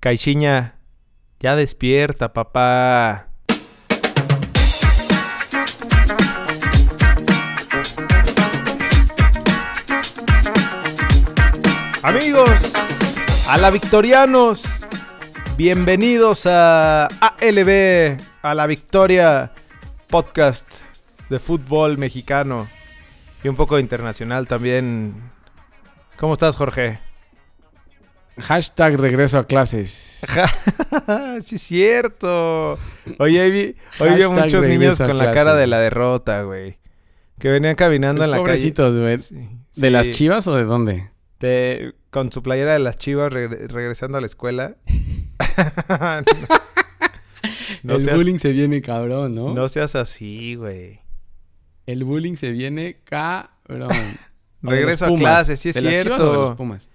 Caixinha, 0.00 0.76
ya 1.40 1.56
despierta, 1.56 2.32
papá. 2.32 3.30
Amigos, 12.04 12.72
a 13.48 13.58
la 13.58 13.70
Victorianos, 13.70 14.62
bienvenidos 15.56 16.46
a 16.46 17.06
ALB, 17.06 18.20
a 18.42 18.54
la 18.54 18.68
Victoria 18.68 19.50
Podcast 20.06 20.82
de 21.28 21.40
fútbol 21.40 21.98
mexicano 21.98 22.68
y 23.42 23.48
un 23.48 23.56
poco 23.56 23.80
internacional 23.80 24.46
también. 24.46 25.32
¿Cómo 26.16 26.34
estás, 26.34 26.54
Jorge? 26.54 27.07
Hashtag 28.40 28.96
regreso 28.98 29.38
a 29.38 29.46
clases. 29.46 30.24
sí, 31.40 31.54
es 31.56 31.62
cierto. 31.62 32.78
Oye, 33.18 33.40
hoy 33.42 33.50
vi, 33.50 33.76
hoy 34.00 34.14
vi 34.16 34.22
a 34.22 34.28
muchos 34.28 34.64
niños 34.64 34.98
con 34.98 35.16
la 35.18 35.30
cara 35.30 35.54
de 35.54 35.66
la 35.66 35.78
derrota, 35.80 36.42
güey. 36.42 36.78
Que 37.38 37.50
venían 37.50 37.74
caminando 37.76 38.24
en 38.24 38.30
la 38.30 38.36
calle. 38.38 38.46
Pobrecitos, 38.46 38.96
güey. 38.96 39.18
Sí, 39.18 39.34
¿De 39.36 39.86
sí. 39.86 39.90
las 39.90 40.10
chivas 40.10 40.46
o 40.48 40.54
de 40.56 40.64
dónde? 40.64 41.10
De- 41.40 41.94
con 42.10 42.32
su 42.32 42.42
playera 42.42 42.72
de 42.72 42.78
las 42.80 42.96
chivas 42.98 43.32
regre- 43.32 43.68
regresando 43.68 44.18
a 44.18 44.20
la 44.20 44.26
escuela. 44.26 44.76
no, 47.82 47.94
el 47.94 48.00
seas, 48.00 48.16
bullying 48.16 48.38
se 48.38 48.52
viene 48.52 48.80
cabrón, 48.82 49.34
¿no? 49.34 49.54
no 49.54 49.68
seas 49.68 49.94
así, 49.94 50.54
güey. 50.54 51.00
El 51.86 52.04
bullying 52.04 52.34
se 52.36 52.50
viene 52.50 52.98
cabrón. 53.04 53.88
Regreso 54.62 55.06
a 55.06 55.14
clases, 55.16 55.60
sí 55.60 55.68
es 55.68 55.76
¿De 55.76 55.82
las 55.82 56.02
Chivas 56.02 56.04
cierto. 56.18 56.28
o 56.28 56.32
de 56.32 56.38
los 56.48 56.56
Pumas? 56.56 56.90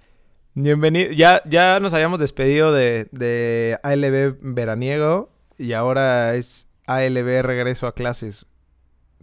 Bienvenido. 0.55 1.11
Ya, 1.11 1.41
ya 1.45 1.79
nos 1.79 1.93
habíamos 1.93 2.19
despedido 2.19 2.71
de, 2.71 3.07
de 3.11 3.79
ALB 3.81 4.37
veraniego 4.41 5.31
y 5.57 5.73
ahora 5.73 6.35
es 6.35 6.67
ALB 6.85 7.41
regreso 7.41 7.87
a 7.87 7.95
clases. 7.95 8.45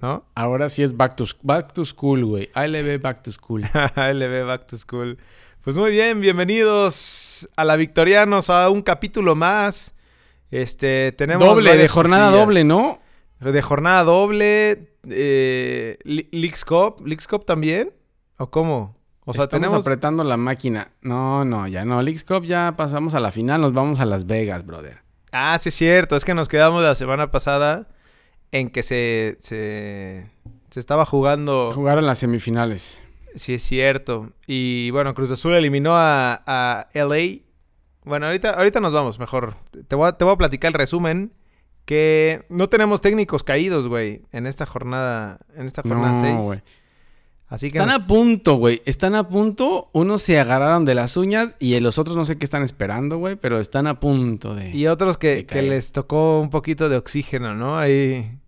¿No? 0.03 0.25
Ahora 0.35 0.69
sí 0.71 0.83
es 0.83 0.97
back 0.97 1.15
to, 1.15 1.27
back 1.43 1.73
to 1.73 1.85
school, 1.85 2.25
güey. 2.25 2.51
ALB 2.55 3.01
back 3.01 3.23
to 3.23 3.31
school. 3.31 3.65
ALB 3.95 4.47
Back 4.47 4.67
to 4.67 4.77
School. 4.77 5.19
Pues 5.63 5.77
muy 5.77 5.91
bien, 5.91 6.21
bienvenidos 6.21 7.49
a 7.55 7.65
la 7.65 7.77
Victorianos 7.77 8.51
a 8.51 8.69
un 8.71 8.83
capítulo 8.83 9.37
más. 9.37 9.95
Este, 10.51 11.13
tenemos 11.13 11.47
doble, 11.47 11.77
de 11.77 11.87
jornada 11.87 12.29
cosillas. 12.29 12.47
doble, 12.47 12.65
¿no? 12.65 12.99
De 13.41 13.63
jornada 13.63 14.03
doble, 14.03 14.95
eh, 15.09 15.99
Leagues 16.05 16.65
Cup, 16.65 17.07
Leagues 17.07 17.29
Cup 17.29 17.45
también, 17.45 17.93
¿o 18.39 18.51
cómo? 18.51 19.00
O 19.27 19.33
sea, 19.35 19.45
Estamos 19.45 19.51
tenemos 19.67 19.87
apretando 19.87 20.25
la 20.25 20.37
máquina. 20.37 20.93
No, 21.03 21.45
no, 21.45 21.69
ya 21.69 21.85
no. 21.85 22.03
Leagues 22.03 22.25
Cup 22.25 22.45
ya 22.45 22.75
pasamos 22.77 23.15
a 23.15 23.21
la 23.21 23.31
final. 23.31 23.61
Nos 23.61 23.73
vamos 23.73 24.01
a 24.01 24.07
Las 24.07 24.27
Vegas, 24.27 24.65
brother. 24.67 24.99
Ah, 25.33 25.57
sí 25.61 25.69
es 25.69 25.75
cierto, 25.77 26.17
es 26.17 26.25
que 26.25 26.35
nos 26.35 26.49
quedamos 26.49 26.83
la 26.83 26.95
semana 26.95 27.31
pasada 27.31 27.87
en 28.51 28.69
que 28.71 28.83
se 28.83 29.37
se, 29.41 30.29
se 30.71 30.81
estaba 30.81 31.07
jugando, 31.07 31.71
Jugaron 31.75 32.05
las 32.07 32.19
semifinales. 32.19 33.01
sí 33.37 33.55
es 33.55 33.63
cierto. 33.63 34.33
Y 34.47 34.91
bueno, 34.91 35.15
Cruz 35.15 35.31
Azul 35.31 35.55
eliminó 35.55 35.93
a, 35.95 36.43
a 36.47 36.89
LA. 36.95 37.43
Bueno, 38.05 38.27
ahorita, 38.27 38.55
ahorita 38.55 38.81
nos 38.81 38.93
vamos, 38.93 39.19
mejor. 39.21 39.55
Te 39.87 39.95
voy, 39.95 40.09
a, 40.09 40.13
te 40.13 40.25
voy 40.25 40.35
a 40.35 40.39
platicar 40.39 40.71
el 40.71 40.75
resumen. 40.75 41.33
Que 41.85 42.45
no 42.49 42.69
tenemos 42.69 43.01
técnicos 43.01 43.43
caídos, 43.43 43.89
güey, 43.89 44.23
en 44.33 44.47
esta 44.47 44.65
jornada, 44.65 45.39
en 45.57 45.67
esta 45.67 45.83
jornada 45.83 46.13
No, 46.13 46.21
6. 46.21 46.37
güey. 46.45 46.61
Así 47.51 47.69
que 47.71 47.79
Están 47.79 47.93
nos- 47.93 48.05
a 48.05 48.07
punto, 48.07 48.55
güey. 48.55 48.81
Están 48.87 49.15
a 49.17 49.29
punto. 49.29 49.91
Unos 49.93 50.23
se 50.23 50.39
agarraron 50.39 50.85
de 50.85 50.95
las 50.95 51.17
uñas 51.17 51.57
y 51.59 51.79
los 51.81 51.99
otros 51.99 52.17
no 52.17 52.25
sé 52.25 52.39
qué 52.39 52.45
están 52.45 52.63
esperando, 52.63 53.19
güey. 53.19 53.35
Pero 53.37 53.59
están 53.59 53.87
a 53.89 53.99
punto 54.01 54.55
de... 54.55 54.71
Y 54.71 54.87
otros 54.87 55.19
que, 55.19 55.35
de 55.35 55.47
que 55.47 55.61
les 55.63 55.91
tocó 55.93 56.41
un 56.41 56.49
poquito 56.49 56.89
de 56.89 56.97
oxígeno, 56.97 57.55
¿no? 57.57 57.77
Ahí. 57.77 58.39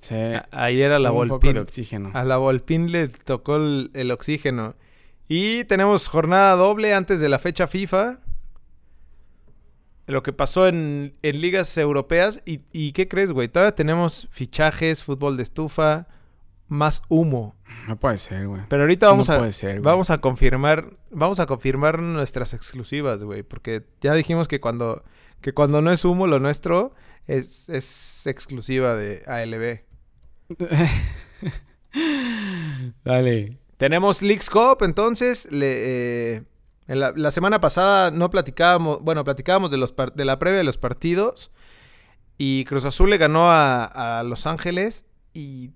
Sí, 0.00 0.16
Ayer 0.50 0.90
a 0.92 0.98
la 0.98 1.12
un 1.12 1.18
poco 1.18 1.28
Volpín. 1.34 1.54
de 1.54 1.60
oxígeno. 1.60 2.10
A 2.14 2.24
la 2.24 2.36
Volpín 2.36 2.90
le 2.90 3.06
tocó 3.08 3.56
el, 3.56 3.90
el 3.94 4.10
oxígeno. 4.10 4.74
Y 5.28 5.62
tenemos 5.64 6.08
jornada 6.08 6.56
doble 6.56 6.92
antes 6.94 7.20
de 7.20 7.28
la 7.28 7.38
fecha 7.38 7.68
FIFA. 7.68 8.18
Lo 10.06 10.24
que 10.24 10.32
pasó 10.32 10.66
en, 10.66 11.14
en 11.22 11.40
ligas 11.40 11.76
europeas. 11.78 12.42
¿Y, 12.44 12.62
y 12.72 12.90
qué 12.90 13.06
crees, 13.06 13.30
güey? 13.30 13.46
Todavía 13.48 13.76
tenemos 13.76 14.26
fichajes, 14.32 15.04
fútbol 15.04 15.36
de 15.36 15.44
estufa, 15.44 16.08
más 16.66 17.02
humo. 17.08 17.54
No 17.88 17.98
puede 17.98 18.18
ser, 18.18 18.46
güey. 18.46 18.62
Pero 18.68 18.82
ahorita 18.82 19.08
vamos 19.08 19.28
no 19.28 19.34
a 19.34 19.38
puede 19.38 19.52
ser, 19.52 19.80
güey. 19.80 19.82
vamos 19.82 20.10
a 20.10 20.20
confirmar, 20.20 20.96
vamos 21.10 21.40
a 21.40 21.46
confirmar 21.46 22.00
nuestras 22.00 22.54
exclusivas, 22.54 23.22
güey, 23.22 23.42
porque 23.42 23.84
ya 24.00 24.14
dijimos 24.14 24.48
que 24.48 24.60
cuando 24.60 25.02
que 25.40 25.54
cuando 25.54 25.80
no 25.80 25.90
es 25.90 26.04
humo 26.04 26.26
lo 26.26 26.38
nuestro 26.38 26.94
es, 27.26 27.68
es 27.68 28.26
exclusiva 28.26 28.94
de 28.94 29.22
ALB. 29.26 29.80
Dale. 33.04 33.58
Tenemos 33.78 34.20
Leagues 34.20 34.50
Cup, 34.50 34.78
entonces 34.82 35.50
le, 35.50 36.34
eh, 36.36 36.42
en 36.86 37.00
la, 37.00 37.12
la 37.16 37.30
semana 37.30 37.60
pasada 37.60 38.10
no 38.10 38.28
platicábamos, 38.30 39.00
bueno, 39.00 39.24
platicábamos 39.24 39.70
de 39.70 39.78
los 39.78 39.94
de 40.14 40.24
la 40.24 40.38
previa 40.38 40.58
de 40.58 40.64
los 40.64 40.76
partidos 40.76 41.50
y 42.36 42.64
Cruz 42.66 42.84
Azul 42.84 43.10
le 43.10 43.18
ganó 43.18 43.50
a, 43.50 44.18
a 44.18 44.22
Los 44.22 44.46
Ángeles 44.46 45.06
y 45.32 45.70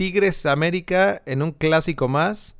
Tigres 0.00 0.46
América 0.46 1.20
en 1.26 1.42
un 1.42 1.52
clásico 1.52 2.08
más. 2.08 2.56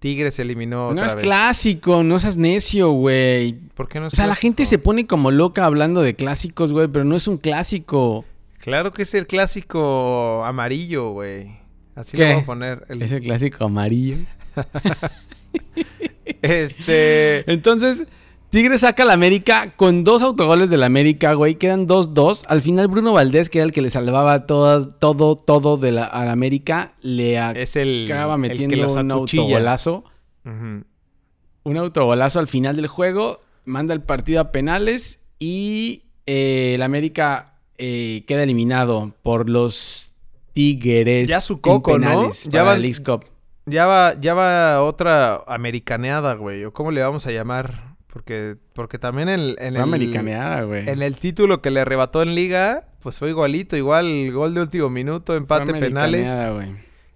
Tigres 0.00 0.40
eliminó 0.40 0.92
No 0.92 1.04
es 1.04 1.14
vez. 1.14 1.22
clásico, 1.22 2.02
no 2.02 2.18
seas 2.18 2.36
necio, 2.36 2.90
güey. 2.90 3.52
¿Por 3.76 3.88
qué 3.88 4.00
no 4.00 4.08
es 4.08 4.12
O 4.14 4.16
sea, 4.16 4.26
la 4.26 4.34
gente 4.34 4.66
se 4.66 4.76
pone 4.78 5.06
como 5.06 5.30
loca 5.30 5.64
hablando 5.64 6.02
de 6.02 6.16
clásicos, 6.16 6.72
güey, 6.72 6.88
pero 6.88 7.04
no 7.04 7.14
es 7.14 7.28
un 7.28 7.38
clásico. 7.38 8.24
Claro 8.58 8.92
que 8.92 9.02
es 9.02 9.14
el 9.14 9.28
clásico 9.28 10.44
amarillo, 10.44 11.10
güey. 11.12 11.60
Así 11.94 12.16
¿Qué? 12.16 12.24
lo 12.26 12.32
voy 12.32 12.42
a 12.42 12.46
poner. 12.46 12.86
El- 12.88 13.02
Es 13.02 13.12
el 13.12 13.20
clásico 13.20 13.64
amarillo. 13.66 14.16
Este... 16.42 17.50
Entonces, 17.52 18.04
Tigres 18.52 18.82
saca 18.82 19.04
al 19.04 19.10
América 19.10 19.72
con 19.76 20.04
dos 20.04 20.20
autogoles 20.20 20.68
del 20.68 20.82
América, 20.82 21.32
güey. 21.32 21.54
Quedan 21.54 21.88
2-2. 21.88 22.44
Al 22.48 22.60
final, 22.60 22.86
Bruno 22.86 23.14
Valdés, 23.14 23.48
que 23.48 23.60
era 23.60 23.64
el 23.64 23.72
que 23.72 23.80
le 23.80 23.88
salvaba 23.88 24.44
todas, 24.44 24.90
todo, 24.98 25.36
todo 25.36 25.78
de 25.78 25.90
la, 25.90 26.04
al 26.04 26.28
América, 26.28 26.92
le 27.00 27.38
Es 27.58 27.76
el, 27.76 28.04
acaba 28.04 28.34
el 28.34 28.40
metiendo 28.40 28.76
que 28.76 28.92
un 28.92 29.10
autogolazo. 29.10 30.04
Un 30.44 31.76
autogolazo 31.78 32.40
al 32.40 32.46
final 32.46 32.76
del 32.76 32.88
juego. 32.88 33.40
Manda 33.64 33.94
el 33.94 34.02
partido 34.02 34.42
a 34.42 34.52
penales. 34.52 35.20
Y 35.38 36.02
eh, 36.26 36.72
el 36.74 36.82
América 36.82 37.54
eh, 37.78 38.22
queda 38.26 38.42
eliminado 38.42 39.14
por 39.22 39.48
los 39.48 40.12
Tigres. 40.52 41.26
Ya 41.26 41.40
su 41.40 41.54
en 41.54 41.60
coco, 41.60 41.98
¿no? 41.98 42.06
penales 42.06 42.48
Ya 42.50 42.64
Leagues 42.76 43.00
Cup. 43.00 43.24
Ya 43.64 43.86
va, 43.86 44.20
ya 44.20 44.34
va 44.34 44.82
otra 44.82 45.42
americaneada, 45.46 46.34
güey. 46.34 46.66
¿O 46.66 46.74
cómo 46.74 46.90
le 46.90 47.00
vamos 47.00 47.26
a 47.26 47.30
llamar? 47.30 47.91
Porque, 48.12 48.56
porque 48.74 48.98
también 48.98 49.30
en, 49.30 49.40
en 49.58 49.74
el... 49.74 50.66
güey. 50.66 50.86
En 50.86 51.00
el 51.00 51.16
título 51.16 51.62
que 51.62 51.70
le 51.70 51.80
arrebató 51.80 52.22
en 52.22 52.34
liga, 52.34 52.84
pues 53.00 53.18
fue 53.18 53.30
igualito. 53.30 53.74
Igual 53.74 54.30
gol 54.32 54.52
de 54.52 54.60
último 54.60 54.90
minuto, 54.90 55.34
empate, 55.34 55.70
Fue 55.70 55.80
penales. 55.80 56.30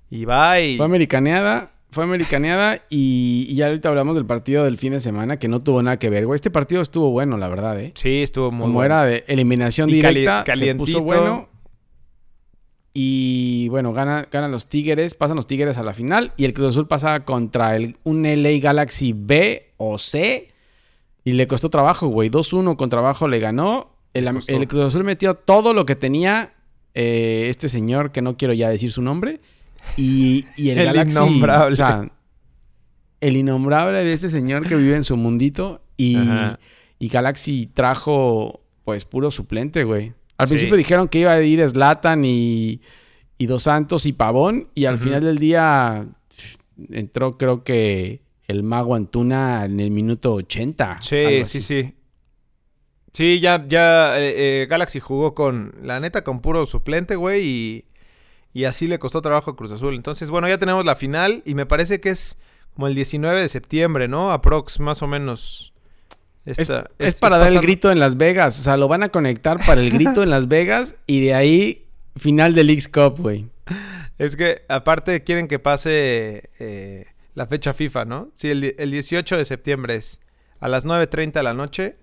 Y 0.09 0.25
bye. 0.25 0.79
Fue 0.79 0.87
americaneada, 0.87 1.73
fue 1.91 2.05
americaneada 2.05 2.77
y, 2.89 3.45
y 3.47 3.57
ya 3.57 3.67
ahorita 3.67 3.91
hablamos 3.91 4.15
del 4.15 4.25
partido 4.25 4.65
del 4.65 4.79
fin 4.79 4.93
de 4.95 5.01
semana 5.01 5.39
que 5.39 5.49
no 5.49 5.61
tuvo 5.61 5.83
nada 5.83 5.99
que 5.99 6.09
ver, 6.09 6.25
güey. 6.25 6.37
Este 6.37 6.51
partido 6.51 6.81
estuvo 6.81 7.11
bueno, 7.11 7.37
la 7.37 7.49
verdad, 7.49 7.79
¿eh? 7.79 7.91
Sí, 7.95 8.23
estuvo 8.23 8.51
muy 8.51 8.63
Como 8.63 8.75
bueno. 8.75 8.95
era 8.95 9.05
de 9.05 9.25
eliminación 9.29 9.91
Y 9.91 9.95
directa, 9.95 10.45
se 10.55 10.75
puso 10.77 11.03
bueno. 11.03 11.51
Y 12.95 13.69
bueno, 13.69 13.93
gana, 13.93 14.27
ganan 14.33 14.51
los 14.51 14.71
Tigres, 14.71 15.15
pasan 15.15 15.37
los 15.37 15.47
Tigres 15.47 15.77
a 15.77 15.83
la 15.83 15.93
final 15.93 16.33
y 16.39 16.47
el 16.47 16.55
Cruz 16.55 16.69
Azul 16.69 16.89
pasa 16.89 17.27
contra 17.27 17.77
el, 17.77 17.99
un 18.05 18.23
LA 18.23 18.59
Galaxy 18.63 19.13
B 19.15 19.75
o 19.77 19.99
C 19.99 20.56
y 21.27 21.33
le 21.33 21.47
costó 21.49 21.69
trabajo, 21.71 22.07
güey. 22.07 22.31
2-1 22.31 22.77
con 22.77 22.89
trabajo 22.89 23.27
le 23.27 23.41
ganó. 23.41 23.91
El, 24.15 24.27
el 24.29 24.69
Cruz 24.69 24.85
Azul 24.85 25.03
metió 25.05 25.35
todo 25.35 25.75
lo 25.75 25.85
que 25.85 25.97
tenía 25.97 26.55
eh, 26.95 27.49
este 27.51 27.69
señor, 27.69 28.13
que 28.13 28.23
no 28.23 28.37
quiero 28.37 28.55
ya 28.55 28.69
decir 28.71 28.93
su 28.93 29.03
nombre. 29.03 29.41
Y, 29.97 30.45
y 30.57 30.71
el, 30.71 30.79
El 30.79 30.87
Galaxy. 30.87 31.19
innombrable. 31.19 31.73
O 31.73 31.77
sea, 31.77 32.09
el 33.21 33.37
innombrable 33.37 34.05
de 34.05 34.13
este 34.13 34.31
señor 34.31 34.67
que 34.67 34.77
vive 34.77 34.95
en 34.97 35.05
su 35.05 35.17
mundito. 35.17 35.83
Y, 35.99 36.17
y 36.99 37.09
Galaxy 37.09 37.67
trajo, 37.67 38.61
pues, 38.85 39.05
puro 39.05 39.31
suplente, 39.31 39.85
güey. 39.85 40.13
Al 40.39 40.47
Sí. 40.47 40.53
principio 40.53 40.77
dijeron 40.77 41.09
que 41.09 41.19
iba 41.21 41.33
a 41.33 41.43
ir 41.43 41.67
Slatan 41.69 42.23
y, 42.25 42.83
y 43.39 43.47
Dos 43.47 43.65
Santos 43.65 44.07
y 44.07 44.13
Pavón. 44.13 44.69
Y 44.75 44.85
al 44.85 44.99
final 44.99 45.25
del 45.25 45.39
día 45.39 46.07
entró, 46.91 47.37
creo 47.39 47.65
que, 47.65 48.21
el 48.47 48.63
mago 48.63 48.95
Antuna 48.95 49.65
en 49.65 49.81
el 49.81 49.91
minuto 49.91 50.35
80. 50.35 50.99
Sí, 51.01 51.45
sí, 51.45 51.61
sí. 51.61 51.95
Sí, 53.13 53.41
ya, 53.41 53.65
ya 53.67 54.21
eh, 54.21 54.63
eh, 54.63 54.67
Galaxy 54.67 55.01
jugó 55.01 55.35
con, 55.35 55.75
la 55.83 56.01
neta, 56.01 56.23
con 56.23 56.41
puro 56.41 56.67
suplente, 56.67 57.17
güey, 57.17 57.47
y, 57.47 57.85
y 58.53 58.65
así 58.65 58.87
le 58.87 58.99
costó 58.99 59.23
trabajo 59.23 59.51
a 59.51 59.57
Cruz 59.57 59.73
Azul. 59.73 59.95
Entonces, 59.95 60.29
bueno, 60.29 60.49
ya 60.49 60.59
tenemos 60.59 60.85
la 60.85 60.97
final 60.97 61.43
y 61.47 61.55
me 61.55 61.65
parece 61.65 62.01
que 62.01 62.11
es 62.11 62.39
como 62.75 62.89
el 62.89 62.95
19 62.95 63.41
de 63.41 63.49
septiembre, 63.49 64.07
¿no? 64.07 64.33
Aprox, 64.33 64.81
más 64.81 65.03
o 65.03 65.07
menos. 65.07 65.73
Es, 66.45 66.69
para 67.19 67.39
dar 67.39 67.49
el 67.49 67.61
grito 67.61 67.91
en 67.91 67.99
Las 67.99 68.17
Vegas. 68.17 68.61
O 68.61 68.63
sea, 68.63 68.77
lo 68.77 68.87
van 68.87 69.03
a 69.03 69.09
conectar 69.09 69.57
para 69.67 69.81
el 69.81 69.91
grito 69.91 70.23
en 70.23 70.31
Las 70.31 70.47
Vegas 70.47 70.95
y 71.07 71.25
de 71.25 71.35
ahí 71.35 71.87
final 72.17 72.55
del 72.55 72.71
X 72.71 72.89
Cup, 72.89 73.19
güey. 73.19 73.47
Es 74.19 74.37
que 74.37 74.63
aparte 74.69 75.25
quieren 75.25 75.49
que 75.49 75.59
pase 75.59 76.51
eh, 76.59 77.07
la 77.37 77.47
fecha 77.47 77.75
FIFA, 77.75 78.07
¿no? 78.07 78.31
Sí, 78.35 78.51
el, 78.51 78.75
el 78.79 78.91
18 78.91 79.37
de 79.37 79.45
septiembre 79.45 79.97
es 79.97 80.21
a 80.59 80.69
las 80.69 80.87
9.30 80.87 81.33
de 81.33 81.43
la 81.43 81.53
noche. 81.53 81.99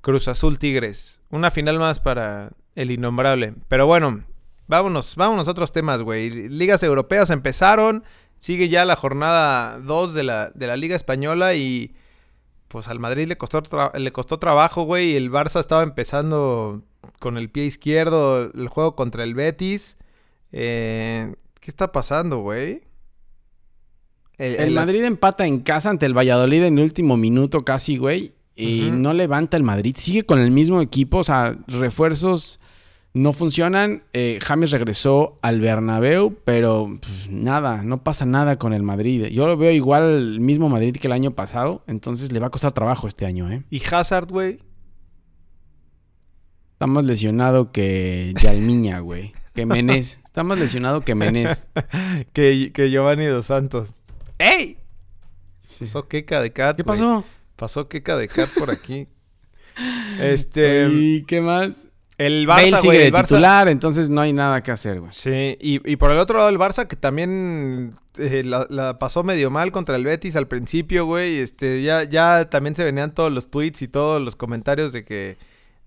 Cruz 0.00 0.28
Azul 0.28 0.60
Tigres. 0.60 1.20
Una 1.30 1.50
final 1.50 1.80
más 1.80 1.98
para 1.98 2.52
el 2.76 2.92
innombrable. 2.92 3.54
Pero 3.66 3.86
bueno, 3.86 4.22
vámonos, 4.68 5.16
vámonos 5.16 5.48
a 5.48 5.50
otros 5.50 5.72
temas, 5.72 6.00
güey. 6.00 6.30
Ligas 6.48 6.84
europeas 6.84 7.30
empezaron. 7.30 8.04
Sigue 8.36 8.68
ya 8.68 8.84
la 8.84 8.94
jornada 8.94 9.80
2 9.80 10.14
de 10.14 10.22
la, 10.22 10.50
de 10.50 10.68
la 10.68 10.76
Liga 10.76 10.94
Española 10.94 11.54
y 11.54 11.96
pues 12.68 12.86
al 12.86 13.00
Madrid 13.00 13.26
le 13.26 13.36
costó, 13.36 13.62
le 13.94 14.12
costó 14.12 14.38
trabajo, 14.38 14.84
güey. 14.84 15.16
El 15.16 15.32
Barça 15.32 15.58
estaba 15.58 15.82
empezando 15.82 16.84
con 17.18 17.36
el 17.36 17.50
pie 17.50 17.64
izquierdo 17.64 18.44
el 18.44 18.68
juego 18.68 18.94
contra 18.94 19.24
el 19.24 19.34
Betis. 19.34 19.98
Eh, 20.52 21.34
¿Qué 21.60 21.68
está 21.68 21.90
pasando, 21.90 22.38
güey? 22.38 22.82
El, 24.38 24.72
Madrid 24.72 25.04
empata 25.04 25.46
en 25.46 25.60
casa 25.60 25.90
ante 25.90 26.06
el 26.06 26.16
Valladolid 26.16 26.64
en 26.64 26.78
el 26.78 26.84
último 26.84 27.16
minuto 27.16 27.64
casi, 27.64 27.96
güey. 27.96 28.32
Y 28.56 28.90
no 28.92 29.12
levanta 29.12 29.56
el 29.56 29.62
Madrid. 29.62 29.96
Sigue 29.98 30.24
con 30.24 30.38
el 30.38 30.50
mismo 30.50 30.80
equipo. 30.80 31.18
O 31.18 31.24
sea, 31.24 31.56
refuerzos 31.66 32.60
no 33.12 33.32
funcionan. 33.32 34.02
Eh, 34.12 34.38
James 34.42 34.70
regresó 34.70 35.38
al 35.42 35.60
Bernabéu, 35.60 36.36
pero 36.44 36.98
pues, 37.00 37.30
nada, 37.30 37.82
no 37.82 38.02
pasa 38.02 38.26
nada 38.26 38.56
con 38.56 38.72
el 38.72 38.82
Madrid. 38.82 39.26
Yo 39.26 39.46
lo 39.46 39.56
veo 39.56 39.70
igual 39.70 40.02
el 40.02 40.40
mismo 40.40 40.68
Madrid 40.68 40.96
que 40.96 41.06
el 41.06 41.12
año 41.12 41.30
pasado, 41.32 41.82
entonces 41.86 42.32
le 42.32 42.40
va 42.40 42.48
a 42.48 42.50
costar 42.50 42.72
trabajo 42.72 43.08
este 43.08 43.24
año, 43.24 43.50
¿eh? 43.50 43.62
¿Y 43.70 43.82
Hazard, 43.84 44.28
güey? 44.30 44.58
Está 46.72 46.88
más 46.88 47.04
lesionado 47.04 47.70
que 47.70 48.34
Yalmiña, 48.40 48.98
güey. 48.98 49.32
Que 49.54 49.64
Menés. 49.64 50.20
Está 50.24 50.42
más 50.42 50.58
lesionado 50.58 51.02
que 51.02 51.14
Menés. 51.14 51.68
que, 52.32 52.72
que 52.74 52.90
Giovanni 52.90 53.26
Dos 53.26 53.46
Santos. 53.46 53.94
¡Ey! 54.38 54.78
Pasó 55.78 56.08
Keka 56.08 56.40
de 56.40 56.52
Cat. 56.52 56.76
¿Qué 56.76 56.84
pasó? 56.84 57.24
Pasó 57.56 57.88
Keka 57.88 58.16
de 58.16 58.28
Cat 58.28 58.50
por 58.50 58.70
aquí. 58.70 59.08
este. 60.20 60.88
¿Y 60.90 61.22
qué 61.24 61.40
más? 61.40 61.86
El 62.16 62.46
Barça, 62.46 62.78
sigue 62.78 63.10
de 63.10 63.12
titular, 63.12 63.68
entonces 63.68 64.08
no 64.08 64.20
hay 64.20 64.32
nada 64.32 64.62
que 64.62 64.70
hacer, 64.70 65.00
güey. 65.00 65.12
Sí, 65.12 65.56
y, 65.60 65.96
por 65.96 66.12
el 66.12 66.18
otro 66.18 66.38
lado 66.38 66.48
el 66.48 66.58
Barça 66.58 66.86
que 66.86 66.94
también 66.94 67.90
eh, 68.18 68.44
la, 68.44 68.98
pasó 69.00 69.24
medio 69.24 69.50
mal 69.50 69.72
contra 69.72 69.96
el 69.96 70.04
Betis 70.04 70.36
al 70.36 70.46
principio, 70.46 71.06
güey. 71.06 71.38
Este, 71.38 71.82
ya, 71.82 72.04
ya 72.04 72.48
también 72.50 72.76
se 72.76 72.84
venían 72.84 73.12
todos 73.14 73.32
los 73.32 73.50
tweets 73.50 73.82
y 73.82 73.88
todos 73.88 74.22
los 74.22 74.36
comentarios 74.36 74.92
de 74.92 75.04
que, 75.04 75.38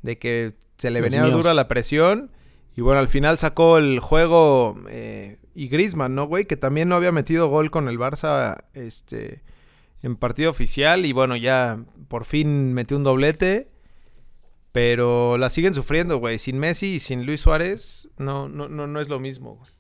de 0.02 0.18
que 0.18 0.54
se 0.78 0.92
le 0.92 1.00
venía 1.00 1.24
dura 1.24 1.54
la 1.54 1.70
presión. 1.70 2.32
Y 2.76 2.82
bueno, 2.82 3.00
al 3.00 3.08
final 3.08 3.38
sacó 3.38 3.78
el 3.78 4.00
juego 4.00 4.76
eh, 4.90 5.40
y 5.58 5.70
Grisman, 5.70 6.14
¿no, 6.14 6.28
güey? 6.28 6.46
Que 6.46 6.56
también 6.56 6.88
no 6.88 6.94
había 6.94 7.12
metido 7.12 7.48
gol 7.48 7.72
con 7.72 7.90
el 7.90 7.98
Barça 7.98 8.66
este, 8.76 9.42
en 10.04 10.16
partido 10.16 10.52
oficial. 10.52 11.04
Y 11.04 11.14
bueno, 11.14 11.36
ya 11.36 11.84
por 12.10 12.26
fin 12.26 12.76
metió 12.76 12.96
un 12.96 13.04
doblete. 13.04 13.68
Pero 14.72 15.40
la 15.40 15.50
siguen 15.50 15.74
sufriendo, 15.74 16.20
güey. 16.20 16.38
Sin 16.38 16.60
Messi 16.60 16.94
y 16.94 17.00
sin 17.00 17.26
Luis 17.26 17.42
Suárez, 17.42 18.08
no, 18.20 18.48
no, 18.48 18.70
no, 18.70 18.86
no 18.86 19.02
es 19.02 19.10
lo 19.10 19.20
mismo, 19.20 19.56
güey. 19.56 19.72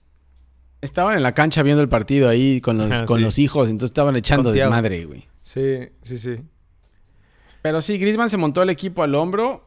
Estaban 0.81 1.15
en 1.15 1.21
la 1.21 1.35
cancha 1.35 1.61
viendo 1.61 1.83
el 1.83 1.89
partido 1.89 2.27
ahí 2.27 2.59
con 2.59 2.79
los, 2.79 2.87
ah, 2.89 3.05
con 3.05 3.21
los 3.21 3.37
hijos, 3.37 3.69
entonces 3.69 3.91
estaban 3.91 4.15
echando 4.15 4.51
desmadre, 4.51 5.05
güey. 5.05 5.27
Sí, 5.43 5.89
sí, 6.01 6.17
sí. 6.17 6.37
Pero 7.61 7.83
sí, 7.83 7.99
Griezmann 7.99 8.31
se 8.31 8.37
montó 8.37 8.63
el 8.63 8.71
equipo 8.71 9.03
al 9.03 9.13
hombro 9.13 9.66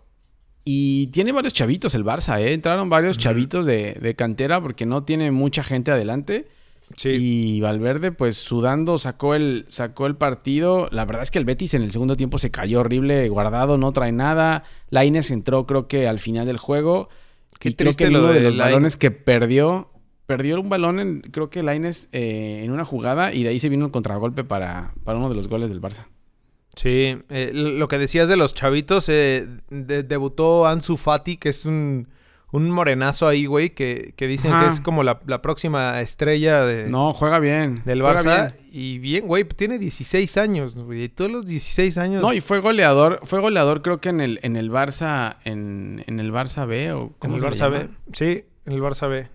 y 0.64 1.08
tiene 1.08 1.32
varios 1.32 1.52
chavitos 1.52 1.94
el 1.94 2.04
Barça, 2.04 2.40
¿eh? 2.40 2.52
Entraron 2.52 2.90
varios 2.90 3.18
chavitos 3.18 3.66
de, 3.66 3.94
de, 4.00 4.14
cantera 4.14 4.60
porque 4.60 4.86
no 4.86 5.04
tiene 5.04 5.30
mucha 5.30 5.62
gente 5.62 5.90
adelante. 5.90 6.48
Y 7.04 7.60
Valverde, 7.60 8.10
pues 8.10 8.36
sudando, 8.36 8.98
sacó 8.98 9.34
el, 9.34 9.64
sacó 9.68 10.06
el 10.06 10.16
partido. 10.16 10.88
La 10.90 11.04
verdad 11.04 11.22
es 11.22 11.30
que 11.30 11.38
el 11.38 11.44
Betis 11.44 11.74
en 11.74 11.82
el 11.82 11.92
segundo 11.92 12.16
tiempo 12.16 12.38
se 12.38 12.50
cayó 12.50 12.80
horrible, 12.80 13.28
guardado, 13.28 13.78
no 13.78 13.92
trae 13.92 14.12
nada. 14.12 14.64
Laines 14.90 15.30
entró, 15.30 15.66
creo 15.66 15.86
que 15.86 16.08
al 16.08 16.18
final 16.18 16.46
del 16.46 16.58
juego. 16.58 17.08
Qué 17.58 17.70
triste 17.70 18.06
creo 18.06 18.12
que 18.12 18.18
uno 18.18 18.32
de, 18.32 18.40
los 18.40 18.56
balones 18.56 18.96
que 18.96 19.10
perdió, 19.10 19.90
perdió 20.26 20.60
un 20.60 20.68
balón, 20.68 20.98
en, 20.98 21.20
creo 21.20 21.50
que 21.50 21.62
Laines 21.62 22.08
eh, 22.12 22.62
en 22.64 22.72
una 22.72 22.84
jugada 22.84 23.32
y 23.34 23.44
de 23.44 23.50
ahí 23.50 23.58
se 23.58 23.68
vino 23.68 23.84
un 23.84 23.92
contragolpe 23.92 24.44
para, 24.44 24.94
para 25.04 25.18
uno 25.18 25.28
de 25.28 25.36
los 25.36 25.48
goles 25.48 25.68
del 25.68 25.80
Barça. 25.80 26.06
Sí, 26.76 27.18
eh, 27.28 27.50
lo 27.52 27.88
que 27.88 27.98
decías 27.98 28.28
de 28.28 28.36
los 28.36 28.54
chavitos, 28.54 29.08
eh, 29.08 29.46
debutó 29.70 30.66
Ansu 30.66 30.96
Fati, 30.96 31.36
que 31.36 31.48
es 31.50 31.66
un 31.66 32.08
un 32.52 32.70
morenazo 32.70 33.28
ahí, 33.28 33.46
güey, 33.46 33.70
que, 33.70 34.12
que 34.16 34.26
dicen 34.26 34.52
que 34.58 34.66
es 34.66 34.80
como 34.80 35.04
la, 35.04 35.18
próxima 35.42 36.00
estrella 36.00 36.64
de... 36.64 36.88
No, 36.88 37.12
juega 37.12 37.38
bien. 37.38 37.82
Del 37.84 38.02
Barça. 38.02 38.54
Y 38.72 38.98
bien, 38.98 39.26
güey, 39.26 39.44
tiene 39.44 39.78
16 39.78 40.36
años, 40.36 40.76
güey. 40.76 41.08
Todos 41.08 41.30
los 41.30 41.46
16 41.46 41.96
años... 41.98 42.22
No, 42.22 42.32
y 42.32 42.40
fue 42.40 42.58
goleador, 42.58 43.20
fue 43.24 43.40
goleador 43.40 43.82
creo 43.82 44.00
que 44.00 44.08
en 44.08 44.20
el, 44.20 44.40
en 44.42 44.56
el 44.56 44.70
Barça, 44.70 45.36
en, 45.44 46.02
en 46.06 46.18
el 46.18 46.32
Barça 46.32 46.66
B 46.66 46.92
o... 46.92 47.12
¿cómo 47.18 47.36
en 47.36 47.44
el 47.44 47.50
Barça 47.50 47.70
B, 47.70 47.88
sí, 48.12 48.44
en 48.66 48.72
el 48.72 48.80
Barça 48.80 49.08
B. 49.08 49.28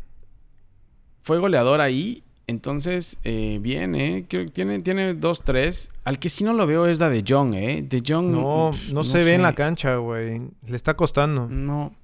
Fue 1.24 1.40
goleador 1.40 1.80
ahí, 1.80 2.24
entonces, 2.48 3.18
eh, 3.24 3.58
bien, 3.62 3.96
¿eh? 3.96 4.26
tiene, 4.54 4.80
tiene 4.80 5.16
2-3. 5.16 5.90
Al 6.04 6.20
que 6.20 6.30
sí 6.30 6.44
no 6.44 6.54
lo 6.54 6.68
veo 6.68 6.86
es 6.86 7.00
la 7.00 7.10
de 7.10 7.24
John, 7.28 7.54
¿eh? 7.56 7.82
De 7.82 8.04
John... 8.06 8.32
No, 8.32 8.72
no, 8.92 9.04
se 9.04 9.24
ve 9.24 9.34
en 9.34 9.42
la 9.42 9.54
cancha, 9.54 9.96
güey. 9.96 10.42
Le 10.68 10.76
está 10.76 10.96
costando. 10.96 11.48
No. 11.50 11.96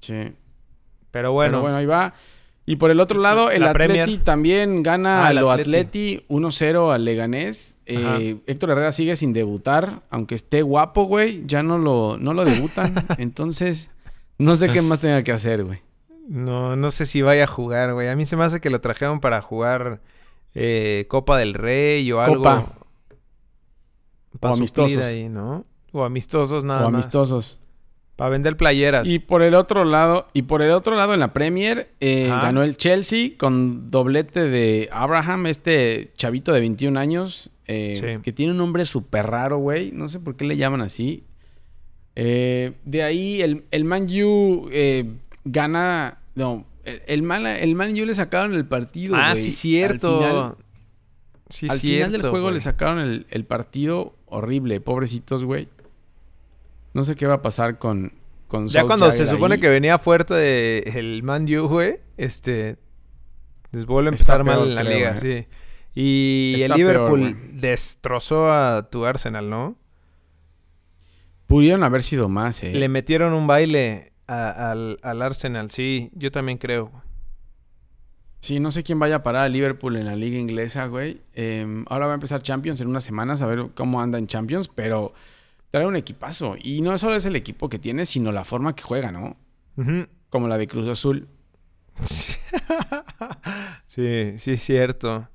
Sí. 0.00 0.32
Pero 1.10 1.32
bueno. 1.32 1.60
bueno, 1.60 1.76
ahí 1.76 1.86
va. 1.86 2.14
Y 2.66 2.76
por 2.76 2.90
el 2.90 2.98
otro 3.00 3.20
lado, 3.20 3.50
el 3.50 3.62
Atleti 3.64 4.16
también 4.18 4.82
gana 4.82 5.24
a 5.24 5.28
ah, 5.28 5.32
lo 5.34 5.50
Atleti, 5.50 6.24
1-0 6.30 6.94
al 6.94 7.04
Leganés. 7.04 7.76
Eh, 7.84 8.38
Héctor 8.46 8.70
Herrera 8.70 8.92
sigue 8.92 9.16
sin 9.16 9.34
debutar, 9.34 10.02
aunque 10.08 10.34
esté 10.34 10.62
guapo, 10.62 11.04
güey. 11.04 11.42
Ya 11.46 11.62
no 11.62 11.76
lo, 11.76 12.16
no 12.18 12.32
lo 12.32 12.46
debutan. 12.46 13.06
Entonces, 13.18 13.90
no 14.38 14.56
sé 14.56 14.70
qué 14.70 14.80
más 14.80 15.00
tenga 15.00 15.22
que 15.22 15.32
hacer, 15.32 15.64
güey. 15.64 15.80
No, 16.28 16.76
no 16.76 16.90
sé 16.90 17.06
si 17.06 17.22
vaya 17.22 17.44
a 17.44 17.46
jugar, 17.46 17.92
güey. 17.92 18.08
A 18.08 18.16
mí 18.16 18.26
se 18.26 18.36
me 18.36 18.44
hace 18.44 18.60
que 18.60 18.70
lo 18.70 18.80
trajeron 18.80 19.20
para 19.20 19.42
jugar 19.42 20.00
eh, 20.54 21.06
Copa 21.08 21.38
del 21.38 21.54
Rey 21.54 22.10
o 22.12 22.20
algo. 22.20 22.36
Copa. 22.38 22.66
o 24.40 24.46
amistosos. 24.48 25.04
Ahí, 25.04 25.28
¿no? 25.28 25.64
O 25.92 26.04
amistosos 26.04 26.64
nada 26.64 26.82
más. 26.84 26.92
O 26.92 26.94
amistosos. 26.96 27.60
Para 28.16 28.30
vender 28.30 28.56
playeras. 28.56 29.08
Y 29.08 29.18
por 29.18 29.42
el 29.42 29.54
otro 29.54 29.84
lado, 29.84 30.28
y 30.32 30.42
por 30.42 30.62
el 30.62 30.70
otro 30.70 30.94
lado 30.94 31.14
en 31.14 31.20
la 31.20 31.32
Premier, 31.32 31.88
eh, 32.00 32.28
ganó 32.28 32.62
el 32.62 32.76
Chelsea 32.76 33.30
con 33.36 33.90
doblete 33.90 34.48
de 34.48 34.88
Abraham, 34.92 35.46
este 35.46 36.12
chavito 36.16 36.52
de 36.52 36.60
21 36.60 36.98
años, 36.98 37.50
eh, 37.66 38.20
que 38.22 38.32
tiene 38.32 38.52
un 38.52 38.58
nombre 38.58 38.86
súper 38.86 39.26
raro, 39.26 39.58
güey. 39.58 39.90
No 39.90 40.08
sé 40.08 40.20
por 40.20 40.36
qué 40.36 40.44
le 40.44 40.56
llaman 40.56 40.80
así. 40.80 41.24
Eh, 42.14 42.72
de 42.84 43.02
ahí 43.02 43.42
el, 43.42 43.64
el 43.72 43.84
Man 43.84 44.06
U 44.22 44.68
gana. 45.44 46.18
No, 46.34 46.66
el, 46.84 47.22
Man, 47.22 47.46
el 47.46 47.74
Man 47.74 47.92
U 47.92 48.04
le 48.04 48.14
sacaron 48.14 48.54
el 48.54 48.66
partido. 48.66 49.14
Ah, 49.16 49.34
sí, 49.34 49.50
cierto. 49.50 50.16
Al 50.16 50.24
final, 50.24 50.56
sí, 51.48 51.66
al 51.68 51.78
final 51.78 52.12
del 52.12 52.22
juego 52.22 52.50
le 52.50 52.60
sacaron 52.60 52.98
el, 52.98 53.26
el 53.30 53.44
partido 53.44 54.16
horrible, 54.26 54.80
pobrecitos, 54.80 55.44
güey. 55.44 55.68
No 56.92 57.04
sé 57.04 57.14
qué 57.14 57.26
va 57.26 57.34
a 57.34 57.42
pasar 57.42 57.78
con, 57.78 58.12
con 58.48 58.68
Ya 58.68 58.84
cuando 58.84 59.10
se 59.10 59.26
supone 59.26 59.58
que 59.58 59.68
venía 59.68 59.98
fuerte 59.98 60.98
el 60.98 61.22
Man 61.22 61.46
U, 61.54 61.68
güey, 61.68 62.00
este... 62.16 62.76
Les 63.72 63.86
vuelve 63.86 64.10
a 64.10 64.12
empezar 64.12 64.44
mal 64.44 64.68
en 64.68 64.74
la 64.76 64.84
liga, 64.84 65.16
sí. 65.16 65.48
Y 65.96 66.62
el 66.62 66.72
Liverpool 66.72 67.36
destrozó 67.60 68.52
a 68.52 68.88
tu 68.88 69.04
Arsenal, 69.04 69.50
¿no? 69.50 69.76
Pudieron 71.48 71.82
haber 71.82 72.04
sido 72.04 72.28
más, 72.28 72.62
eh. 72.62 72.72
Le 72.72 72.88
metieron 72.88 73.32
un 73.32 73.48
baile 73.48 74.12
al, 74.26 74.98
Arsenal, 75.02 75.70
sí, 75.70 76.10
yo 76.14 76.30
también 76.30 76.58
creo. 76.58 76.90
Sí, 78.40 78.60
no 78.60 78.70
sé 78.70 78.82
quién 78.82 78.98
vaya 78.98 79.16
a 79.16 79.22
parar 79.22 79.44
a 79.44 79.48
Liverpool 79.48 79.96
en 79.96 80.06
la 80.06 80.16
liga 80.16 80.38
inglesa, 80.38 80.86
güey. 80.86 81.22
Em, 81.32 81.84
ahora 81.88 82.06
va 82.06 82.12
a 82.12 82.14
empezar 82.16 82.42
Champions 82.42 82.80
en 82.80 82.88
unas 82.88 83.04
semanas, 83.04 83.40
a 83.40 83.46
ver 83.46 83.70
cómo 83.74 84.02
anda 84.02 84.18
en 84.18 84.26
Champions, 84.26 84.68
pero 84.68 85.14
trae 85.70 85.86
un 85.86 85.96
equipazo. 85.96 86.56
Y 86.62 86.82
no 86.82 86.96
solo 86.98 87.16
es 87.16 87.24
el 87.24 87.36
equipo 87.36 87.68
que 87.68 87.78
tiene, 87.78 88.04
sino 88.04 88.32
la 88.32 88.44
forma 88.44 88.74
que 88.74 88.82
juega, 88.82 89.10
¿no? 89.12 89.36
Como 90.28 90.46
la 90.46 90.58
de 90.58 90.66
Cruz 90.68 90.88
Azul. 90.88 91.26
sí, 93.86 94.38
sí, 94.38 94.52
es 94.52 94.62
cierto. 94.62 95.28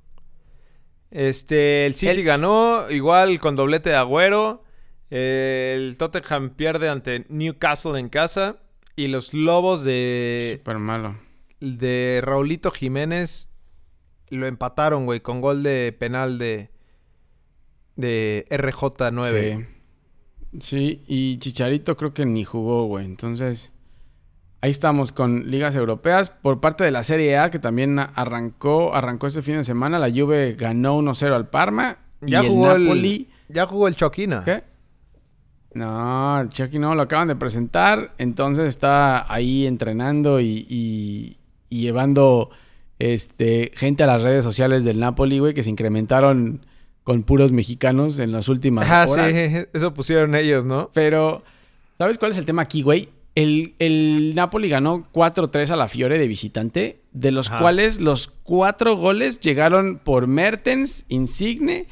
Este, 1.12 1.86
el 1.86 1.96
City 1.96 2.22
ganó 2.24 2.90
igual 2.92 3.40
con 3.40 3.56
doblete 3.56 3.90
de 3.90 3.96
Agüero. 3.96 4.64
El 5.10 5.98
Tottenham 5.98 6.52
pierde 6.52 6.90
ante 6.90 7.26
Newcastle 7.30 8.00
en 8.00 8.10
casa. 8.10 8.58
Y 9.00 9.08
los 9.08 9.34
Lobos 9.34 9.86
de... 9.86 10.58
Súper 10.58 10.78
malo. 10.78 11.16
De 11.62 12.20
Raulito 12.22 12.70
Jiménez 12.70 13.50
lo 14.30 14.46
empataron, 14.46 15.06
güey, 15.06 15.22
con 15.22 15.40
gol 15.40 15.64
de 15.64 15.96
penal 15.98 16.38
de... 16.38 16.70
De 17.96 18.46
RJ9. 18.50 19.68
Sí. 20.52 20.60
Sí, 20.60 21.04
y 21.08 21.38
Chicharito 21.38 21.96
creo 21.96 22.14
que 22.14 22.26
ni 22.26 22.44
jugó, 22.44 22.88
güey. 22.88 23.06
Entonces, 23.06 23.72
ahí 24.60 24.72
estamos 24.72 25.14
con 25.14 25.50
ligas 25.50 25.78
europeas. 25.78 26.32
Por 26.32 26.60
parte 26.60 26.84
de 26.84 26.92
la 26.92 27.04
Serie 27.04 27.38
A, 27.38 27.50
que 27.52 27.60
también 27.60 28.00
arrancó, 28.00 28.94
arrancó 28.94 29.28
este 29.28 29.42
fin 29.42 29.56
de 29.56 29.64
semana, 29.64 29.98
la 29.98 30.12
Juve 30.12 30.56
ganó 30.60 31.00
1-0 31.00 31.34
al 31.34 31.48
Parma. 31.48 32.00
Ya 32.20 32.44
jugó 32.44 32.74
el 32.74 32.84
Napoli... 32.84 33.30
Ya 33.48 33.66
jugó 33.66 33.88
el 33.88 33.96
Choquina. 33.96 34.44
¿Qué? 34.44 34.64
No, 35.74 36.48
Chucky 36.50 36.80
no, 36.80 36.96
lo 36.96 37.04
acaban 37.04 37.28
de 37.28 37.36
presentar. 37.36 38.14
Entonces 38.18 38.68
está 38.68 39.32
ahí 39.32 39.66
entrenando 39.66 40.42
y, 40.42 41.38
llevando 41.70 42.50
este, 42.98 43.72
gente 43.76 44.04
a 44.04 44.08
las 44.08 44.22
redes 44.22 44.44
sociales 44.44 44.84
del 44.84 45.00
Napoli, 45.00 45.40
güey, 45.40 45.54
que 45.54 45.64
se 45.64 45.70
incrementaron 45.70 46.66
con 47.04 47.24
puros 47.24 47.52
mexicanos 47.52 48.20
en 48.20 48.32
las 48.32 48.50
últimas 48.50 48.88
ah, 48.90 49.08
sí, 49.08 49.66
eso 49.74 49.94
pusieron 49.94 50.36
ellos, 50.36 50.66
¿no? 50.66 50.92
Pero, 50.94 51.44
¿sabes 51.98 52.18
cuál 52.18 52.32
es 52.32 52.38
el 52.38 52.46
tema 52.46 52.62
aquí, 52.62 52.82
güey? 52.82 53.10
El, 53.36 53.74
el 53.80 54.34
Napoli 54.36 54.70
ganó 54.70 55.08
4-3 55.14 55.70
a 55.70 55.76
la 55.76 55.88
Fiore 55.88 56.20
de 56.20 56.28
visitante, 56.28 57.00
de 57.12 57.32
los 57.32 57.50
cuales 57.50 58.02
los 58.02 58.28
cuatro 58.44 58.96
goles 58.96 59.40
llegaron 59.40 60.00
por 60.04 60.28
Mertens, 60.28 61.06
Insigne 61.08 61.88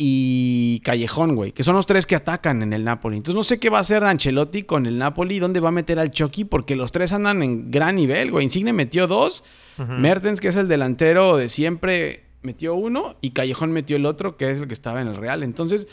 y 0.00 0.80
Callejón, 0.84 1.34
güey, 1.34 1.50
que 1.50 1.64
son 1.64 1.74
los 1.74 1.86
tres 1.86 2.06
que 2.06 2.14
atacan 2.14 2.62
en 2.62 2.72
el 2.72 2.84
Napoli. 2.84 3.16
Entonces 3.16 3.34
no 3.34 3.42
sé 3.42 3.58
qué 3.58 3.68
va 3.68 3.78
a 3.78 3.80
hacer 3.80 4.04
Ancelotti 4.04 4.62
con 4.62 4.86
el 4.86 4.96
Napoli, 4.96 5.40
dónde 5.40 5.58
va 5.58 5.70
a 5.70 5.72
meter 5.72 5.98
al 5.98 6.12
Chucky, 6.12 6.44
porque 6.44 6.76
los 6.76 6.92
tres 6.92 7.12
andan 7.12 7.42
en 7.42 7.72
gran 7.72 7.96
nivel, 7.96 8.30
güey. 8.30 8.44
Insigne 8.44 8.72
metió 8.72 9.08
dos, 9.08 9.42
Mertens, 9.76 10.40
que 10.40 10.48
es 10.48 10.56
el 10.56 10.68
delantero 10.68 11.36
de 11.36 11.48
siempre, 11.48 12.24
metió 12.42 12.74
uno, 12.74 13.16
y 13.20 13.30
Callejón 13.30 13.72
metió 13.72 13.96
el 13.96 14.06
otro, 14.06 14.36
que 14.36 14.50
es 14.50 14.60
el 14.60 14.68
que 14.68 14.74
estaba 14.74 15.00
en 15.02 15.08
el 15.08 15.16
Real. 15.16 15.42
Entonces, 15.42 15.88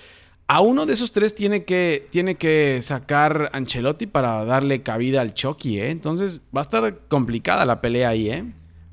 a 0.47 0.61
uno 0.61 0.85
de 0.85 0.93
esos 0.93 1.11
tres 1.11 1.33
tiene 1.33 1.65
que, 1.65 2.07
tiene 2.11 2.35
que 2.35 2.79
sacar 2.83 3.49
Ancelotti 3.53 4.05
para 4.05 4.45
darle 4.45 4.83
cabida 4.83 5.21
al 5.21 5.33
Chucky, 5.33 5.79
¿eh? 5.79 5.89
Entonces 5.89 6.41
va 6.55 6.61
a 6.61 6.63
estar 6.63 6.99
complicada 7.07 7.65
la 7.65 7.81
pelea 7.81 8.09
ahí, 8.09 8.29
¿eh? 8.29 8.45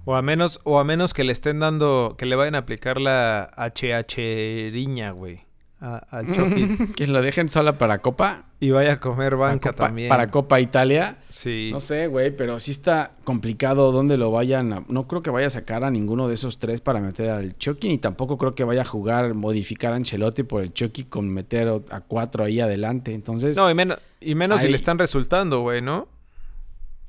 O 0.04 0.16
a 0.16 0.22
menos, 0.22 0.60
o 0.64 0.78
a 0.78 0.84
menos 0.84 1.14
que 1.14 1.24
le 1.24 1.32
estén 1.32 1.60
dando, 1.60 2.16
que 2.18 2.26
le 2.26 2.36
vayan 2.36 2.54
a 2.56 2.58
aplicar 2.58 3.00
la 3.00 3.50
HH 3.56 4.70
riña, 4.72 5.12
güey. 5.12 5.46
Al 5.82 6.32
Chucky. 6.32 6.92
que 6.94 7.08
lo 7.08 7.20
dejen 7.22 7.48
sola 7.48 7.76
para 7.76 7.98
Copa. 7.98 8.44
Y 8.60 8.70
vaya 8.70 8.92
a 8.92 8.96
comer 8.98 9.34
banca 9.34 9.72
también. 9.72 10.08
Para 10.08 10.30
Copa 10.30 10.60
Italia. 10.60 11.18
Sí. 11.28 11.70
No 11.72 11.80
sé, 11.80 12.06
güey, 12.06 12.30
pero 12.36 12.60
sí 12.60 12.70
está 12.70 13.10
complicado 13.24 13.90
dónde 13.90 14.16
lo 14.16 14.30
vayan 14.30 14.72
a... 14.72 14.84
No 14.86 15.08
creo 15.08 15.22
que 15.22 15.30
vaya 15.30 15.48
a 15.48 15.50
sacar 15.50 15.82
a 15.82 15.90
ninguno 15.90 16.28
de 16.28 16.34
esos 16.34 16.60
tres 16.60 16.80
para 16.80 17.00
meter 17.00 17.30
al 17.30 17.58
Chucky, 17.58 17.88
ni 17.88 17.98
tampoco 17.98 18.38
creo 18.38 18.54
que 18.54 18.62
vaya 18.62 18.82
a 18.82 18.84
jugar, 18.84 19.34
modificar 19.34 19.92
a 19.92 19.96
Ancelotti 19.96 20.44
por 20.44 20.62
el 20.62 20.72
Chucky 20.72 21.04
con 21.04 21.28
meter 21.28 21.82
a 21.90 22.00
cuatro 22.00 22.44
ahí 22.44 22.60
adelante. 22.60 23.12
Entonces... 23.12 23.56
No, 23.56 23.68
y 23.68 23.74
menos, 23.74 23.98
y 24.20 24.36
menos 24.36 24.60
si 24.60 24.68
le 24.68 24.76
están 24.76 24.98
resultando, 25.00 25.62
güey, 25.62 25.82
¿no? 25.82 26.06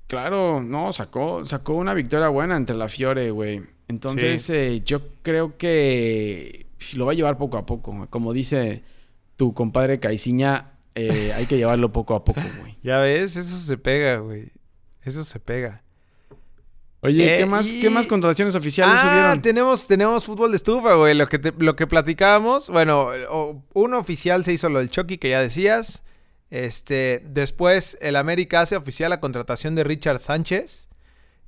Claro, 0.07 0.61
no, 0.61 0.93
sacó, 0.93 1.45
sacó 1.45 1.73
una 1.73 1.93
victoria 1.93 2.29
buena 2.29 2.55
entre 2.55 2.75
la 2.75 2.87
Fiore, 2.87 3.31
güey. 3.31 3.61
Entonces, 3.87 4.49
eh, 4.49 4.81
yo 4.83 5.01
creo 5.21 5.57
que 5.57 6.67
lo 6.93 7.05
va 7.05 7.11
a 7.11 7.15
llevar 7.15 7.37
poco 7.37 7.57
a 7.57 7.65
poco. 7.65 8.07
Como 8.09 8.33
dice 8.33 8.83
tu 9.35 9.53
compadre 9.53 9.99
Caiciña, 9.99 10.73
eh, 10.95 11.33
hay 11.35 11.45
que 11.45 11.57
llevarlo 11.57 11.91
poco 11.91 12.15
a 12.15 12.23
poco, 12.23 12.41
güey. 12.59 12.77
Ya 12.83 12.99
ves, 12.99 13.37
eso 13.37 13.57
se 13.57 13.77
pega, 13.77 14.17
güey. 14.17 14.51
Eso 15.03 15.23
se 15.23 15.39
pega. 15.39 15.81
Oye, 17.01 17.25
¿qué, 17.25 17.41
eh, 17.41 17.45
más, 17.45 17.69
¿qué 17.69 17.89
más 17.89 18.07
contrataciones 18.07 18.55
oficiales 18.55 18.95
ah, 18.97 19.35
Tenemos, 19.41 19.87
tenemos 19.87 20.23
fútbol 20.23 20.51
de 20.51 20.57
estufa, 20.57 20.95
güey. 20.95 21.13
Lo 21.13 21.27
que, 21.27 21.53
lo 21.57 21.75
que 21.75 21.85
platicábamos. 21.85 22.69
Bueno, 22.69 23.09
uno 23.73 23.99
oficial 23.99 24.45
se 24.45 24.53
hizo 24.53 24.69
lo 24.69 24.79
del 24.79 24.89
Chucky 24.89 25.17
que 25.17 25.29
ya 25.29 25.41
decías. 25.41 26.03
Este, 26.53 27.23
después 27.25 27.97
el 27.99 28.15
América 28.15 28.61
hace 28.61 28.75
oficial 28.75 29.09
la 29.09 29.19
contratación 29.19 29.73
de 29.73 29.83
Richard 29.83 30.19
Sánchez. 30.19 30.87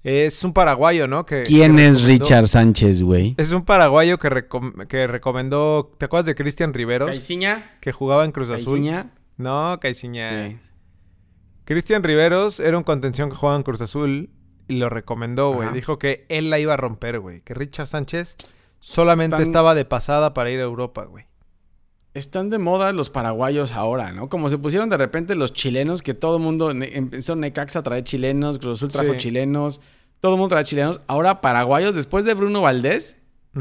Es 0.04 0.44
un 0.44 0.52
paraguayo, 0.52 1.08
¿no? 1.08 1.28
Que, 1.28 1.44
¿Quién 1.44 1.78
es 1.78 2.02
Richard 2.02 2.48
Sánchez, 2.48 3.04
güey? 3.04 3.36
Es 3.38 3.52
un 3.52 3.66
paraguayo 3.66 4.18
que, 4.18 4.48
que 4.90 5.06
recomendó. 5.06 5.94
¿Te 6.00 6.06
acuerdas 6.06 6.26
de 6.26 6.34
Cristian 6.34 6.74
Riveros? 6.74 7.12
Caiciña. 7.12 7.78
Que 7.82 7.92
jugaba 7.92 8.26
en 8.26 8.32
Cruz 8.32 8.50
Azul. 8.50 8.80
¿Caiciña? 8.80 9.12
No, 9.38 9.78
Caiciña. 9.80 10.60
Cristian 11.66 12.02
Riveros 12.02 12.60
era 12.60 12.76
un 12.76 12.84
contención 12.84 13.30
que 13.30 13.36
jugaba 13.36 13.58
en 13.58 13.64
Cruz 13.64 13.82
Azul 13.82 14.32
y 14.68 14.78
lo 14.78 14.90
recomendó, 14.90 15.54
güey. 15.54 15.72
Dijo 15.72 16.00
que 16.00 16.26
él 16.30 16.50
la 16.50 16.58
iba 16.58 16.74
a 16.74 16.78
romper, 16.78 17.20
güey. 17.20 17.42
Que 17.42 17.54
Richard 17.54 17.86
Sánchez 17.86 18.38
solamente 18.80 19.44
estaba 19.44 19.76
de 19.76 19.86
pasada 19.86 20.34
para 20.34 20.50
ir 20.50 20.60
a 20.60 20.64
Europa, 20.64 21.06
güey. 21.06 21.28
Están 22.16 22.50
de 22.50 22.60
moda 22.60 22.94
los 22.94 23.10
paraguayos 23.10 23.74
ahora, 23.74 24.14
¿no? 24.14 24.30
Como 24.30 24.50
se 24.50 24.58
pusieron 24.58 24.90
de 24.90 24.96
repente 24.96 25.36
los 25.36 25.52
chilenos, 25.54 26.02
que 26.02 26.14
todo 26.14 26.38
el 26.38 26.44
mundo 26.44 26.72
empezó 26.72 27.36
Necaxa 27.36 27.80
a 27.80 27.84
traer 27.84 28.06
chilenos, 28.06 28.58
Cruz 28.58 28.80
Azul 28.80 28.90
trajo 28.90 29.16
chilenos, 29.16 29.82
todo 30.22 30.34
el 30.34 30.40
mundo 30.40 30.56
trae 30.56 30.64
chilenos. 30.64 31.02
Ahora 31.08 31.42
paraguayos, 31.42 31.94
después 31.94 32.24
de 32.24 32.34
Bruno 32.34 32.62
Valdés, 32.62 33.18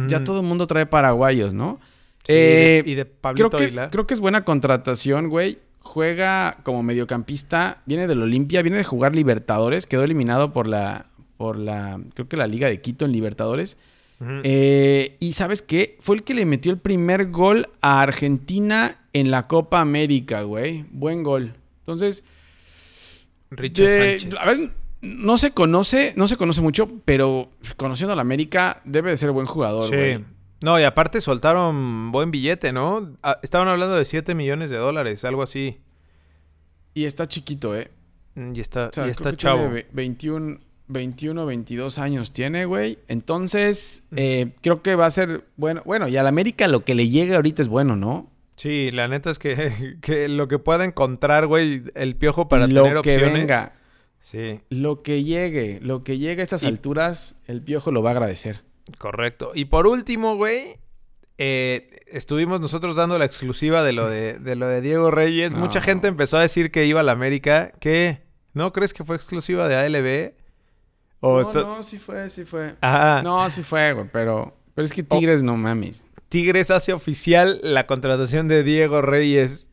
ya 0.07 0.25
todo 0.25 0.41
el 0.41 0.47
mundo 0.47 0.67
trae 0.67 0.87
paraguayos, 0.87 1.53
¿no? 1.53 1.81
Eh, 2.29 2.83
y 2.87 2.95
de 2.95 3.05
Pablito 3.05 3.51
creo 3.51 3.59
que, 3.59 3.65
es, 3.67 3.85
creo 3.91 4.07
que 4.07 4.15
es 4.15 4.21
buena 4.21 4.45
contratación, 4.45 5.29
güey. 5.29 5.59
Juega 5.81 6.59
como 6.63 6.83
mediocampista, 6.83 7.83
viene 7.85 8.07
del 8.07 8.23
Olimpia, 8.23 8.63
viene 8.63 8.79
de 8.79 8.85
jugar 8.85 9.15
Libertadores, 9.15 9.87
quedó 9.87 10.03
eliminado 10.03 10.53
por 10.53 10.67
la, 10.67 11.07
por 11.37 11.59
la, 11.59 12.01
creo 12.15 12.29
que 12.29 12.37
la 12.37 12.47
Liga 12.47 12.69
de 12.69 12.81
Quito 12.81 13.05
en 13.05 13.13
Libertadores. 13.13 13.77
Eh, 14.21 15.17
y 15.21 15.33
sabes 15.33 15.63
qué? 15.63 15.99
Fue 16.01 16.17
el 16.17 16.23
que 16.23 16.35
le 16.35 16.47
metió 16.47 16.73
el 16.73 16.79
primer 16.79 17.31
gol 17.31 17.69
a 17.81 18.01
Argentina 18.01 18.99
en 19.13 19.31
la 19.31 19.47
Copa 19.47 19.81
América, 19.81 20.43
güey. 20.43 20.85
Buen 20.91 21.23
gol. 21.23 21.55
Entonces, 21.81 22.25
Richard 23.51 23.91
Sánchez. 23.91 24.39
A 24.41 24.47
ver, 24.47 24.71
no 25.03 25.37
se 25.39 25.51
conoce, 25.53 26.15
no 26.17 26.29
se 26.29 26.37
conoce 26.37 26.61
mucho, 26.61 26.89
pero 27.05 27.51
conociendo 27.77 28.13
a 28.13 28.17
la 28.17 28.23
América, 28.23 28.81
debe 28.85 29.11
de 29.11 29.17
ser 29.17 29.31
buen 29.33 29.47
jugador, 29.47 29.89
güey. 29.89 30.25
No, 30.61 30.81
y 30.81 30.85
aparte 30.85 31.21
soltaron 31.21 32.11
buen 32.11 32.31
billete, 32.31 32.73
¿no? 32.73 33.17
Ah, 33.23 33.39
estaban 33.43 33.69
hablando 33.69 33.97
de 33.97 34.05
7 34.07 34.35
millones 34.35 34.71
de 34.71 34.79
dólares, 34.79 35.23
algo 35.27 35.43
así. 35.43 35.79
Y 36.95 37.05
está 37.05 37.29
chiquito, 37.29 37.77
¿eh? 37.77 37.91
Mm, 38.35 38.53
y 38.55 38.61
está, 38.61 38.89
y 39.05 39.11
está 39.11 39.37
chavo. 39.37 39.69
21, 39.93 40.59
21, 40.89 41.47
22 41.47 41.99
años 41.99 42.33
tiene, 42.33 42.67
güey. 42.67 42.99
Entonces, 43.09 44.03
eh, 44.17 44.53
creo 44.61 44.83
que 44.83 44.97
va 44.97 45.07
a 45.07 45.11
ser 45.11 45.45
bueno. 45.57 45.83
Bueno, 45.85 46.09
y 46.09 46.17
al 46.17 46.27
América 46.27 46.69
lo 46.69 46.85
que 46.85 46.95
le 46.95 47.09
llega 47.09 47.37
ahorita 47.37 47.63
es 47.63 47.69
bueno, 47.69 47.97
¿no? 47.97 48.31
Sí, 48.57 48.91
la 48.93 49.09
neta 49.09 49.31
es 49.31 49.39
que, 49.39 49.97
que 50.03 50.29
lo 50.29 50.49
que 50.49 50.59
pueda 50.59 50.85
encontrar, 50.85 51.47
güey, 51.47 51.85
el 51.95 52.17
piojo 52.17 52.49
para 52.49 52.67
tener 52.67 52.97
opciones. 52.97 53.23
Lo 53.23 53.33
que 53.33 53.39
venga. 53.39 53.73
Sí. 54.21 54.61
Lo 54.71 55.03
que 55.03 55.23
llegue, 55.23 55.81
lo 55.83 56.03
que 56.03 56.19
llegue 56.19 56.41
a 56.41 56.45
estas 56.45 56.65
alturas, 56.65 57.37
el 57.47 57.63
piojo 57.63 57.91
lo 57.91 58.03
va 58.03 58.11
a 58.11 58.13
agradecer. 58.13 58.63
Correcto. 58.99 59.53
Y 59.55 59.67
por 59.67 59.87
último, 59.87 60.37
güey, 60.37 60.77
eh, 61.37 61.91
estuvimos 62.07 62.61
nosotros 62.61 62.97
dando 62.97 63.19
la 63.19 63.25
exclusiva 63.25 63.83
de 63.83 63.93
lo 63.93 64.09
de, 64.09 64.39
de 64.39 64.57
lo 64.57 64.67
de 64.67 64.81
Diego 64.81 65.11
Reyes. 65.11 65.53
Mucha 65.55 65.81
gente 65.81 66.09
empezó 66.09 66.39
a 66.39 66.43
decir 66.43 66.71
que 66.71 66.87
iba 66.87 67.01
a 67.01 67.03
la 67.03 67.13
América. 67.13 67.73
¿Qué? 67.81 68.23
¿No 68.55 68.73
crees 68.73 68.95
que 68.95 69.05
fue 69.05 69.17
exclusiva 69.17 69.69
de 69.69 69.77
ALB? 69.77 70.35
No, 71.25 71.77
no, 71.77 71.83
sí 71.83 71.99
fue, 71.99 72.29
sí 72.29 72.45
fue. 72.45 72.75
No, 72.83 73.51
sí 73.51 73.63
fue, 73.63 73.93
güey, 73.93 74.09
pero, 74.13 74.57
pero 74.75 74.85
es 74.85 74.93
que 74.93 75.03
Tigres 75.03 75.43
no 75.43 75.57
mames. 75.57 76.05
Tigres 76.29 76.71
hace 76.71 76.93
oficial 76.93 77.61
la 77.63 77.87
contratación 77.87 78.49
de 78.49 78.63
Diego 78.63 79.01
Reyes. 79.01 79.71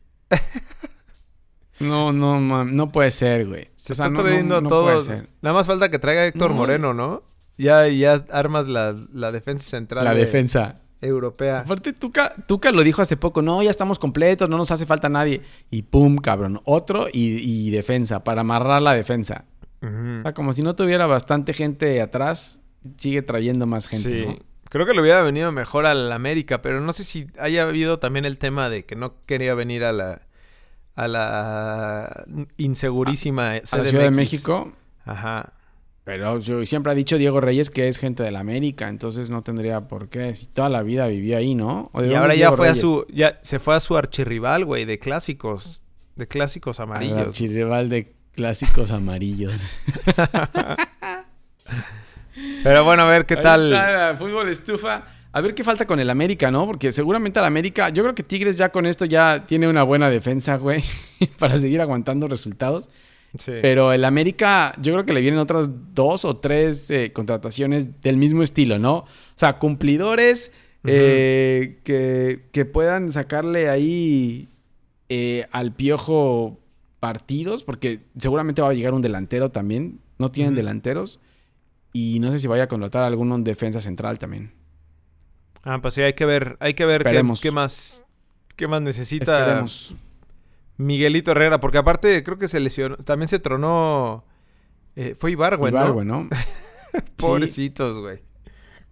no, 1.80 2.12
no, 2.12 2.64
no 2.64 2.92
puede 2.92 3.10
ser, 3.10 3.46
güey. 3.46 3.68
Se 3.74 3.92
está 3.92 4.12
trayendo 4.12 4.62
todo. 4.62 5.02
Nada 5.42 5.54
más 5.54 5.66
falta 5.66 5.90
que 5.90 5.98
traiga 5.98 6.26
Héctor 6.26 6.52
Moreno, 6.52 6.94
¿no? 6.94 7.22
Ya, 7.58 7.86
ya 7.88 8.24
armas 8.30 8.66
la, 8.66 8.92
defensa 9.32 9.70
central. 9.70 10.04
La 10.04 10.14
defensa. 10.14 10.78
Europea. 11.00 11.60
Aparte, 11.60 11.92
Tuca, 11.92 12.32
Tuca 12.46 12.70
lo 12.70 12.84
dijo 12.84 13.02
hace 13.02 13.16
poco, 13.16 13.42
no, 13.42 13.60
ya 13.60 13.70
estamos 13.70 13.98
completos, 13.98 14.48
no 14.48 14.56
nos 14.56 14.70
hace 14.70 14.86
falta 14.86 15.08
nadie. 15.08 15.42
Y 15.68 15.82
pum, 15.82 16.16
cabrón, 16.16 16.60
otro 16.64 17.08
y, 17.12 17.38
y 17.40 17.70
defensa, 17.72 18.22
para 18.22 18.42
amarrar 18.42 18.80
la 18.80 18.92
defensa 18.92 19.46
como 20.34 20.52
si 20.52 20.62
no 20.62 20.74
tuviera 20.76 21.06
bastante 21.06 21.52
gente 21.52 22.00
atrás, 22.00 22.60
sigue 22.98 23.22
trayendo 23.22 23.66
más 23.66 23.88
gente. 23.88 24.26
Sí. 24.26 24.42
Creo 24.68 24.86
que 24.86 24.94
le 24.94 25.02
hubiera 25.02 25.22
venido 25.22 25.52
mejor 25.52 25.86
al 25.86 26.10
América, 26.12 26.62
pero 26.62 26.80
no 26.80 26.92
sé 26.92 27.04
si 27.04 27.26
haya 27.38 27.64
habido 27.64 27.98
también 27.98 28.24
el 28.24 28.38
tema 28.38 28.70
de 28.70 28.84
que 28.84 28.96
no 28.96 29.14
quería 29.26 29.54
venir 29.54 29.84
a 29.84 29.92
la 29.92 30.22
a 30.94 31.08
la 31.08 32.24
insegurísima 32.58 33.52
a, 33.52 33.76
la 33.76 33.84
Ciudad 33.84 34.04
de 34.04 34.10
México. 34.10 34.72
Ajá. 35.04 35.52
Pero 36.04 36.40
yo 36.40 36.64
siempre 36.66 36.90
ha 36.90 36.94
dicho 36.94 37.16
Diego 37.16 37.40
Reyes 37.40 37.70
que 37.70 37.88
es 37.88 37.98
gente 37.98 38.22
de 38.22 38.32
la 38.32 38.40
América, 38.40 38.88
entonces 38.88 39.30
no 39.30 39.42
tendría 39.42 39.88
por 39.88 40.08
qué. 40.08 40.34
Si 40.34 40.46
toda 40.46 40.68
la 40.68 40.82
vida 40.82 41.06
vivía 41.06 41.36
ahí, 41.36 41.54
¿no? 41.54 41.90
y 41.94 42.14
ahora 42.14 42.34
ya 42.34 42.50
fue 42.52 42.68
a 42.68 42.74
su, 42.74 43.06
ya 43.08 43.38
se 43.42 43.58
fue 43.58 43.76
a 43.76 43.80
su 43.80 43.96
archirrival, 43.96 44.64
güey, 44.64 44.84
de 44.84 44.98
clásicos, 44.98 45.80
de 46.16 46.26
clásicos 46.26 46.80
amarillos. 46.80 47.18
archirrival 47.18 47.88
de 47.88 48.14
Clásicos 48.34 48.90
amarillos. 48.90 49.60
Pero 52.62 52.84
bueno, 52.84 53.02
a 53.02 53.06
ver 53.06 53.26
qué 53.26 53.36
tal. 53.36 54.16
fútbol 54.18 54.48
estufa. 54.48 55.04
A 55.34 55.40
ver 55.40 55.54
qué 55.54 55.64
falta 55.64 55.86
con 55.86 55.98
el 55.98 56.10
América, 56.10 56.50
¿no? 56.50 56.66
Porque 56.66 56.92
seguramente 56.92 57.38
al 57.38 57.46
América, 57.46 57.88
yo 57.88 58.02
creo 58.02 58.14
que 58.14 58.22
Tigres 58.22 58.58
ya 58.58 58.68
con 58.68 58.84
esto 58.84 59.06
ya 59.06 59.46
tiene 59.46 59.66
una 59.66 59.82
buena 59.82 60.10
defensa, 60.10 60.56
güey, 60.56 60.84
para 61.38 61.58
seguir 61.58 61.80
aguantando 61.80 62.28
resultados. 62.28 62.90
Sí. 63.38 63.52
Pero 63.62 63.94
el 63.94 64.04
América, 64.04 64.74
yo 64.78 64.92
creo 64.92 65.06
que 65.06 65.14
le 65.14 65.22
vienen 65.22 65.40
otras 65.40 65.70
dos 65.94 66.26
o 66.26 66.36
tres 66.36 66.90
eh, 66.90 67.12
contrataciones 67.14 68.02
del 68.02 68.18
mismo 68.18 68.42
estilo, 68.42 68.78
¿no? 68.78 68.96
O 68.96 69.06
sea, 69.36 69.58
cumplidores 69.58 70.52
eh, 70.84 71.78
que, 71.82 72.42
que, 72.52 72.64
puedan 72.66 73.10
sacarle 73.10 73.70
ahí 73.70 74.48
eh, 75.08 75.46
al 75.50 75.72
piojo 75.72 76.60
partidos, 77.02 77.64
porque 77.64 77.98
seguramente 78.16 78.62
va 78.62 78.68
a 78.68 78.74
llegar 78.74 78.94
un 78.94 79.02
delantero 79.02 79.50
también. 79.50 79.98
No 80.18 80.30
tienen 80.30 80.54
delanteros. 80.54 81.18
Y 81.92 82.20
no 82.20 82.30
sé 82.30 82.38
si 82.38 82.46
vaya 82.46 82.62
a 82.62 82.68
contratar 82.68 83.02
a 83.02 83.08
alguno 83.08 83.34
en 83.34 83.42
defensa 83.42 83.80
central 83.80 84.20
también. 84.20 84.52
Ah, 85.64 85.80
pues 85.82 85.94
sí, 85.94 86.02
hay 86.02 86.12
que 86.12 86.24
ver, 86.26 86.56
hay 86.60 86.74
que 86.74 86.84
ver 86.84 87.02
qué, 87.02 87.24
qué, 87.42 87.50
más, 87.50 88.06
qué 88.54 88.68
más 88.68 88.82
necesita 88.82 89.64
Miguelito 90.76 91.32
Herrera, 91.32 91.58
porque 91.58 91.78
aparte 91.78 92.22
creo 92.22 92.38
que 92.38 92.46
se 92.46 92.60
lesionó, 92.60 92.96
también 92.98 93.26
se 93.26 93.40
tronó, 93.40 94.24
eh, 94.94 95.16
fue 95.18 95.32
Ibargüen, 95.32 95.74
Ibargüen, 95.74 96.06
¿no? 96.06 96.28
Pobrecitos, 97.16 97.98
güey. 97.98 98.22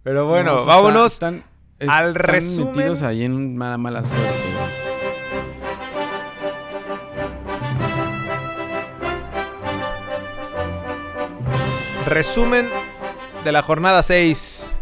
Pero 0.03 0.27
bueno, 0.27 0.65
vámonos 0.65 1.13
están, 1.13 1.43
al 1.87 2.13
resumen. 2.13 2.75
metidos 2.75 3.03
ahí 3.03 3.23
en 3.23 3.55
mala, 3.55 3.77
mala 3.77 4.03
suerte, 4.03 4.27
Resumen 12.05 12.67
de 13.43 13.51
la 13.51 13.61
jornada 13.61 14.03
6. 14.03 14.75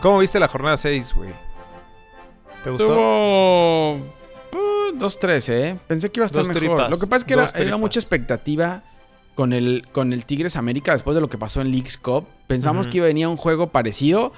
¿Cómo 0.00 0.18
viste 0.18 0.38
la 0.38 0.48
jornada 0.48 0.76
6, 0.76 1.14
güey? 1.14 1.30
¿Te 2.62 2.70
gustó? 2.70 2.86
Tuvo... 2.86 3.98
2-3, 4.94 5.48
uh, 5.48 5.52
¿eh? 5.52 5.78
Pensé 5.86 6.10
que 6.10 6.20
iba 6.20 6.24
a 6.24 6.26
estar 6.26 6.46
mejor. 6.46 6.90
lo 6.90 6.98
que 6.98 7.06
pasa 7.06 7.16
es 7.44 7.52
que 7.52 7.62
era, 7.62 7.76
mucha 7.76 7.98
expectativa 7.98 8.82
con 9.34 9.52
el, 9.52 9.86
con 9.92 10.12
el 10.12 10.24
Tigres 10.24 10.56
América 10.56 10.92
después 10.92 11.14
de 11.14 11.20
lo 11.20 11.28
que 11.28 11.38
pasó 11.38 11.60
en 11.60 11.70
Leagues 11.70 11.98
Cup. 11.98 12.26
Pensamos 12.46 12.86
que 12.86 12.98
iba 12.98 13.06
a 13.06 13.08
venir 13.08 13.26
un 13.26 13.36
juego 13.36 13.70
parecido, 13.70 14.32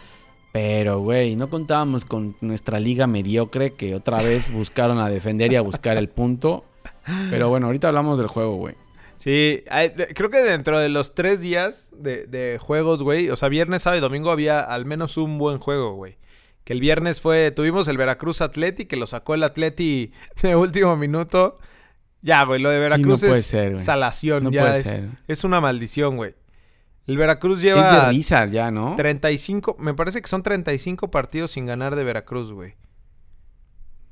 pero, 0.53 1.01
güey, 1.01 1.37
no 1.37 1.51
contábamos 1.51 2.05
con 2.05 2.37
nuestra 2.41 2.81
liga 2.81 3.07
mediocre 3.07 3.75
que 3.75 3.95
otra 3.95 4.23
vez 4.23 4.51
buscaron 4.53 4.99
a 4.99 5.09
defender 5.11 5.53
y 5.53 5.57
a 5.57 5.61
buscar 5.61 5.99
el 5.99 6.09
punto. 6.09 6.65
Pero 7.31 7.49
bueno, 7.49 7.67
ahorita 7.67 7.89
hablamos 7.89 8.19
del 8.19 8.29
juego, 8.29 8.57
güey. 8.57 8.75
Sí, 9.17 9.65
creo 10.15 10.31
que 10.31 10.39
dentro 10.39 10.79
de 10.79 10.89
los 10.89 11.15
tres 11.15 11.41
días 11.41 11.93
de, 11.97 12.59
juegos, 12.61 13.03
güey, 13.03 13.31
o 13.31 13.37
sea, 13.37 13.49
viernes, 13.49 13.83
sábado 13.83 13.99
y 13.99 14.03
domingo 14.03 14.31
había 14.31 14.61
al 14.61 14.87
menos 14.87 15.17
un 15.17 15.39
buen 15.39 15.59
juego, 15.59 15.95
güey. 15.95 16.19
Que 16.65 16.73
el 16.73 16.81
viernes 16.81 17.21
fue, 17.21 17.53
tuvimos 17.53 17.87
el 17.89 17.97
Veracruz 17.97 18.41
Atleti, 18.41 18.87
que 18.87 18.97
lo 18.97 19.07
sacó 19.07 19.35
el 19.35 19.45
Atleti 19.45 20.13
de 20.43 20.57
último 20.57 20.97
minuto. 20.97 21.59
Ya, 22.23 22.45
güey, 22.45 22.61
lo 22.61 22.71
de 22.71 22.81
Veracruz 22.81 23.23
es 23.23 23.55
salación, 23.83 24.45
no 24.45 24.51
ya 24.51 24.63
puede 24.63 24.81
es, 24.81 24.87
ser. 24.87 25.09
es 25.29 25.45
una 25.45 25.61
maldición, 25.61 26.17
güey. 26.17 26.35
El 27.07 27.19
Veracruz 27.19 27.61
lleva... 27.61 27.89
Es 27.89 28.03
de 28.03 28.09
risa 28.11 28.47
ya, 28.47 28.73
¿no? 28.73 28.97
35, 28.97 29.77
me 29.79 29.95
parece 29.95 30.21
que 30.21 30.27
son 30.27 30.43
35 30.43 31.09
partidos 31.11 31.53
sin 31.53 31.67
ganar 31.67 31.95
de 31.95 32.03
Veracruz, 32.03 32.51
güey. 32.51 32.75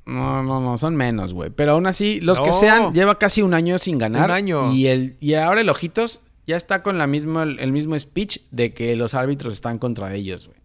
No, 0.06 0.42
no, 0.42 0.60
no, 0.60 0.76
son 0.76 0.96
menos, 0.96 1.32
güey. 1.32 1.50
Pero 1.50 1.72
aún 1.72 1.86
así, 1.86 2.20
los 2.20 2.40
que 2.40 2.52
sean, 2.52 2.92
lleva 2.92 3.18
casi 3.18 3.42
un 3.42 3.54
año 3.54 3.78
sin 3.78 3.98
ganar. 3.98 4.26
Un 4.26 4.30
año. 4.30 4.72
Y, 4.72 4.86
el, 4.86 5.16
y 5.20 5.34
ahora 5.34 5.62
el 5.62 5.68
Ojitos 5.68 6.20
ya 6.46 6.56
está 6.56 6.82
con 6.82 6.98
la 6.98 7.06
misma, 7.06 7.44
el, 7.44 7.72
mismo 7.72 7.98
speech 7.98 8.40
de 8.50 8.74
que 8.74 8.96
los 8.96 9.14
árbitros 9.14 9.54
están 9.54 9.78
contra 9.78 10.14
ellos, 10.14 10.48
güey. 10.48 10.58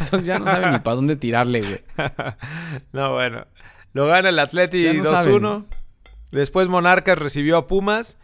Entonces 0.00 0.26
ya 0.26 0.38
no 0.40 0.46
saben 0.46 0.72
ni 0.72 0.78
para 0.80 0.96
dónde 0.96 1.14
tirarle, 1.16 1.60
güey. 1.60 1.80
no, 2.92 3.12
bueno. 3.12 3.46
Lo 3.92 4.06
gana 4.06 4.28
el 4.30 4.38
Atleti 4.38 4.84
2-1. 4.84 5.66
Después 6.32 6.68
Monarcas 6.68 7.18
recibió 7.18 7.56
a 7.56 7.66
Pumas. 7.66 8.18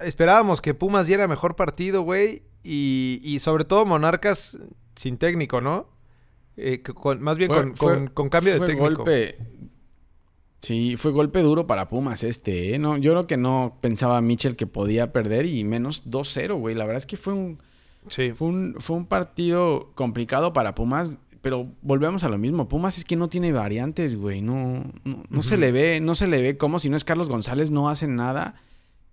Esperábamos 0.00 0.60
que 0.60 0.74
Pumas 0.74 1.06
diera 1.06 1.26
mejor 1.26 1.56
partido, 1.56 2.02
güey. 2.02 2.42
Y, 2.62 3.20
y 3.22 3.40
sobre 3.40 3.64
todo 3.64 3.86
Monarcas 3.86 4.58
sin 4.94 5.18
técnico, 5.18 5.60
¿no? 5.60 5.88
Eh, 6.56 6.82
con, 6.82 7.22
más 7.22 7.36
bien 7.36 7.50
con, 7.50 8.08
con, 8.08 8.28
cambio 8.28 8.54
de 8.54 8.60
técnico. 8.60 9.04
Golpe, 9.04 9.36
Sí, 10.60 10.96
fue 10.96 11.12
golpe 11.12 11.42
duro 11.42 11.66
para 11.66 11.88
Pumas 11.88 12.24
este, 12.24 12.74
¿eh? 12.74 12.78
No, 12.78 12.96
yo 12.96 13.12
creo 13.12 13.26
que 13.26 13.36
no 13.36 13.76
pensaba 13.80 14.20
Mitchell 14.20 14.56
que 14.56 14.66
podía 14.66 15.12
perder 15.12 15.46
y 15.46 15.64
menos 15.64 16.04
2-0, 16.06 16.58
güey. 16.58 16.74
La 16.74 16.84
verdad 16.84 16.98
es 16.98 17.06
que 17.06 17.16
fue 17.16 17.34
un, 17.34 17.58
sí. 18.08 18.32
fue 18.32 18.48
un, 18.48 18.76
fue 18.78 18.96
un 18.96 19.06
partido 19.06 19.92
complicado 19.94 20.52
para 20.52 20.74
Pumas, 20.74 21.18
pero 21.42 21.70
volvemos 21.82 22.24
a 22.24 22.28
lo 22.28 22.38
mismo. 22.38 22.68
Pumas 22.68 22.98
es 22.98 23.04
que 23.04 23.16
no 23.16 23.28
tiene 23.28 23.52
variantes, 23.52 24.16
güey. 24.16 24.40
No, 24.40 24.84
no, 25.04 25.42
se 25.42 25.56
le 25.56 25.72
ve, 25.72 26.00
no 26.00 26.14
se 26.14 26.26
le 26.26 26.40
ve 26.40 26.56
como 26.56 26.78
si 26.78 26.88
no 26.88 26.96
es 26.96 27.04
Carlos 27.04 27.28
González, 27.28 27.70
no 27.70 27.88
hacen 27.88 28.16
nada. 28.16 28.56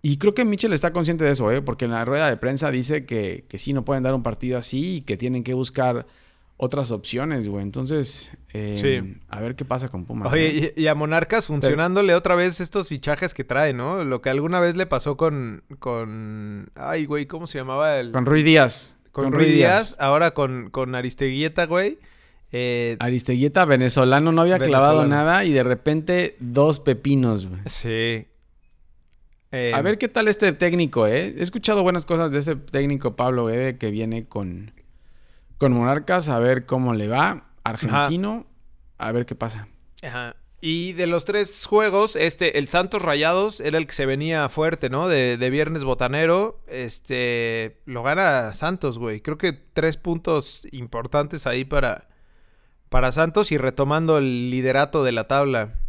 Y 0.02 0.18
creo 0.18 0.34
que 0.34 0.46
Mitchell 0.46 0.74
está 0.74 0.92
consciente 0.92 1.24
de 1.24 1.32
eso, 1.32 1.52
¿eh? 1.52 1.62
Porque 1.62 1.86
en 1.86 1.92
la 1.92 2.04
rueda 2.04 2.30
de 2.30 2.38
prensa 2.38 2.72
dice 2.72 3.06
que, 3.06 3.46
que 3.48 3.58
sí, 3.58 3.74
no 3.74 3.86
pueden 3.86 4.04
dar 4.04 4.16
un 4.16 4.24
partido 4.24 4.58
así 4.58 4.96
y 4.96 5.02
que 5.02 5.18
tienen 5.18 5.44
que 5.44 5.54
buscar 5.54 6.08
otras 6.58 6.92
opciones, 6.92 7.48
güey. 7.48 7.64
Entonces, 7.64 8.32
em, 8.54 9.20
a 9.28 9.40
ver 9.42 9.56
qué 9.56 9.66
pasa 9.66 9.90
con 9.90 10.06
Pumas. 10.06 10.32
Oye, 10.32 10.74
y, 10.76 10.88
a 10.88 10.96
Monarcas 10.96 11.48
funcionándole 11.48 12.14
otra 12.14 12.36
vez 12.36 12.60
estos 12.60 12.88
fichajes 12.88 13.34
que 13.34 13.44
trae, 13.44 13.74
¿no? 13.74 14.04
Lo 14.04 14.22
que 14.22 14.30
alguna 14.30 14.60
vez 14.60 14.76
le 14.76 14.86
pasó 14.86 15.18
con. 15.18 15.64
con 15.80 16.68
ay, 16.76 17.06
güey, 17.06 17.26
¿cómo 17.26 17.48
se 17.48 17.58
llamaba 17.58 18.00
el. 18.00 18.12
Con 18.12 18.26
Rui 18.26 18.44
Díaz. 18.44 18.96
Con, 19.12 19.32
Rui 19.32 19.46
Díaz, 19.46 19.96
ahora 20.00 20.32
con, 20.32 20.70
con 20.72 20.96
Aristeguieta, 20.96 21.66
güey. 21.68 22.00
Eh, 22.52 22.98
Aristeguieta, 23.00 23.66
venezolano, 23.66 24.32
no 24.32 24.42
había 24.42 24.60
clavado 24.60 25.06
nada 25.06 25.44
y 25.44 25.52
de 25.52 25.64
repente 25.64 26.36
dos 26.40 26.80
pepinos, 26.80 27.48
güey. 27.48 27.62
Sí. 27.66 28.28
a 29.52 29.58
em, 29.58 29.84
ver 29.84 29.98
qué 29.98 30.08
tal 30.08 30.28
este 30.28 30.52
técnico, 30.54 31.06
¿eh? 31.06 31.34
He 31.38 31.42
escuchado 31.44 31.84
buenas 31.84 32.06
cosas 32.06 32.32
de 32.32 32.40
ese 32.40 32.56
técnico 32.56 33.16
Pablo, 33.16 33.50
¿eh? 33.50 33.78
Que 33.78 33.92
viene 33.92 34.26
con 34.26 34.72
con 35.64 35.72
Monarcas, 35.72 36.28
a 36.28 36.40
ver 36.40 36.66
cómo 36.66 36.94
le 36.94 37.08
va. 37.08 37.46
Argentino, 37.64 38.46
a 38.98 39.14
ver 39.14 39.26
qué 39.26 39.34
pasa. 39.34 39.70
Ajá. 40.04 40.36
Y 40.60 40.92
de 40.92 41.08
los 41.08 41.24
tres 41.24 41.66
juegos, 41.66 42.18
este, 42.18 42.60
el 42.60 42.68
Santos 42.68 43.02
Rayados 43.02 43.62
era 43.62 43.78
el 43.78 43.88
que 43.88 43.94
se 43.94 44.06
venía 44.06 44.50
fuerte, 44.50 44.90
¿no? 44.90 45.08
De, 45.08 45.38
viernes 45.50 45.86
botanero. 45.86 46.60
Este, 46.68 47.80
lo 47.86 48.04
gana 48.04 48.52
Santos, 48.52 49.00
güey. 49.00 49.22
Creo 49.22 49.38
que 49.38 49.54
tres 49.54 49.96
puntos 49.96 50.68
importantes 50.74 51.48
ahí 51.48 51.64
para, 51.64 52.10
para 52.90 53.14
Santos 53.14 53.54
y 53.54 53.58
retomando 53.58 54.18
el 54.18 54.50
liderato 54.50 55.06
de 55.06 55.14
la 55.14 55.30
tabla. 55.30 55.80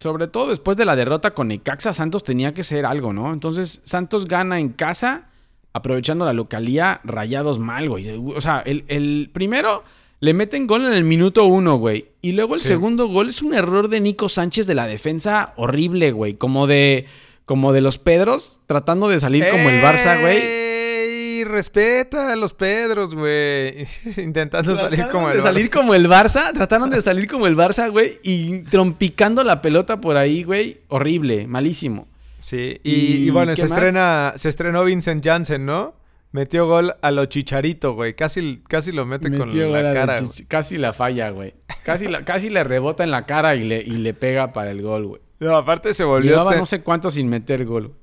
Sobre 0.00 0.26
todo 0.26 0.50
después 0.50 0.76
de 0.76 0.84
la 0.84 0.96
derrota 0.96 1.30
con 1.30 1.48
Necaxa, 1.48 1.94
Santos 1.94 2.24
tenía 2.24 2.52
que 2.52 2.62
ser 2.62 2.84
algo, 2.84 3.14
¿no? 3.14 3.32
Entonces, 3.32 3.80
Santos 3.84 4.28
gana 4.28 4.60
en 4.60 4.68
casa 4.68 5.30
aprovechando 5.74 6.24
la 6.24 6.32
localía, 6.32 7.00
rayados 7.04 7.58
mal, 7.58 7.90
güey. 7.90 8.08
O 8.08 8.40
sea, 8.40 8.62
el, 8.64 9.28
primero 9.32 9.82
le 10.20 10.32
meten 10.32 10.66
gol 10.66 10.86
en 10.86 10.92
el 10.92 11.04
minuto 11.04 11.44
uno, 11.44 11.76
güey. 11.76 12.06
Y 12.22 12.32
luego 12.32 12.54
el 12.54 12.60
segundo 12.60 13.08
gol 13.08 13.28
es 13.28 13.42
un 13.42 13.52
error 13.52 13.88
de 13.88 14.00
Nico 14.00 14.28
Sánchez 14.28 14.66
de 14.66 14.74
la 14.74 14.86
defensa 14.86 15.52
horrible, 15.56 16.12
güey. 16.12 16.34
Como 16.34 16.68
de, 16.68 17.06
como 17.44 17.72
de 17.72 17.80
los 17.80 17.98
Pedros, 17.98 18.60
tratando 18.66 19.08
de 19.08 19.18
salir 19.18 19.46
como 19.50 19.68
el 19.68 19.82
Barça, 19.82 20.20
güey. 20.20 21.42
Respeta 21.42 22.32
a 22.32 22.36
los 22.36 22.54
Pedros, 22.54 23.14
güey. 23.14 23.84
Intentando 24.16 24.74
salir 24.74 25.06
como 25.08 25.28
el 25.28 25.38
de 25.38 25.42
salir 25.42 25.70
como 25.70 25.94
el 25.94 26.08
Barça. 26.08 26.52
Trataron 26.52 26.88
de 26.88 27.00
salir 27.00 27.26
como 27.26 27.48
el 27.48 27.56
Barça, 27.56 27.90
güey. 27.90 28.18
Y 28.22 28.60
trompicando 28.60 29.42
la 29.42 29.60
pelota 29.60 30.00
por 30.00 30.16
ahí, 30.16 30.44
güey. 30.44 30.82
Horrible, 30.88 31.48
malísimo. 31.48 32.06
Sí, 32.44 32.78
y, 32.84 33.30
bueno, 33.30 33.56
se 33.56 33.64
estrena, 33.64 34.34
se 34.36 34.50
estrenó 34.50 34.84
Vincent 34.84 35.24
Janssen, 35.24 35.64
¿no? 35.64 35.94
Metió 36.30 36.66
gol 36.66 36.94
a 37.00 37.10
lo 37.10 37.24
chicharito, 37.24 37.94
güey. 37.94 38.12
Casi, 38.12 38.62
casi 38.68 38.92
lo 38.92 39.06
mete 39.06 39.34
con 39.34 39.48
la 39.72 39.92
cara. 39.94 40.16
Casi 40.46 40.76
la 40.76 40.92
falla, 40.92 41.30
güey. 41.30 41.54
Casi, 41.84 42.06
la, 42.06 42.22
casi 42.26 42.50
le 42.50 42.62
rebota 42.62 43.02
en 43.02 43.12
la 43.12 43.24
cara 43.24 43.54
y 43.54 43.62
le, 43.62 43.80
y 43.80 43.92
le 43.92 44.12
pega 44.12 44.52
para 44.52 44.72
el 44.72 44.82
gol, 44.82 45.06
güey. 45.06 45.22
No, 45.40 45.56
aparte 45.56 45.94
se 45.94 46.04
volvió. 46.04 46.32
Llevaba 46.32 46.54
no 46.56 46.66
sé 46.66 46.82
cuánto 46.82 47.08
sin 47.08 47.30
meter 47.30 47.64
gol. 47.64 47.94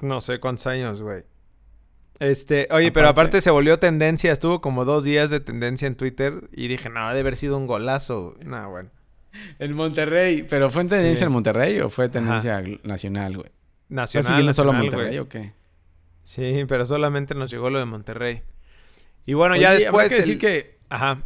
No 0.00 0.20
sé 0.20 0.40
cuántos 0.40 0.66
años, 0.66 1.00
güey. 1.00 1.22
Este, 2.18 2.66
oye, 2.72 2.90
pero 2.90 3.06
aparte 3.06 3.40
se 3.40 3.52
volvió 3.52 3.78
tendencia, 3.78 4.32
estuvo 4.32 4.60
como 4.60 4.84
dos 4.84 5.04
días 5.04 5.30
de 5.30 5.38
tendencia 5.38 5.86
en 5.86 5.94
Twitter 5.94 6.48
y 6.50 6.66
dije, 6.66 6.88
no, 6.88 7.06
debe 7.10 7.20
haber 7.20 7.36
sido 7.36 7.56
un 7.56 7.68
golazo. 7.68 8.34
No, 8.44 8.70
bueno. 8.70 8.90
En 9.58 9.72
Monterrey. 9.74 10.46
¿Pero 10.48 10.70
fue 10.70 10.82
en 10.82 10.88
tendencia 10.88 11.26
en 11.26 11.32
Monterrey 11.32 11.80
o 11.80 11.88
fue 11.88 12.08
tendencia 12.08 12.62
nacional, 12.82 13.36
güey? 13.36 13.50
Nacional. 13.88 14.20
¿Estás 14.20 14.26
siguiendo 14.26 14.52
solo 14.52 14.72
Monterrey 14.72 15.18
o 15.18 15.28
qué? 15.28 15.52
Sí, 16.22 16.64
pero 16.68 16.86
solamente 16.86 17.34
nos 17.34 17.50
llegó 17.50 17.70
lo 17.70 17.78
de 17.78 17.84
Monterrey. 17.84 18.42
Y 19.26 19.34
bueno, 19.34 19.56
ya 19.56 19.72
después. 19.72 20.10
Que 20.10 20.18
decir 20.18 20.38
que. 20.38 20.78
Ajá. 20.88 21.18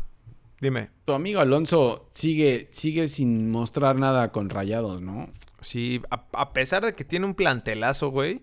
Dime. 0.60 0.90
Tu 1.04 1.12
amigo 1.12 1.40
Alonso 1.40 2.08
sigue, 2.10 2.68
sigue 2.70 3.08
sin 3.08 3.50
mostrar 3.50 3.96
nada 3.96 4.32
con 4.32 4.48
rayados, 4.48 5.02
¿no? 5.02 5.28
Sí, 5.60 6.00
a, 6.10 6.52
pesar 6.52 6.84
de 6.84 6.94
que 6.94 7.04
tiene 7.04 7.26
un 7.26 7.34
plantelazo, 7.34 8.10
güey. 8.10 8.42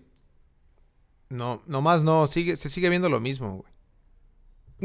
No, 1.28 1.62
nomás 1.66 2.04
no, 2.04 2.26
sigue, 2.26 2.54
se 2.56 2.68
sigue 2.68 2.88
viendo 2.88 3.08
lo 3.08 3.18
mismo, 3.18 3.56
güey. 3.56 3.73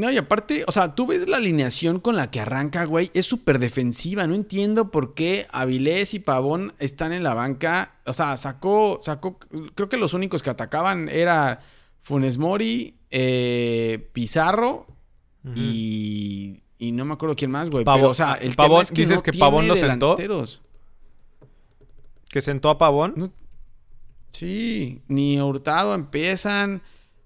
No, 0.00 0.10
y 0.10 0.16
aparte, 0.16 0.64
o 0.66 0.72
sea, 0.72 0.94
tú 0.94 1.06
ves 1.06 1.28
la 1.28 1.36
alineación 1.36 2.00
con 2.00 2.16
la 2.16 2.30
que 2.30 2.40
arranca, 2.40 2.86
güey, 2.86 3.10
es 3.12 3.26
súper 3.26 3.58
defensiva. 3.58 4.26
No 4.26 4.34
entiendo 4.34 4.90
por 4.90 5.12
qué 5.12 5.46
Avilés 5.52 6.14
y 6.14 6.20
Pavón 6.20 6.72
están 6.78 7.12
en 7.12 7.22
la 7.22 7.34
banca. 7.34 7.96
O 8.06 8.14
sea, 8.14 8.38
sacó, 8.38 8.98
sacó, 9.02 9.38
creo 9.74 9.90
que 9.90 9.98
los 9.98 10.14
únicos 10.14 10.42
que 10.42 10.48
atacaban 10.48 11.10
era 11.10 11.60
Funes 12.00 12.38
Mori, 12.38 12.94
eh, 13.10 14.08
Pizarro 14.14 14.86
y, 15.54 16.62
y 16.78 16.92
no 16.92 17.04
me 17.04 17.12
acuerdo 17.12 17.36
quién 17.36 17.50
más, 17.50 17.68
güey. 17.68 17.84
Pero, 17.84 18.08
o 18.08 18.14
sea, 18.14 18.36
el 18.36 18.54
Pavón, 18.54 18.80
es 18.80 18.92
que 18.92 19.02
dices 19.02 19.20
que 19.20 19.34
Pavón 19.34 19.68
lo 19.68 19.76
sentó. 19.76 20.16
¿Que 22.30 22.40
sentó 22.40 22.70
a 22.70 22.78
Pavón? 22.78 23.34
sí, 24.30 25.02
ni 25.08 25.38
Hurtado 25.38 25.94
empiezan. 25.94 26.80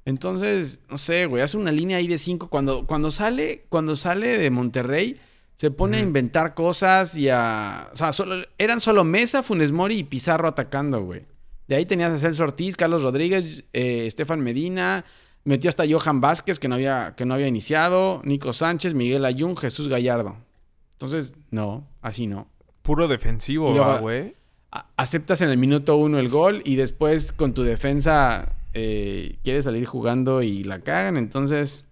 Entonces, 0.04 0.82
no 0.90 0.98
sé, 0.98 1.26
güey, 1.26 1.42
hace 1.42 1.56
una 1.56 1.72
línea 1.72 1.96
ahí 1.98 2.06
de 2.06 2.18
cinco. 2.18 2.48
Cuando, 2.48 2.86
cuando, 2.86 3.10
sale, 3.10 3.64
cuando 3.68 3.96
sale 3.96 4.38
de 4.38 4.50
Monterrey, 4.50 5.18
se 5.56 5.70
pone 5.70 5.98
a 5.98 6.00
inventar 6.00 6.54
cosas 6.54 7.16
y 7.16 7.28
a. 7.28 7.88
O 7.92 7.96
sea, 7.96 8.12
solo, 8.12 8.44
eran 8.58 8.80
solo 8.80 9.04
Mesa, 9.04 9.42
Funes 9.42 9.72
Mori 9.72 9.98
y 9.98 10.04
Pizarro 10.04 10.48
atacando, 10.48 11.02
güey. 11.02 11.22
De 11.68 11.76
ahí 11.76 11.86
tenías 11.86 12.12
a 12.12 12.18
Celso 12.18 12.44
Ortiz, 12.44 12.76
Carlos 12.76 13.02
Rodríguez, 13.02 13.64
eh, 13.72 14.06
Estefan 14.06 14.40
Medina. 14.40 15.04
Metió 15.44 15.68
hasta 15.68 15.84
Johan 15.88 16.20
Vázquez, 16.20 16.58
que 16.58 16.68
no, 16.68 16.74
había, 16.74 17.14
que 17.16 17.24
no 17.24 17.34
había 17.34 17.48
iniciado. 17.48 18.20
Nico 18.24 18.52
Sánchez, 18.52 18.94
Miguel 18.94 19.24
Ayun, 19.24 19.56
Jesús 19.56 19.88
Gallardo. 19.88 20.36
Entonces, 20.92 21.34
no, 21.50 21.86
así 22.00 22.26
no. 22.26 22.48
Puro 22.82 23.08
defensivo, 23.08 23.74
güey. 24.00 24.34
Aceptas 24.96 25.40
en 25.40 25.50
el 25.50 25.56
minuto 25.56 25.96
uno 25.96 26.18
el 26.18 26.28
gol 26.28 26.62
y 26.64 26.76
después 26.76 27.32
con 27.32 27.54
tu 27.54 27.62
defensa 27.62 28.52
eh, 28.74 29.38
quiere 29.44 29.62
salir 29.62 29.86
jugando 29.86 30.42
y 30.42 30.64
la 30.64 30.80
cagan. 30.80 31.16
Entonces, 31.16 31.86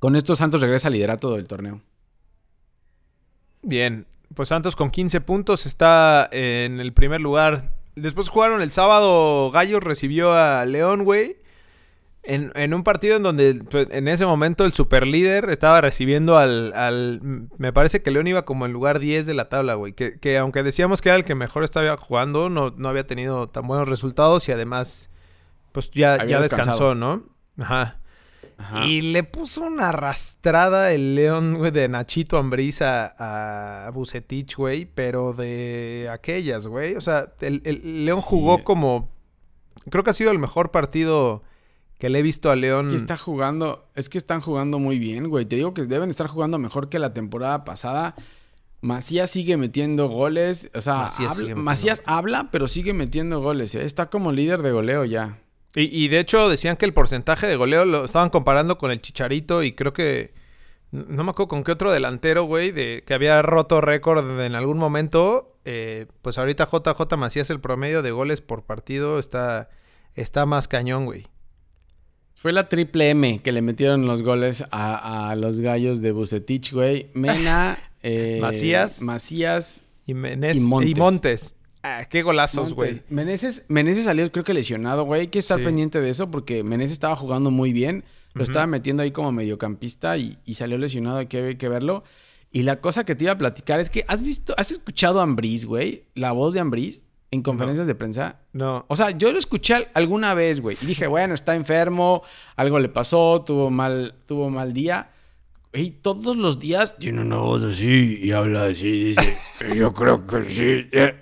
con 0.00 0.16
esto 0.16 0.34
Santos 0.34 0.60
regresa 0.60 0.88
al 0.88 0.94
liderato 0.94 1.34
del 1.34 1.46
torneo. 1.46 1.80
Bien, 3.62 4.06
pues 4.34 4.48
Santos 4.48 4.74
con 4.74 4.90
15 4.90 5.20
puntos 5.20 5.64
está 5.64 6.28
en 6.32 6.80
el 6.80 6.92
primer 6.92 7.20
lugar. 7.20 7.72
Después 7.94 8.28
jugaron 8.28 8.62
el 8.62 8.72
sábado, 8.72 9.50
Gallos 9.52 9.82
recibió 9.84 10.32
a 10.32 10.64
León, 10.66 11.04
güey. 11.04 11.36
En, 12.24 12.72
un 12.72 12.84
partido 12.84 13.16
en 13.16 13.24
donde 13.24 13.62
pues, 13.68 13.88
en 13.90 14.06
ese 14.06 14.24
momento 14.26 14.64
el 14.64 14.72
superlíder 14.72 15.50
estaba 15.50 15.80
recibiendo 15.80 16.36
al, 16.36 17.20
Me 17.58 17.72
parece 17.72 18.00
que 18.00 18.12
León 18.12 18.28
iba 18.28 18.44
como 18.44 18.64
en 18.64 18.72
lugar 18.72 19.00
10 19.00 19.26
de 19.26 19.34
la 19.34 19.48
tabla, 19.48 19.74
güey. 19.74 19.92
Que, 19.92 20.18
que, 20.18 20.38
aunque 20.38 20.64
decíamos 20.64 21.00
que 21.00 21.10
era 21.10 21.16
el 21.16 21.24
que 21.24 21.34
mejor 21.36 21.62
estaba 21.62 21.96
jugando, 21.96 22.48
no, 22.48 22.70
no 22.76 22.88
había 22.88 23.06
tenido 23.06 23.48
tan 23.48 23.68
buenos 23.68 23.88
resultados 23.88 24.48
y 24.48 24.52
además 24.52 25.11
pues 25.72 25.90
ya, 25.90 26.24
ya 26.24 26.40
descansó, 26.40 26.94
¿no? 26.94 27.24
Ajá. 27.58 27.98
Y 28.84 29.00
le 29.00 29.24
puso 29.24 29.62
una 29.62 29.88
arrastrada 29.90 30.92
el 30.92 31.14
León, 31.14 31.54
güey, 31.54 31.70
de 31.70 31.88
Nachito 31.88 32.38
Ambrisa 32.38 33.14
a, 33.18 33.90
Bucetich, 33.90 34.56
güey, 34.56 34.86
pero 34.86 35.32
de 35.32 36.08
aquellas, 36.12 36.66
güey. 36.66 36.94
O 36.94 37.00
sea, 37.00 37.32
el, 37.40 38.04
León 38.04 38.20
jugó 38.20 38.62
como... 38.64 39.10
Creo 39.90 40.04
que 40.04 40.10
ha 40.10 40.14
sido 40.14 40.30
el 40.30 40.38
mejor 40.38 40.70
partido 40.70 41.42
que 41.98 42.08
le 42.08 42.20
he 42.20 42.22
visto 42.22 42.50
a 42.50 42.56
León. 42.56 42.90
Que 42.90 42.96
está 42.96 43.16
jugando, 43.16 43.88
es 43.94 44.08
que 44.08 44.18
están 44.18 44.40
jugando 44.40 44.78
muy 44.78 44.98
bien, 44.98 45.28
güey. 45.28 45.44
Te 45.44 45.56
digo 45.56 45.74
que 45.74 45.82
deben 45.86 46.10
estar 46.10 46.28
jugando 46.28 46.58
mejor 46.58 46.88
que 46.88 46.98
la 46.98 47.12
temporada 47.12 47.64
pasada. 47.64 48.14
Macías 48.80 49.30
sigue 49.30 49.56
metiendo 49.56 50.08
goles. 50.08 50.70
O 50.74 50.80
sea, 50.80 51.08
Macías, 51.56 52.02
habla, 52.04 52.48
pero 52.52 52.68
sigue 52.68 52.92
metiendo 52.92 53.40
goles. 53.40 53.74
¿eh? 53.74 53.84
Está 53.84 54.06
como 54.06 54.32
líder 54.32 54.62
de 54.62 54.72
goleo 54.72 55.04
ya. 55.04 55.41
Y, 55.74 56.08
de 56.08 56.18
hecho 56.18 56.50
decían 56.50 56.76
que 56.76 56.84
el 56.84 56.92
porcentaje 56.92 57.46
de 57.46 57.56
goleo 57.56 57.86
lo 57.86 58.04
estaban 58.04 58.28
comparando 58.28 58.76
con 58.76 58.90
el 58.90 59.00
Chicharito 59.00 59.62
y 59.62 59.72
creo 59.72 59.92
que... 59.92 60.34
No 60.90 61.24
me 61.24 61.30
acuerdo 61.30 61.48
con 61.48 61.64
qué 61.64 61.72
otro 61.72 61.90
delantero, 61.90 62.44
güey, 62.44 62.70
de 62.70 63.02
que 63.06 63.14
había 63.14 63.40
roto 63.40 63.80
récord 63.80 64.38
en 64.40 64.54
algún 64.54 64.76
momento. 64.76 65.56
Eh, 65.64 66.04
pues 66.20 66.36
ahorita 66.36 66.68
JJ 66.70 67.16
Macías 67.16 67.48
el 67.48 67.60
promedio 67.60 68.02
de 68.02 68.10
goles 68.10 68.42
por 68.42 68.64
partido 68.64 69.18
está, 69.18 69.70
está 70.14 70.44
más 70.44 70.68
cañón, 70.68 71.06
güey. 71.06 71.28
Fue 72.34 72.52
la 72.52 72.68
triple 72.68 73.08
M 73.08 73.40
que 73.40 73.52
le 73.52 73.62
metieron 73.62 74.04
los 74.04 74.22
goles 74.22 74.64
a, 74.70 75.34
los 75.38 75.60
gallos 75.60 76.02
de 76.02 76.12
Bucetich, 76.12 76.72
güey. 76.72 77.08
Mena, 77.14 77.78
eh, 78.02 78.40
Macías, 78.42 79.00
Macías 79.00 79.84
y, 80.04 80.12
y 80.12 80.94
Montes. 80.94 81.56
Ah, 81.82 82.04
qué 82.08 82.22
golazos, 82.22 82.74
güey. 82.74 83.02
Meneses, 83.08 83.64
Meneses 83.68 84.04
salió 84.04 84.30
creo 84.30 84.44
que 84.44 84.54
lesionado, 84.54 85.04
güey. 85.04 85.22
Hay 85.22 85.26
que 85.28 85.40
estar 85.40 85.62
pendiente 85.62 86.00
de 86.00 86.10
eso 86.10 86.30
porque 86.30 86.62
Meneses 86.62 86.92
estaba 86.92 87.16
jugando 87.16 87.50
muy 87.50 87.72
bien. 87.72 88.04
Lo 88.34 88.44
estaba 88.44 88.66
metiendo 88.66 89.02
ahí 89.02 89.10
como 89.10 89.30
mediocampista 89.32 90.16
y, 90.16 90.38
salió 90.54 90.78
lesionado. 90.78 91.18
Hay 91.18 91.26
que, 91.26 91.58
que, 91.58 91.68
verlo. 91.68 92.04
Y 92.50 92.62
la 92.62 92.80
cosa 92.80 93.04
que 93.04 93.14
te 93.14 93.24
iba 93.24 93.32
a 93.32 93.38
platicar 93.38 93.80
es 93.80 93.90
que 93.90 94.04
has 94.08 94.22
visto, 94.22 94.54
has 94.56 94.70
escuchado 94.70 95.20
a 95.20 95.24
Ambriz, 95.24 95.64
güey. 95.64 96.04
La 96.14 96.32
voz 96.32 96.54
de 96.54 96.60
Ambriz 96.60 97.06
en 97.32 97.42
conferencias 97.42 97.86
de 97.86 97.94
prensa. 97.94 98.40
No. 98.52 98.84
O 98.88 98.94
sea, 98.94 99.10
yo 99.10 99.32
lo 99.32 99.38
escuché 99.38 99.88
alguna 99.94 100.34
vez, 100.34 100.60
güey. 100.60 100.76
Y 100.80 100.86
dije, 100.86 101.06
bueno, 101.06 101.34
está 101.34 101.56
enfermo, 101.56 102.22
algo 102.56 102.78
le 102.78 102.90
pasó, 102.90 103.42
tuvo 103.44 103.70
mal, 103.70 104.14
tuvo 104.26 104.50
mal 104.50 104.72
día. 104.72 105.10
Y 105.72 105.90
todos 105.90 106.36
los 106.36 106.60
días 106.60 106.98
tiene 106.98 107.22
una 107.22 107.36
voz 107.36 107.64
así 107.64 108.20
y 108.22 108.32
habla 108.32 108.66
así. 108.66 109.04
Dice, 109.04 109.38
yo 109.74 109.94
creo 109.94 110.26
que 110.26 110.42
sí. 110.50 110.88
Eh". 110.92 111.16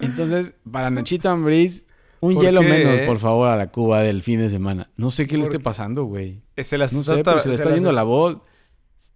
Entonces, 0.00 0.54
para 0.70 0.90
Nachito 0.90 1.30
Ambriz, 1.30 1.84
un 2.20 2.38
hielo 2.38 2.62
menos, 2.62 3.00
por 3.00 3.18
favor, 3.18 3.48
a 3.48 3.56
la 3.56 3.70
Cuba 3.70 4.02
del 4.02 4.22
fin 4.22 4.40
de 4.40 4.50
semana. 4.50 4.90
No 4.96 5.10
sé 5.10 5.26
qué 5.26 5.36
le 5.36 5.44
esté 5.44 5.58
pasando, 5.58 6.04
güey. 6.04 6.42
Se 6.56 6.76
no 6.76 6.86
sé, 6.88 7.22
pero 7.24 7.38
se 7.40 7.48
le 7.48 7.54
está 7.54 7.74
yendo 7.74 7.92
la 7.92 8.02
voz. 8.02 8.38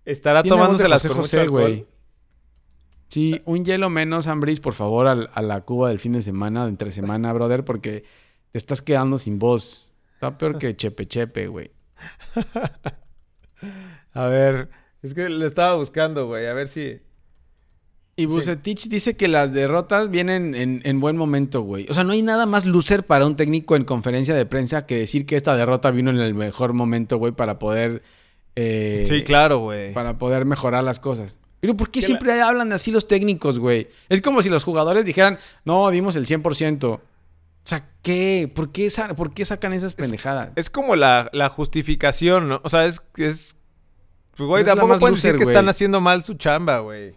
Estará 0.05 0.43
tomándose 0.43 0.89
las 0.89 1.07
José, 1.07 1.47
güey. 1.47 1.87
Sí, 3.09 3.41
un 3.45 3.65
hielo 3.65 3.91
menos, 3.91 4.27
Ambris, 4.27 4.59
por 4.59 4.75
favor, 4.75 5.07
a, 5.07 5.43
la 5.43 5.61
Cuba 5.61 5.91
del 5.91 6.01
fin 6.01 6.13
de 6.13 6.23
semana, 6.23 6.65
de 6.65 6.71
entre 6.71 6.91
semana, 6.91 7.33
brother, 7.33 7.65
porque 7.65 8.05
te 8.51 8.59
estás 8.59 8.83
quedando 8.83 9.19
sin 9.19 9.39
voz. 9.39 9.93
Está 10.15 10.37
peor 10.37 10.59
que 10.59 10.75
Chepe 10.75 11.07
Chepe, 11.07 11.47
güey. 11.47 11.71
a 14.15 14.27
ver, 14.27 14.69
es 15.03 15.15
que 15.15 15.29
le 15.29 15.47
estaba 15.47 15.75
buscando, 15.75 16.27
güey, 16.27 16.47
a 16.47 16.55
ver 16.55 16.67
si... 16.67 17.01
Y 18.17 18.27
Bucetich 18.27 18.89
dice 18.89 19.17
que 19.17 19.27
las 19.27 19.53
derrotas 19.53 20.09
vienen 20.09 20.55
en, 20.55 21.01
buen 21.01 21.17
momento, 21.17 21.63
güey. 21.63 21.87
O 21.89 21.95
sea, 21.95 22.05
no 22.05 22.13
hay 22.13 22.23
nada 22.23 22.47
más 22.47 22.65
lucer 22.65 23.05
para 23.05 23.27
un 23.27 23.35
técnico 23.35 23.75
en 23.75 23.85
conferencia 23.85 24.35
de 24.35 24.47
prensa 24.47 24.87
que 24.87 24.99
decir 24.99 25.27
que 25.27 25.37
esta 25.37 25.57
derrota 25.57 25.91
vino 25.91 26.11
en 26.11 26.19
el 26.19 26.33
mejor 26.35 26.75
momento, 26.75 27.19
güey, 27.19 27.33
para 27.33 27.59
poder... 27.59 28.03
Eh, 28.55 29.05
sí, 29.09 29.25
claro, 29.25 29.59
güey. 29.59 29.93
Para 29.93 30.17
poder 30.17 30.45
mejorar 30.45 30.85
las 30.85 31.01
cosas. 31.01 31.39
Pero 31.59 31.77
¿por 31.77 31.91
qué 31.91 32.03
siempre 32.03 32.41
hablan 32.41 32.73
así 32.73 32.93
los 32.93 33.09
técnicos, 33.09 33.59
güey? 33.59 33.89
Es 34.09 34.21
como 34.21 34.43
si 34.43 34.49
los 34.49 34.63
jugadores 34.63 35.05
dijeran, 35.05 35.39
no, 35.65 35.91
dimos 35.91 36.15
el 36.15 36.27
100%. 36.27 36.85
O 36.85 37.01
sea, 37.65 37.89
¿qué? 38.03 38.53
¿Por 38.55 38.71
qué, 38.71 38.93
¿Por 39.17 39.35
qué 39.35 39.45
sacan 39.45 39.73
esas 39.73 39.95
pendejadas? 39.95 40.51
Es, 40.55 40.71
como 40.71 40.95
la, 40.95 41.49
justificación, 41.49 42.49
¿no? 42.49 42.61
O 42.63 42.69
sea, 42.69 42.87
es... 42.87 43.03
es 43.17 43.57
pues, 44.37 44.47
güey, 44.47 44.65
tampoco 44.65 44.99
pueden 44.99 45.15
decir 45.17 45.37
que 45.37 45.45
están 45.45 45.69
haciendo 45.69 46.01
mal 46.01 46.23
su 46.23 46.35
chamba, 46.35 46.79
güey. 46.81 47.15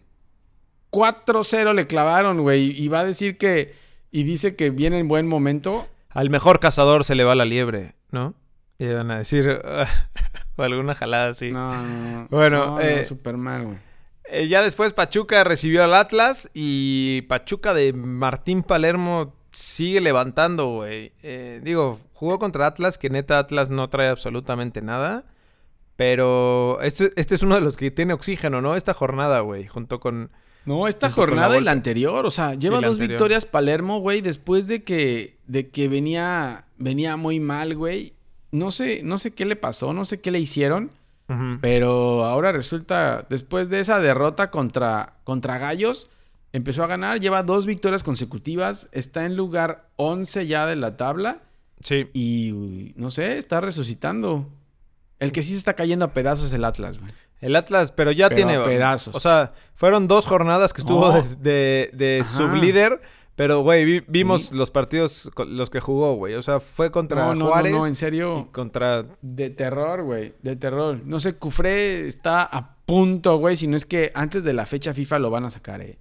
4-0 0.91 1.73
le 1.73 1.87
clavaron, 1.87 2.41
güey. 2.41 2.71
Y 2.79 2.87
va 2.87 3.01
a 3.01 3.05
decir 3.05 3.37
que. 3.37 3.75
Y 4.11 4.23
dice 4.23 4.55
que 4.55 4.69
viene 4.69 4.99
en 4.99 5.07
buen 5.07 5.27
momento. 5.27 5.87
Al 6.09 6.29
mejor 6.29 6.59
cazador 6.59 7.03
se 7.03 7.15
le 7.15 7.23
va 7.23 7.35
la 7.35 7.45
liebre, 7.45 7.95
¿no? 8.11 8.33
Y 8.79 8.87
van 8.87 9.11
a 9.11 9.17
decir. 9.17 9.61
o 10.55 10.63
alguna 10.63 10.95
jalada 10.95 11.29
así. 11.29 11.51
No, 11.51 11.83
no, 11.83 12.27
Bueno, 12.29 12.65
no, 12.65 12.79
eh, 12.79 13.05
súper 13.05 13.37
mal, 13.37 13.65
güey. 13.65 13.77
Eh, 14.29 14.47
ya 14.49 14.61
después 14.61 14.93
Pachuca 14.93 15.43
recibió 15.43 15.83
al 15.83 15.93
Atlas. 15.93 16.49
Y 16.53 17.23
Pachuca 17.23 17.73
de 17.73 17.93
Martín 17.93 18.63
Palermo 18.63 19.35
sigue 19.51 20.01
levantando, 20.01 20.67
güey. 20.67 21.13
Eh, 21.23 21.61
digo, 21.63 21.99
jugó 22.13 22.39
contra 22.39 22.67
Atlas, 22.67 22.97
que 22.97 23.09
neta 23.09 23.39
Atlas 23.39 23.69
no 23.69 23.89
trae 23.89 24.09
absolutamente 24.09 24.81
nada. 24.81 25.25
Pero 25.95 26.79
este, 26.81 27.11
este 27.15 27.35
es 27.35 27.41
uno 27.41 27.55
de 27.55 27.61
los 27.61 27.75
que 27.75 27.89
tiene 27.89 28.13
oxígeno, 28.13 28.61
¿no? 28.61 28.75
Esta 28.75 28.93
jornada, 28.93 29.39
güey, 29.39 29.65
junto 29.65 29.99
con 29.99 30.31
no, 30.67 30.87
esta 30.89 31.09
jornada 31.09 31.57
y 31.57 31.63
la 31.63 31.71
anterior, 31.71 32.25
o 32.25 32.31
sea, 32.31 32.53
lleva 32.53 32.81
dos 32.81 32.97
victorias 32.97 33.45
Palermo, 33.45 33.99
güey, 34.01 34.19
después 34.19 34.67
de 34.67 34.83
que, 34.83 35.37
de 35.47 35.69
que 35.69 35.87
venía, 35.87 36.65
venía 36.77 37.15
muy 37.15 37.39
mal, 37.39 37.73
güey. 37.73 38.13
No 38.51 38.71
sé, 38.71 39.01
no 39.01 39.17
sé 39.17 39.31
qué 39.31 39.45
le 39.45 39.55
pasó, 39.55 39.93
no 39.93 40.03
sé 40.03 40.19
qué 40.19 40.29
le 40.29 40.41
hicieron, 40.41 40.91
pero 41.61 42.25
ahora 42.25 42.51
resulta, 42.51 43.25
después 43.29 43.69
de 43.69 43.79
esa 43.79 44.01
derrota 44.01 44.51
contra, 44.51 45.13
contra 45.23 45.57
Gallos, 45.57 46.09
empezó 46.51 46.83
a 46.83 46.87
ganar, 46.87 47.21
lleva 47.21 47.43
dos 47.43 47.65
victorias 47.65 48.03
consecutivas, 48.03 48.89
está 48.91 49.25
en 49.25 49.37
lugar 49.37 49.87
11 49.95 50.47
ya 50.47 50.65
de 50.65 50.75
la 50.75 50.97
tabla. 50.97 51.43
Sí. 51.79 52.09
Y, 52.13 52.91
no 52.97 53.09
sé, 53.09 53.37
está 53.37 53.61
resucitando. 53.61 54.49
El 55.19 55.31
que 55.31 55.43
sí 55.43 55.51
se 55.51 55.57
está 55.57 55.75
cayendo 55.75 56.03
a 56.03 56.13
pedazos 56.13 56.47
es 56.47 56.53
el 56.53 56.65
Atlas, 56.65 56.99
güey. 56.99 57.11
El 57.41 57.55
Atlas, 57.55 57.91
pero 57.91 58.11
ya 58.11 58.29
tiene. 58.29 58.59
pedazos. 58.59 59.15
O 59.15 59.19
sea, 59.19 59.53
fueron 59.75 60.07
dos 60.07 60.25
jornadas 60.25 60.73
que 60.73 60.81
estuvo 60.81 61.11
de, 61.39 61.89
de, 61.93 62.23
sublíder. 62.23 63.01
Pero, 63.35 63.61
güey, 63.61 64.03
vimos 64.07 64.51
los 64.51 64.71
partidos, 64.71 65.29
los 65.37 65.69
que 65.69 65.79
jugó, 65.79 66.15
güey. 66.15 66.33
O 66.33 66.41
sea, 66.41 66.59
fue 66.59 66.89
contra 66.89 67.35
no, 67.35 67.45
Juárez. 67.45 67.71
No, 67.71 67.79
no, 67.79 67.85
en 67.85 67.93
serio. 67.93 68.49
contra. 68.51 69.05
De 69.21 69.51
terror, 69.51 70.01
güey. 70.01 70.33
De 70.41 70.55
terror. 70.55 71.01
No 71.05 71.19
sé, 71.19 71.35
Cufré 71.35 72.07
está 72.07 72.41
a 72.43 72.77
punto, 72.85 73.37
güey. 73.37 73.55
Si 73.55 73.67
no 73.67 73.77
es 73.77 73.85
que 73.85 74.11
antes 74.15 74.43
de 74.43 74.53
la 74.53 74.65
fecha 74.65 74.95
FIFA 74.95 75.19
lo 75.19 75.29
van 75.29 75.45
a 75.45 75.51
sacar, 75.51 75.81
eh. 75.81 75.99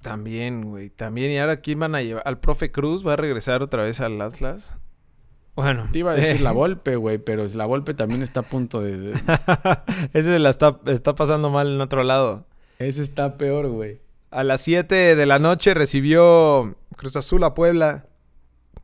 También, 0.00 0.70
güey. 0.70 0.90
También. 0.90 1.32
¿Y 1.32 1.38
ahora 1.38 1.56
quién 1.56 1.80
van 1.80 1.96
a 1.96 2.02
llevar? 2.02 2.22
¿Al 2.24 2.38
profe 2.38 2.70
Cruz? 2.70 3.04
¿Va 3.04 3.14
a 3.14 3.16
regresar 3.16 3.64
otra 3.64 3.82
vez 3.82 4.00
al 4.00 4.20
Atlas? 4.20 4.78
Bueno. 5.54 5.88
Te 5.92 5.98
iba 5.98 6.12
a 6.12 6.14
decir 6.14 6.40
la 6.40 6.52
Volpe, 6.52 6.96
güey, 6.96 7.18
pero 7.18 7.46
la 7.54 7.66
Volpe 7.66 7.94
también 7.94 8.22
está 8.22 8.40
a 8.40 8.42
punto 8.44 8.80
de. 8.80 9.12
Ese 10.12 10.38
la 10.38 10.50
está, 10.50 10.80
está 10.86 11.14
pasando 11.14 11.50
mal 11.50 11.68
en 11.68 11.80
otro 11.80 12.02
lado. 12.02 12.46
Ese 12.78 13.02
está 13.02 13.36
peor, 13.36 13.68
güey. 13.68 14.00
A 14.30 14.44
las 14.44 14.60
7 14.62 15.16
de 15.16 15.26
la 15.26 15.38
noche 15.38 15.74
recibió 15.74 16.76
Cruz 16.96 17.16
Azul 17.16 17.42
a 17.44 17.54
Puebla 17.54 18.06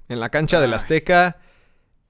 en 0.09 0.21
la 0.21 0.29
cancha 0.29 0.61
del 0.61 0.75
Azteca. 0.75 1.39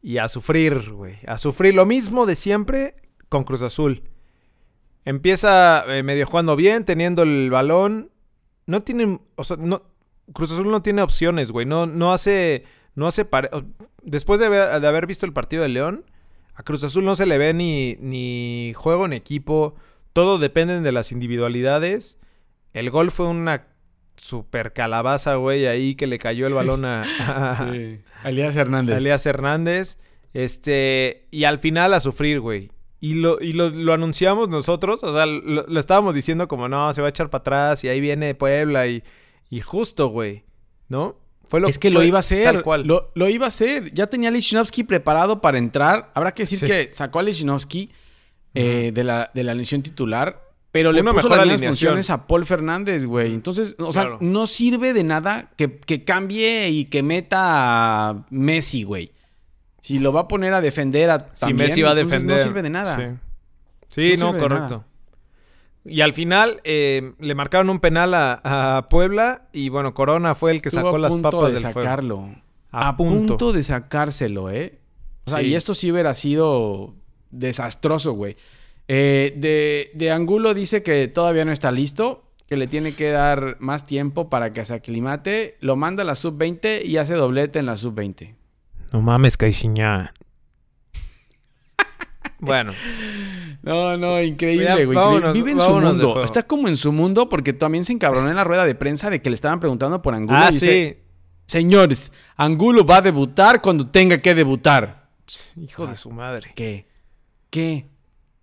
Y 0.02 0.18
a 0.18 0.28
sufrir, 0.28 0.92
güey. 0.92 1.18
A 1.26 1.36
sufrir 1.36 1.74
lo 1.74 1.84
mismo 1.84 2.26
de 2.26 2.36
siempre 2.36 2.94
con 3.28 3.44
Cruz 3.44 3.62
Azul. 3.62 4.04
Empieza 5.04 5.84
eh, 5.88 6.02
medio 6.02 6.26
jugando 6.26 6.56
bien, 6.56 6.84
teniendo 6.84 7.22
el 7.22 7.50
balón. 7.50 8.10
No 8.66 8.82
tiene. 8.82 9.18
O 9.34 9.44
sea, 9.44 9.56
no. 9.56 9.82
Cruz 10.32 10.52
Azul 10.52 10.70
no 10.70 10.82
tiene 10.82 11.02
opciones, 11.02 11.50
güey. 11.50 11.66
No, 11.66 11.86
no 11.86 12.12
hace. 12.12 12.64
No 12.96 13.06
hace. 13.06 13.28
Después 14.02 14.40
de 14.40 14.46
haber, 14.46 14.80
de 14.80 14.88
haber, 14.88 15.06
visto 15.06 15.26
el 15.26 15.32
partido 15.32 15.62
de 15.62 15.68
León, 15.68 16.04
a 16.54 16.64
Cruz 16.64 16.82
Azul 16.82 17.04
no 17.04 17.14
se 17.14 17.26
le 17.26 17.38
ve 17.38 17.54
ni, 17.54 17.96
ni 18.00 18.72
juego 18.74 19.06
en 19.06 19.12
equipo. 19.12 19.76
Todo 20.12 20.38
depende 20.38 20.80
de 20.80 20.92
las 20.92 21.12
individualidades. 21.12 22.18
El 22.72 22.90
gol 22.90 23.10
fue 23.10 23.28
una 23.28 23.68
super 24.16 24.72
calabaza, 24.72 25.36
güey, 25.36 25.66
ahí 25.66 25.94
que 25.94 26.06
le 26.06 26.18
cayó 26.18 26.46
el 26.46 26.54
balón 26.54 26.84
a, 26.84 27.02
a 27.02 27.70
Hernández. 28.56 28.96
Alias 28.96 29.26
Hernández. 29.26 29.98
Este, 30.32 31.28
y 31.30 31.44
al 31.44 31.58
final 31.58 31.94
a 31.94 32.00
sufrir, 32.00 32.40
güey. 32.40 32.70
Y, 32.98 33.14
lo, 33.14 33.40
y 33.40 33.52
lo, 33.52 33.92
anunciamos 33.92 34.48
nosotros, 34.48 35.04
o 35.04 35.12
sea, 35.12 35.26
lo, 35.26 35.78
estábamos 35.78 36.14
diciendo 36.14 36.48
como, 36.48 36.66
no, 36.68 36.92
se 36.94 37.02
va 37.02 37.08
a 37.08 37.10
echar 37.10 37.28
para 37.28 37.40
atrás 37.42 37.84
y 37.84 37.88
ahí 37.88 38.00
viene 38.00 38.34
Puebla 38.34 38.86
y, 38.86 39.04
y 39.50 39.60
justo, 39.60 40.08
güey, 40.08 40.44
¿no? 40.88 41.16
Fue 41.46 41.60
lo, 41.60 41.68
es 41.68 41.78
que 41.78 41.90
lo 41.90 42.02
iba 42.02 42.18
a 42.18 42.20
hacer. 42.20 42.44
Tal 42.44 42.62
cual. 42.62 42.86
Lo, 42.86 43.10
lo, 43.14 43.28
iba 43.28 43.44
a 43.44 43.48
hacer. 43.48 43.92
Ya 43.92 44.08
tenía 44.08 44.28
a 44.28 44.32
Lichnowsky 44.32 44.84
preparado 44.84 45.40
para 45.40 45.58
entrar. 45.58 46.10
Habrá 46.14 46.32
que 46.32 46.42
decir 46.42 46.60
que 46.60 46.90
sacó 46.90 47.20
a 47.20 47.22
Lichnowsky 47.22 47.90
eh, 48.54 48.90
de, 48.92 49.04
la, 49.04 49.30
de 49.32 49.44
la 49.44 49.54
lesión 49.54 49.82
titular 49.82 50.46
pero 50.76 50.92
le 50.92 51.02
puso 51.02 51.34
las 51.34 51.60
funciones 51.60 52.10
a 52.10 52.26
Paul 52.26 52.44
Fernández, 52.44 53.06
güey. 53.06 53.32
Entonces, 53.32 53.76
o 53.78 53.92
sea, 53.94 54.18
no 54.20 54.46
sirve 54.46 54.92
de 54.92 55.04
nada 55.04 55.50
que, 55.56 56.04
cambie 56.04 56.68
y 56.68 56.84
que 56.86 57.02
meta 57.02 58.10
a 58.10 58.26
Messi, 58.28 58.82
güey. 58.82 59.12
Si 59.80 59.98
lo 59.98 60.12
va 60.12 60.22
a 60.22 60.28
poner 60.28 60.52
a 60.52 60.60
defender 60.60 61.08
a 61.08 61.28
Si 61.32 61.54
Messi 61.54 61.80
va 61.80 61.92
a 61.92 61.94
defender. 61.94 62.36
No 62.36 62.42
sirve 62.42 62.60
de 62.60 62.70
nada. 62.70 63.18
Sí, 63.88 64.16
no, 64.18 64.36
correcto. 64.36 64.84
Y 65.88 66.00
al 66.00 66.12
final 66.12 66.60
eh, 66.64 67.12
le 67.18 67.34
marcaron 67.34 67.70
un 67.70 67.80
penal 67.80 68.12
a, 68.14 68.86
Puebla 68.90 69.48
y 69.52 69.68
bueno, 69.68 69.94
Corona 69.94 70.34
fue 70.34 70.52
el 70.52 70.62
que 70.62 70.70
sacó 70.70 70.98
las 70.98 71.14
papas 71.14 71.52
de 71.52 71.58
sacarlo. 71.60 72.30
A, 72.70 72.96
punto. 72.96 73.52
de 73.52 73.62
sacárselo, 73.62 74.50
¿eh? 74.50 74.78
O 75.26 75.30
sea, 75.30 75.42
y 75.42 75.54
esto 75.54 75.74
sí 75.74 75.90
hubiera 75.90 76.14
sido 76.14 76.94
desastroso, 77.30 78.12
güey. 78.12 78.36
Eh, 78.88 79.34
de, 79.36 79.90
de 79.94 80.10
Angulo 80.10 80.54
dice 80.54 80.82
que 80.82 81.08
todavía 81.08 81.44
no 81.44 81.52
está 81.52 81.70
listo, 81.70 82.26
que 82.48 82.56
le 82.56 82.66
tiene 82.66 82.92
que 82.92 83.10
dar 83.10 83.56
más 83.58 83.84
tiempo 83.84 84.28
para 84.28 84.52
que 84.52 84.64
se 84.64 84.74
aclimate. 84.74 85.56
Lo 85.60 85.76
manda 85.76 86.02
a 86.02 86.06
la 86.06 86.14
sub-20 86.14 86.84
y 86.84 86.96
hace 86.98 87.14
doblete 87.14 87.58
en 87.58 87.66
la 87.66 87.76
sub-20. 87.76 88.34
No 88.92 89.02
mames, 89.02 89.36
Caixinha. 89.36 90.12
Bueno. 92.38 92.72
No, 93.62 93.96
no, 93.96 94.22
increíble, 94.22 94.86
güey. 94.86 95.32
Vive 95.32 95.52
en 95.52 95.60
su 95.60 95.70
mundo. 95.70 96.22
Está 96.22 96.42
como 96.42 96.68
en 96.68 96.76
su 96.76 96.92
mundo 96.92 97.28
porque 97.28 97.52
también 97.52 97.84
se 97.84 97.92
encabronó 97.92 98.28
en 98.30 98.36
la 98.36 98.44
rueda 98.44 98.64
de 98.64 98.74
prensa 98.74 99.10
de 99.10 99.20
que 99.20 99.30
le 99.30 99.34
estaban 99.34 99.60
preguntando 99.60 100.00
por 100.02 100.14
Angulo. 100.14 100.38
Ah, 100.38 100.52
sí. 100.52 100.96
Señores, 101.46 102.12
Angulo 102.36 102.84
va 102.84 102.98
a 102.98 103.02
debutar 103.02 103.60
cuando 103.62 103.86
tenga 103.86 104.18
que 104.18 104.34
debutar. 104.34 105.08
Hijo 105.56 105.86
de 105.86 105.96
su 105.96 106.10
madre. 106.10 106.52
¿Qué? 106.54 106.86
¿Qué? 107.50 107.86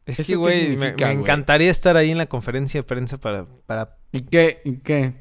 Es 0.06 0.25
que, 0.25 0.36
güey, 0.36 0.75
me, 0.75 0.95
encantaría 0.97 1.71
estar 1.71 1.95
ahí 1.95 2.12
en 2.12 2.17
la 2.17 2.25
conferencia 2.25 2.79
de 2.79 2.84
prensa 2.84 3.17
para... 3.17 3.45
para... 3.65 3.97
¿Y 4.12 4.21
qué? 4.21 4.62
¿Y 4.65 4.77
qué? 4.77 5.13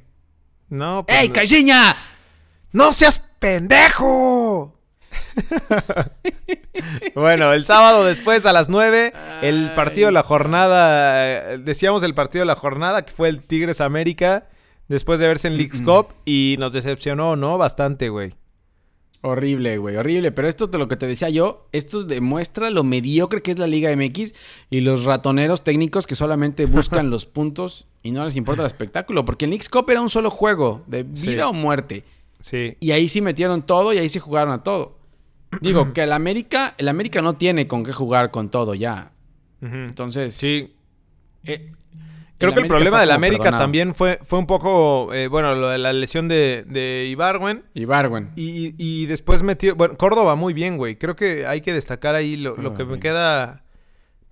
No, 0.68 1.04
pues... 1.06 1.20
¡Ey, 1.20 1.28
Caixinha! 1.28 1.96
¡No 2.72 2.92
seas 2.92 3.18
pendejo! 3.38 4.76
bueno, 7.14 7.52
el 7.52 7.64
sábado 7.64 8.04
después 8.04 8.46
a 8.46 8.52
las 8.52 8.68
9, 8.68 9.12
el 9.42 9.72
partido 9.74 10.06
de 10.06 10.12
la 10.12 10.22
jornada, 10.22 11.56
decíamos 11.58 12.02
el 12.02 12.14
partido 12.14 12.42
de 12.42 12.46
la 12.46 12.56
jornada, 12.56 13.04
que 13.04 13.12
fue 13.12 13.28
el 13.28 13.42
Tigres 13.42 13.80
América, 13.80 14.48
después 14.88 15.20
de 15.20 15.28
verse 15.28 15.48
en 15.48 15.56
Leagues 15.56 15.82
Cup, 15.82 16.08
y 16.24 16.56
nos 16.58 16.72
decepcionó, 16.72 17.36
¿no? 17.36 17.58
Bastante, 17.58 18.08
güey. 18.08 18.34
Horrible, 19.24 19.78
güey, 19.78 19.96
horrible. 19.96 20.32
Pero 20.32 20.48
esto 20.48 20.66
de 20.66 20.78
lo 20.78 20.88
que 20.88 20.96
te 20.96 21.06
decía 21.06 21.30
yo, 21.30 21.68
esto 21.70 22.02
demuestra 22.02 22.70
lo 22.70 22.82
mediocre 22.82 23.40
que 23.40 23.52
es 23.52 23.58
la 23.58 23.68
Liga 23.68 23.94
MX 23.94 24.34
y 24.68 24.80
los 24.80 25.04
ratoneros 25.04 25.62
técnicos 25.62 26.08
que 26.08 26.16
solamente 26.16 26.66
buscan 26.66 27.08
los 27.10 27.24
puntos 27.24 27.86
y 28.02 28.10
no 28.10 28.24
les 28.24 28.34
importa 28.34 28.62
el 28.62 28.66
espectáculo. 28.66 29.24
Porque 29.24 29.44
el 29.44 29.52
Knicks 29.52 29.68
Cup 29.68 29.88
era 29.90 30.00
un 30.00 30.10
solo 30.10 30.28
juego, 30.28 30.82
de 30.88 31.04
vida 31.04 31.48
o 31.48 31.52
muerte. 31.52 32.02
Sí. 32.40 32.76
Y 32.80 32.90
ahí 32.90 33.08
sí 33.08 33.20
metieron 33.20 33.62
todo 33.62 33.92
y 33.92 33.98
ahí 33.98 34.08
sí 34.08 34.18
jugaron 34.18 34.52
a 34.52 34.64
todo. 34.64 34.98
Digo, 35.60 35.92
que 35.92 36.02
el 36.02 36.12
América, 36.12 36.74
el 36.78 36.88
América 36.88 37.22
no 37.22 37.34
tiene 37.34 37.66
con 37.66 37.84
qué 37.84 37.92
jugar 37.92 38.30
con 38.30 38.50
todo 38.50 38.74
ya. 38.74 39.12
Entonces. 39.60 40.34
Sí. 40.34 40.74
Eh, 41.44 41.72
Creo 42.42 42.54
que 42.54 42.60
el 42.60 42.66
problema 42.66 43.00
del 43.00 43.12
América 43.12 43.56
también 43.56 43.94
fue, 43.94 44.18
fue 44.24 44.38
un 44.38 44.46
poco, 44.46 45.12
eh, 45.14 45.28
bueno, 45.28 45.54
lo 45.54 45.68
de 45.68 45.78
la 45.78 45.92
lesión 45.92 46.26
de, 46.26 46.64
de 46.66 47.06
Ibarwen. 47.08 47.64
Ibarwen. 47.74 48.32
Y, 48.34 48.74
y, 48.78 49.06
después 49.06 49.42
metió, 49.42 49.76
bueno, 49.76 49.96
Córdoba 49.96 50.34
muy 50.34 50.52
bien, 50.52 50.76
güey. 50.76 50.96
Creo 50.96 51.14
que 51.14 51.46
hay 51.46 51.60
que 51.60 51.72
destacar 51.72 52.14
ahí 52.16 52.36
lo, 52.36 52.56
lo 52.56 52.74
que 52.74 52.84
me 52.84 52.98
queda 52.98 53.62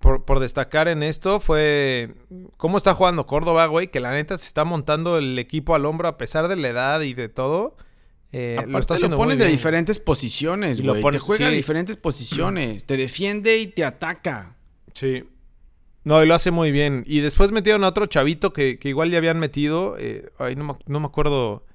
por, 0.01 0.25
por, 0.25 0.41
destacar 0.41 0.89
en 0.89 1.03
esto 1.03 1.39
fue 1.39 2.15
cómo 2.57 2.77
está 2.77 2.95
jugando 2.95 3.27
Córdoba, 3.27 3.67
güey. 3.67 3.89
Que 3.89 4.01
la 4.01 4.13
neta 4.13 4.37
se 4.37 4.47
está 4.47 4.65
montando 4.65 5.19
el 5.19 5.39
equipo 5.39 5.75
al 5.77 5.87
hombro 5.87 6.09
a 6.09 6.19
pesar 6.19 6.49
de 6.49 6.57
la 6.57 6.69
edad 6.69 7.01
y 7.03 7.15
de 7.15 7.29
todo. 7.29 7.77
Eh, 8.33 8.65
lo 8.67 8.79
está 8.79 8.95
haciendo 8.95 9.17
lo 9.17 9.23
pone 9.23 9.37
de 9.37 9.49
diferentes 9.49 9.99
posiciones, 9.99 10.81
güey. 10.81 11.03
Te 11.03 11.19
juega 11.19 11.49
a 11.49 11.51
diferentes 11.51 11.97
posiciones. 11.97 12.85
Te 12.85 12.97
defiende 12.97 13.59
y 13.59 13.67
te 13.69 13.85
ataca. 13.85 14.57
Sí. 14.95 15.25
No, 16.05 16.23
y 16.23 16.27
lo 16.27 16.35
hace 16.35 16.51
muy 16.51 16.71
bien. 16.71 17.05
Y 17.07 17.21
después 17.21 17.53
metieron 17.53 17.85
a 17.85 17.89
otro 17.89 18.07
chavito 18.07 18.53
que, 18.53 18.79
igual 18.85 19.11
ya 19.11 19.19
habían 19.19 19.39
metido. 19.39 19.97
Eh, 19.99 20.31
ay, 20.39 20.57
no 20.57 20.79
me, 20.87 21.07
acuerdo 21.07 21.67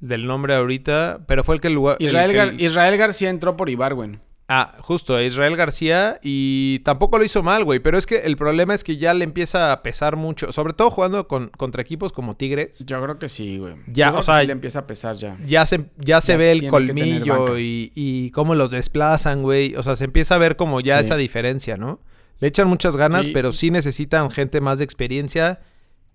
del 0.00 0.26
nombre 0.26 0.54
ahorita, 0.54 1.24
pero 1.26 1.42
fue 1.42 1.56
el 1.56 1.60
que 1.60 1.68
el 1.68 1.74
lugar. 1.74 1.96
Israel, 2.00 2.60
Israel 2.60 2.96
García 2.96 3.30
entró 3.30 3.56
por 3.56 3.70
Ibarwen. 3.70 4.20
Ah, 4.48 4.76
justo, 4.80 5.20
Israel 5.20 5.56
García. 5.56 6.18
Y 6.22 6.80
tampoco 6.80 7.18
lo 7.18 7.24
hizo 7.24 7.42
mal, 7.42 7.64
güey. 7.64 7.80
Pero 7.80 7.96
es 7.96 8.06
que 8.06 8.16
el 8.18 8.36
problema 8.36 8.74
es 8.74 8.84
que 8.84 8.96
ya 8.96 9.14
le 9.14 9.24
empieza 9.24 9.72
a 9.72 9.82
pesar 9.82 10.16
mucho. 10.16 10.52
Sobre 10.52 10.72
todo 10.72 10.90
jugando 10.90 11.26
con, 11.26 11.48
contra 11.48 11.80
equipos 11.80 12.12
como 12.12 12.36
Tigres. 12.36 12.78
Yo 12.80 13.02
creo 13.02 13.18
que 13.18 13.28
sí, 13.28 13.58
güey. 13.58 13.76
Ya, 13.86 14.12
o 14.14 14.22
sea. 14.22 14.42
le 14.42 14.52
empieza 14.52 14.80
a 14.80 14.86
pesar 14.86 15.16
ya. 15.16 15.38
Ya 15.46 15.64
se, 15.64 15.90
ya 15.98 16.20
se 16.20 16.36
ve 16.36 16.52
el 16.52 16.68
colmillo 16.68 17.58
y, 17.58 17.92
y, 17.94 18.30
cómo 18.32 18.54
los 18.54 18.70
desplazan, 18.70 19.42
güey. 19.42 19.74
O 19.76 19.82
sea, 19.82 19.96
se 19.96 20.04
empieza 20.04 20.34
a 20.34 20.38
ver 20.38 20.56
como 20.56 20.80
ya 20.80 21.00
esa 21.00 21.16
diferencia, 21.16 21.76
¿no? 21.76 22.00
Le 22.40 22.48
echan 22.48 22.68
muchas 22.68 22.96
ganas, 22.96 23.28
pero 23.28 23.52
sí 23.52 23.70
necesitan 23.70 24.30
gente 24.30 24.60
más 24.60 24.78
de 24.78 24.84
experiencia 24.84 25.60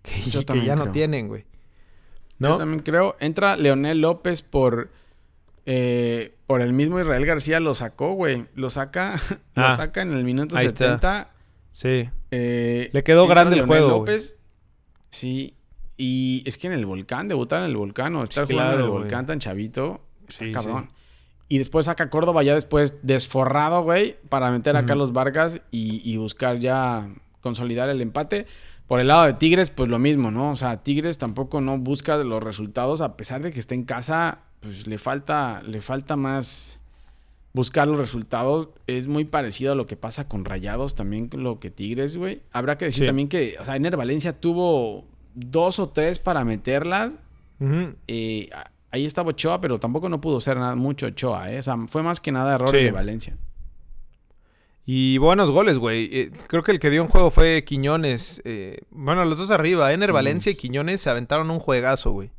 que, 0.04 0.66
ya 0.66 0.76
no 0.76 0.92
tienen, 0.92 1.28
güey. 1.28 1.46
¿No? 2.40 2.50
Yo 2.50 2.58
también 2.58 2.84
creo. 2.84 3.16
Entra 3.20 3.56
Leonel 3.56 4.02
López 4.02 4.42
por. 4.42 4.92
Eh, 5.70 6.34
por 6.48 6.62
el 6.62 6.72
mismo 6.72 6.98
Israel 6.98 7.26
García 7.26 7.60
lo 7.60 7.74
sacó, 7.74 8.14
güey. 8.14 8.46
Lo 8.56 8.70
saca. 8.70 9.18
lo 9.56 9.66
ah, 9.66 9.76
saca 9.76 10.02
en 10.02 10.14
el 10.14 10.24
minuto 10.24 10.58
70. 10.58 11.30
Sí. 11.70 12.10
Eh, 12.32 12.90
Le 12.94 13.04
quedó 13.04 13.28
grande 13.28 13.58
el 13.58 13.66
juego. 13.66 13.90
López. 13.90 14.38
Sí. 15.10 15.56
Y 15.98 16.42
es 16.46 16.58
que 16.58 16.68
en 16.68 16.74
el 16.74 16.86
volcán, 16.86 17.28
debutar 17.28 17.64
en 17.64 17.70
el 17.70 17.76
volcán 17.76 18.16
o 18.16 18.24
estar 18.24 18.46
jugando 18.46 18.76
en 18.76 18.80
el 18.80 18.90
volcán 18.90 19.26
tan 19.26 19.40
chavito. 19.40 20.02
Sí, 20.30 20.52
cabrón. 20.52 20.90
Y 21.50 21.58
después 21.58 21.86
saca 21.88 22.10
Córdoba 22.10 22.44
ya 22.44 22.54
después 22.54 22.96
desforrado, 23.04 23.84
güey, 23.84 24.18
para 24.30 24.52
meter 24.52 24.76
a 24.76 24.86
Carlos 24.86 25.14
Vargas 25.14 25.62
y, 25.72 26.16
buscar 26.18 26.60
ya 26.60 27.10
consolidar 27.42 27.90
el 27.90 28.02
empate. 28.02 28.46
Por 28.86 29.00
el 29.00 29.08
lado 29.08 29.24
de 29.24 29.34
Tigres, 29.34 29.70
pues 29.70 29.90
lo 29.90 30.00
mismo, 30.00 30.32
¿no? 30.32 30.52
O 30.52 30.56
sea, 30.56 30.84
Tigres 30.84 31.18
tampoco 31.18 31.60
no 31.60 31.78
busca 31.78 32.18
los 32.18 32.42
resultados, 32.42 33.02
a 33.02 33.18
pesar 33.18 33.42
de 33.42 33.52
que 33.52 33.60
está 33.60 33.76
en 33.76 33.84
casa, 33.84 34.44
pues 34.62 34.88
le 34.88 34.98
falta, 34.98 35.62
le 35.64 35.82
falta 35.82 36.16
más 36.16 36.80
buscar 37.54 37.88
los 37.88 37.98
resultados. 37.98 38.70
Es 38.86 39.08
muy 39.08 39.26
parecido 39.26 39.74
a 39.74 39.76
lo 39.76 39.86
que 39.86 39.96
pasa 39.96 40.28
con 40.28 40.46
Rayados, 40.46 40.96
también 40.96 41.28
con 41.28 41.44
lo 41.44 41.60
que 41.60 41.72
Tigres, 41.72 42.18
güey. 42.18 42.42
Habrá 42.52 42.78
que 42.78 42.86
decir 42.86 43.06
también 43.06 43.30
que, 43.30 43.58
o 43.60 43.66
sea, 43.66 43.76
Ener 43.76 43.98
Valencia 43.98 44.40
tuvo 44.40 45.06
dos 45.34 45.80
o 45.80 45.90
tres 45.90 46.20
para 46.20 46.46
meterlas. 46.46 47.20
Eh, 48.08 48.50
ahí 48.92 49.06
estaba 49.06 49.30
Ochoa, 49.30 49.60
pero 49.62 49.80
tampoco 49.80 50.10
no 50.10 50.22
pudo 50.22 50.40
ser 50.40 50.58
nada, 50.58 50.76
mucho 50.76 51.08
Ochoa, 51.08 51.52
¿eh? 51.52 51.60
O 51.60 51.64
sea, 51.64 51.78
fue 51.88 52.04
más 52.04 52.20
que 52.20 52.32
nada 52.32 52.56
error 52.56 52.72
de 52.72 52.92
Valencia. 52.92 53.38
Y 54.90 55.18
buenos 55.18 55.52
goles, 55.52 55.80
güey. 55.80 56.10
Eh, 56.14 56.32
creo 56.48 56.64
que 56.64 56.72
el 56.72 56.80
que 56.80 56.90
dio 56.90 57.04
un 57.04 57.10
juego 57.10 57.30
fue 57.30 57.66
Quiñones. 57.66 58.42
Eh, 58.46 58.80
bueno, 58.90 59.26
los 59.26 59.38
dos 59.38 59.52
arriba. 59.52 59.92
Ener 59.92 60.14
Valencia 60.14 60.50
y 60.50 60.56
Quiñones 60.56 61.02
se 61.02 61.10
aventaron 61.10 61.52
un 61.52 61.60
juegazo, 61.60 62.12
güey. 62.12 62.32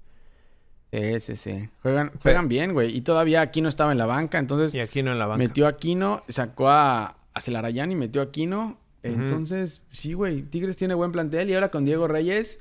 Sí, 0.93 1.21
sí, 1.21 1.37
sí. 1.37 1.69
Juegan, 1.83 2.13
juegan 2.23 2.49
bien, 2.49 2.73
güey. 2.73 2.97
Y 2.97 3.03
todavía 3.03 3.43
Aquino 3.43 3.69
estaba 3.69 3.93
en 3.93 3.99
la 3.99 4.07
banca, 4.07 4.39
entonces... 4.39 4.75
Y 4.75 4.81
Aquino 4.81 5.13
en 5.13 5.19
la 5.19 5.27
banca. 5.27 5.39
Metió 5.39 5.67
a 5.67 5.71
Aquino, 5.71 6.23
sacó 6.29 6.69
a, 6.69 7.17
a 7.35 7.41
Celarayán 7.41 7.93
y 7.93 7.97
metió 7.97 8.23
a 8.23 8.25
Aquino. 8.25 8.79
Entonces, 9.03 9.83
sí, 9.91 10.15
güey. 10.15 10.43
Tigres 10.43 10.77
tiene 10.77 10.95
buen 10.95 11.13
plantel. 11.13 11.51
Y 11.51 11.55
ahora 11.55 11.71
con 11.71 11.85
Diego 11.85 12.09
Reyes... 12.09 12.61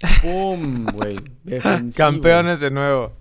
¡Pum, 0.22 0.86
güey! 0.92 1.16
Campeones 1.96 2.60
de 2.60 2.70
nuevo. 2.70 3.12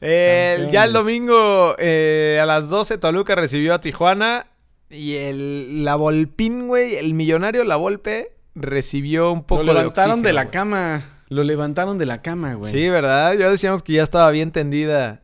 ya 0.00 0.84
el 0.84 0.92
domingo 0.92 1.76
eh, 1.78 2.38
a 2.42 2.46
las 2.46 2.68
12 2.68 2.98
Toluca 2.98 3.34
recibió 3.34 3.72
a 3.72 3.80
Tijuana 3.80 4.48
y 4.90 5.16
el, 5.16 5.84
la 5.84 5.96
Volpín, 5.96 6.68
güey, 6.68 6.96
el 6.96 7.14
millonario 7.14 7.64
La 7.64 7.76
Volpe 7.76 8.32
recibió 8.54 9.32
un 9.32 9.44
poco 9.44 9.62
de 9.62 9.66
Lo 9.66 9.74
levantaron 9.74 10.22
de, 10.22 10.32
la 10.32 10.50
cama. 10.50 11.02
Lo 11.28 11.42
levantaron 11.42 11.98
de 11.98 12.06
la 12.06 12.22
cama, 12.22 12.54
güey. 12.54 12.70
Sí, 12.72 12.88
¿verdad? 12.88 13.34
Ya 13.34 13.50
decíamos 13.50 13.82
que 13.82 13.94
ya 13.94 14.02
estaba 14.02 14.30
bien 14.30 14.50
tendida. 14.50 15.22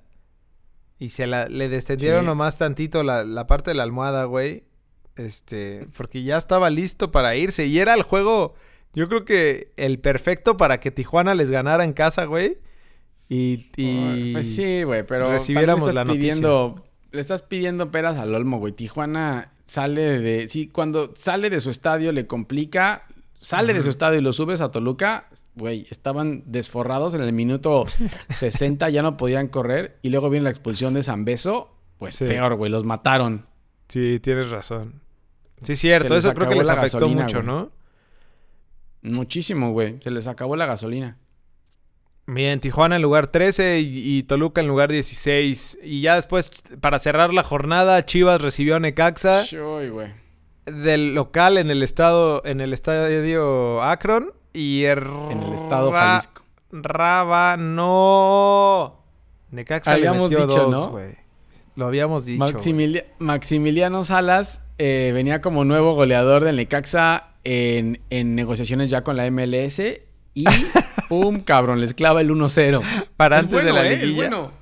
Y 0.98 1.10
se 1.10 1.26
la, 1.26 1.48
le 1.48 1.68
descendieron 1.68 2.26
nomás 2.26 2.58
tantito 2.58 3.02
la, 3.02 3.24
la 3.24 3.46
parte 3.46 3.70
de 3.70 3.74
la 3.74 3.84
almohada, 3.84 4.24
güey. 4.24 4.64
Este, 5.16 5.86
porque 5.96 6.22
ya 6.22 6.36
estaba 6.36 6.70
listo 6.70 7.10
para 7.10 7.36
irse. 7.36 7.66
Y 7.66 7.78
era 7.78 7.94
el 7.94 8.02
juego, 8.02 8.54
yo 8.94 9.08
creo 9.08 9.24
que 9.24 9.72
el 9.76 9.98
perfecto 9.98 10.56
para 10.56 10.80
que 10.80 10.90
Tijuana 10.90 11.34
les 11.34 11.50
ganara 11.50 11.84
en 11.84 11.92
casa, 11.92 12.24
güey. 12.24 12.58
Y, 13.28 13.70
y 13.76 14.32
pues 14.32 14.56
sí, 14.56 14.82
güey, 14.82 15.06
pero 15.06 15.30
recibiéramos 15.30 15.94
la 15.94 16.04
pidiendo, 16.04 16.82
Le 17.12 17.20
estás 17.20 17.42
pidiendo 17.42 17.90
peras 17.90 18.18
al 18.18 18.34
olmo, 18.34 18.58
güey. 18.58 18.72
Tijuana 18.72 19.52
sale 19.66 20.18
de. 20.20 20.48
Sí, 20.48 20.66
cuando 20.66 21.12
sale 21.14 21.48
de 21.48 21.60
su 21.60 21.70
estadio 21.70 22.12
le 22.12 22.26
complica. 22.26 23.06
Sale 23.40 23.72
de 23.72 23.81
su 23.81 23.88
estadio 23.88 24.18
y 24.18 24.22
lo 24.22 24.35
subes 24.35 24.61
a 24.61 24.70
Toluca, 24.70 25.31
güey, 25.55 25.87
estaban 25.90 26.42
desforrados 26.44 27.14
en 27.14 27.22
el 27.22 27.33
minuto 27.33 27.85
60, 28.37 28.90
ya 28.90 29.00
no 29.00 29.16
podían 29.16 29.48
correr. 29.48 29.98
Y 30.03 30.11
luego 30.11 30.29
viene 30.29 30.44
la 30.44 30.50
expulsión 30.50 30.92
de 30.92 31.03
San 31.03 31.24
Beso, 31.24 31.74
pues 31.96 32.18
peor, 32.18 32.57
güey, 32.57 32.70
los 32.70 32.85
mataron. 32.85 33.46
Sí, 33.88 34.20
tienes 34.20 34.50
razón. 34.50 35.00
Sí, 35.62 35.74
cierto, 35.74 36.16
eso 36.16 36.35
creo 36.35 36.50
que 36.50 36.55
les 36.55 36.68
afectó 36.68 37.09
mucho, 37.09 37.42
¿no? 37.42 37.72
Muchísimo, 39.00 39.72
güey, 39.72 39.96
se 40.03 40.11
les 40.11 40.26
acabó 40.26 40.55
la 40.55 40.66
gasolina. 40.66 41.16
Bien, 42.26 42.61
Tijuana 42.61 42.96
en 42.96 43.03
lugar 43.03 43.29
13 43.29 43.81
y, 43.81 44.22
Toluca 44.24 44.61
en 44.61 44.68
lugar 44.68 44.92
16. 44.92 45.81
Y 45.83 46.03
ya 46.03 46.14
después, 46.14 46.62
para 46.81 46.98
cerrar 46.98 47.33
la 47.33 47.42
jornada, 47.42 48.05
Chivas 48.05 48.42
recibió 48.42 48.76
a 48.76 48.81
Necaxa. 48.81 49.44
Del 50.66 51.14
local 51.14 51.58
en 51.58 51.70
el 51.70 51.82
estado, 51.82 52.42
en 52.44 52.60
el 52.60 52.72
estadio 52.72 53.82
Akron. 53.82 54.32
Y 54.52 54.84
en 54.84 55.42
el 55.42 55.54
estado 55.54 55.92
Jalisco. 55.92 56.44
Raba, 56.72 57.56
no. 57.56 59.04
Necaxa 59.50 59.92
habíamos 59.92 60.30
dicho, 60.30 60.46
dos, 60.46 60.70
¿no? 60.70 60.98
Lo 61.76 61.86
habíamos 61.86 62.26
dicho. 62.26 62.44
Maximiliano 63.18 64.04
Salas 64.04 64.62
eh, 64.78 65.10
venía 65.14 65.40
como 65.40 65.64
nuevo 65.64 65.94
goleador 65.94 66.44
del 66.44 66.56
Necaxa 66.56 67.34
en, 67.44 68.00
en 68.10 68.34
negociaciones 68.34 68.90
ya 68.90 69.02
con 69.02 69.16
la 69.16 69.30
MLS 69.30 69.80
y 70.34 70.44
¡pum! 71.08 71.40
cabrón, 71.40 71.80
les 71.80 71.94
clava 71.94 72.20
el 72.20 72.30
1-0. 72.30 72.82
Para 73.16 73.38
antes 73.38 73.64
de 73.64 73.72
la 73.72 73.86
¿eh? 73.86 74.04
Es 74.04 74.14
bueno. 74.14 74.52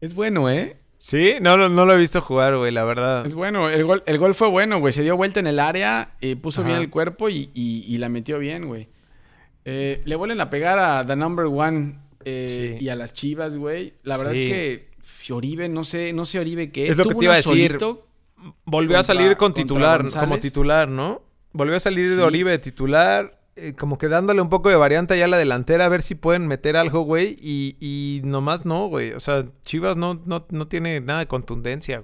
Es 0.00 0.14
bueno, 0.14 0.50
¿eh? 0.50 0.76
Sí, 1.04 1.34
no, 1.38 1.58
no, 1.68 1.84
lo 1.84 1.92
he 1.92 1.98
visto 1.98 2.22
jugar, 2.22 2.56
güey, 2.56 2.72
la 2.72 2.82
verdad. 2.82 3.26
Es 3.26 3.34
bueno, 3.34 3.68
el 3.68 3.84
gol, 3.84 4.02
el 4.06 4.16
gol 4.16 4.34
fue 4.34 4.48
bueno, 4.48 4.78
güey. 4.78 4.94
Se 4.94 5.02
dio 5.02 5.18
vuelta 5.18 5.38
en 5.38 5.46
el 5.46 5.60
área, 5.60 6.14
eh, 6.22 6.34
puso 6.34 6.64
bien 6.64 6.78
el 6.78 6.88
cuerpo 6.88 7.28
y, 7.28 7.94
la 7.98 8.08
metió 8.08 8.38
bien, 8.38 8.66
güey. 8.66 8.88
Eh, 9.66 10.00
le 10.06 10.16
vuelven 10.16 10.40
a 10.40 10.48
pegar 10.48 10.78
a 10.78 11.06
The 11.06 11.14
Number 11.14 11.44
One 11.44 11.98
eh, 12.24 12.78
y 12.80 12.88
a 12.88 12.96
las 12.96 13.12
Chivas, 13.12 13.54
güey. 13.54 13.92
La 14.02 14.16
verdad 14.16 14.32
es 14.32 14.50
que 15.26 15.34
Oribe, 15.34 15.68
no 15.68 15.84
sé, 15.84 16.14
no 16.14 16.24
sé 16.24 16.38
Oribe 16.38 16.72
qué 16.72 16.84
es. 16.84 16.92
Es 16.92 16.96
lo 16.96 17.04
que 17.04 17.14
te 17.16 17.24
iba 17.24 17.34
a 17.34 17.36
decir. 17.36 17.78
Volvió 18.64 18.98
a 18.98 19.02
salir 19.02 19.36
con 19.36 19.52
titular, 19.52 20.06
como 20.10 20.38
titular, 20.38 20.88
¿no? 20.88 21.20
Volvió 21.52 21.76
a 21.76 21.80
salir 21.80 22.16
de 22.16 22.22
Oribe 22.22 22.50
de 22.50 22.58
titular. 22.60 23.33
Eh, 23.56 23.74
como 23.74 23.98
que 23.98 24.08
dándole 24.08 24.40
un 24.40 24.48
poco 24.48 24.68
de 24.68 24.74
variante 24.74 25.14
allá 25.14 25.26
a 25.26 25.28
la 25.28 25.36
delantera, 25.36 25.84
a 25.84 25.88
ver 25.88 26.02
si 26.02 26.16
pueden 26.16 26.48
meter 26.48 26.76
algo, 26.76 27.02
güey. 27.02 27.36
Y, 27.40 27.76
y 27.80 28.20
nomás 28.24 28.66
no, 28.66 28.88
güey. 28.88 29.12
O 29.12 29.20
sea, 29.20 29.44
Chivas 29.62 29.96
no, 29.96 30.20
no, 30.26 30.46
no 30.50 30.66
tiene 30.66 31.00
nada 31.00 31.20
de 31.20 31.26
contundencia, 31.28 32.02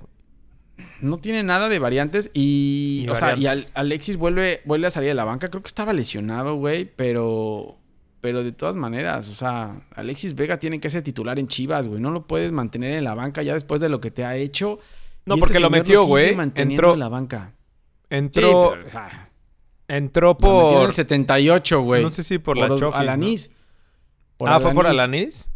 No 1.00 1.18
tiene 1.18 1.42
nada 1.42 1.68
de 1.68 1.78
variantes 1.80 2.30
y, 2.32 3.06
o 3.10 3.16
sea, 3.16 3.36
y 3.36 3.46
Alexis 3.74 4.16
vuelve, 4.16 4.60
vuelve 4.64 4.86
a 4.86 4.90
salir 4.90 5.08
de 5.08 5.14
la 5.14 5.24
banca. 5.24 5.48
Creo 5.48 5.62
que 5.62 5.68
estaba 5.68 5.92
lesionado, 5.92 6.54
güey, 6.54 6.84
pero, 6.84 7.76
pero 8.20 8.44
de 8.44 8.52
todas 8.52 8.76
maneras, 8.76 9.28
o 9.28 9.34
sea, 9.34 9.82
Alexis 9.94 10.36
Vega 10.36 10.58
tiene 10.58 10.78
que 10.78 10.88
ser 10.88 11.02
titular 11.02 11.40
en 11.40 11.48
Chivas, 11.48 11.88
güey. 11.88 12.00
No 12.00 12.12
lo 12.12 12.28
puedes 12.28 12.52
mantener 12.52 12.92
en 12.92 13.04
la 13.04 13.14
banca 13.14 13.42
ya 13.42 13.54
después 13.54 13.80
de 13.80 13.88
lo 13.88 14.00
que 14.00 14.12
te 14.12 14.24
ha 14.24 14.36
hecho. 14.36 14.78
No, 15.26 15.36
porque 15.36 15.54
este 15.54 15.60
lo 15.60 15.70
metió, 15.70 16.04
güey. 16.04 16.36
Entró 16.54 16.94
en 16.94 17.00
la 17.00 17.08
banca. 17.08 17.54
Entró. 18.08 18.74
Entró 19.90 20.38
por. 20.38 20.82
en 20.82 20.86
el 20.86 20.92
78, 20.92 21.80
güey. 21.82 22.04
No 22.04 22.10
sé 22.10 22.22
si 22.22 22.38
por, 22.38 22.56
la 22.56 22.68
Chofis. 22.76 23.00
Alanis. 23.00 23.50
ah, 24.46 24.60
¿fue 24.60 24.72
por 24.72 24.86
Alanis? 24.86 25.50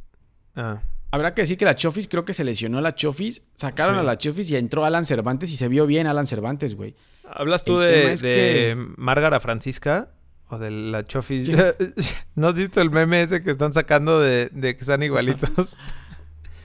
Ah. 0.57 0.83
Habrá 1.13 1.35
que 1.35 1.43
decir 1.43 1.57
que 1.57 1.65
la 1.65 1.77
Chofis 1.77 2.09
creo 2.09 2.25
que 2.25 2.35
se 2.35 2.43
lesionó 2.43 2.81
la 2.81 2.97
Chofis. 2.97 3.43
Sacaron 3.55 3.95
a 3.97 4.03
la 4.03 4.19
Chofis 4.19 4.51
y 4.51 4.57
entró 4.57 4.85
Alan 4.85 5.05
Cervantes 5.05 5.53
y 5.53 5.57
se 5.57 5.69
vio 5.69 5.87
bien 5.87 6.09
Alan 6.09 6.27
Cervantes, 6.27 6.75
güey. 6.75 6.97
¿Hablas 7.31 7.63
tú 7.63 7.79
de, 7.79 8.17
de 8.17 8.75
Márgara 8.97 9.39
Francisca? 9.39 10.09
¿O 10.49 10.59
de 10.59 10.73
la 10.73 11.07
Chofis? 11.07 11.49
¿No 12.35 12.49
has 12.49 12.57
visto 12.57 12.81
el 12.81 12.91
meme 12.91 13.23
ese 13.23 13.41
que 13.45 13.53
están 13.53 13.73
sacando 13.73 14.19
de, 14.19 14.51
que 14.53 14.71
están 14.71 15.03
igualitos? 15.03 15.79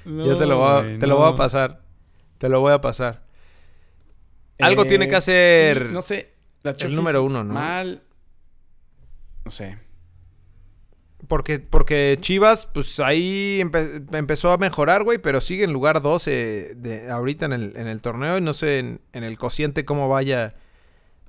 Ya 0.05 0.39
te 0.39 0.47
lo, 0.47 0.57
voy 0.57 0.95
a, 0.95 0.97
te 0.97 1.05
lo 1.05 1.17
voy 1.17 1.31
a 1.31 1.35
pasar. 1.35 1.81
Te 2.39 2.49
lo 2.49 2.61
voy 2.61 2.73
a 2.73 2.81
pasar. 2.81 3.21
Algo 4.57 4.85
tiene 4.85 5.07
que 5.07 5.13
eh, 5.13 5.17
hacer. 5.17 5.91
no 5.91 6.01
sé 6.01 6.38
el 6.63 6.95
número 6.95 7.23
uno, 7.23 7.43
¿no? 7.43 7.53
Mal. 7.53 8.03
No 9.45 9.51
sé. 9.51 9.77
Porque, 11.27 11.59
porque 11.59 12.17
Chivas, 12.21 12.65
pues 12.73 12.99
ahí 12.99 13.61
empezó 14.11 14.51
a 14.51 14.57
mejorar, 14.57 15.03
güey, 15.03 15.17
pero 15.17 15.41
sigue 15.41 15.65
en 15.65 15.73
lugar 15.73 16.01
12 16.01 16.75
de, 16.75 17.11
ahorita 17.11 17.45
en 17.45 17.53
el, 17.53 17.73
en 17.75 17.87
el 17.87 18.01
torneo 18.01 18.37
y 18.37 18.41
no 18.41 18.53
sé 18.53 18.79
en, 18.79 18.99
el 19.11 19.37
cociente 19.37 19.83
cómo 19.83 20.07
vaya 20.07 20.55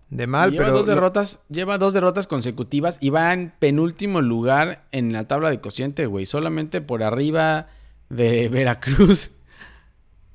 de 0.08 0.26
mal, 0.26 0.52
lleva 0.52 0.64
pero... 0.64 0.76
Dos 0.76 0.86
derrotas, 0.86 1.40
Lleva 1.48 1.76
dos 1.76 1.92
derrotas 1.92 2.28
consecutivas 2.28 2.98
y 3.00 3.10
va 3.10 3.32
en 3.32 3.52
penúltimo 3.58 4.20
lugar 4.20 4.86
en 4.92 5.12
la 5.12 5.26
tabla 5.26 5.50
de 5.50 5.60
cociente, 5.60 6.06
güey, 6.06 6.24
solamente 6.24 6.80
por 6.80 7.02
arriba 7.02 7.68
de 8.08 8.48
Veracruz. 8.48 9.32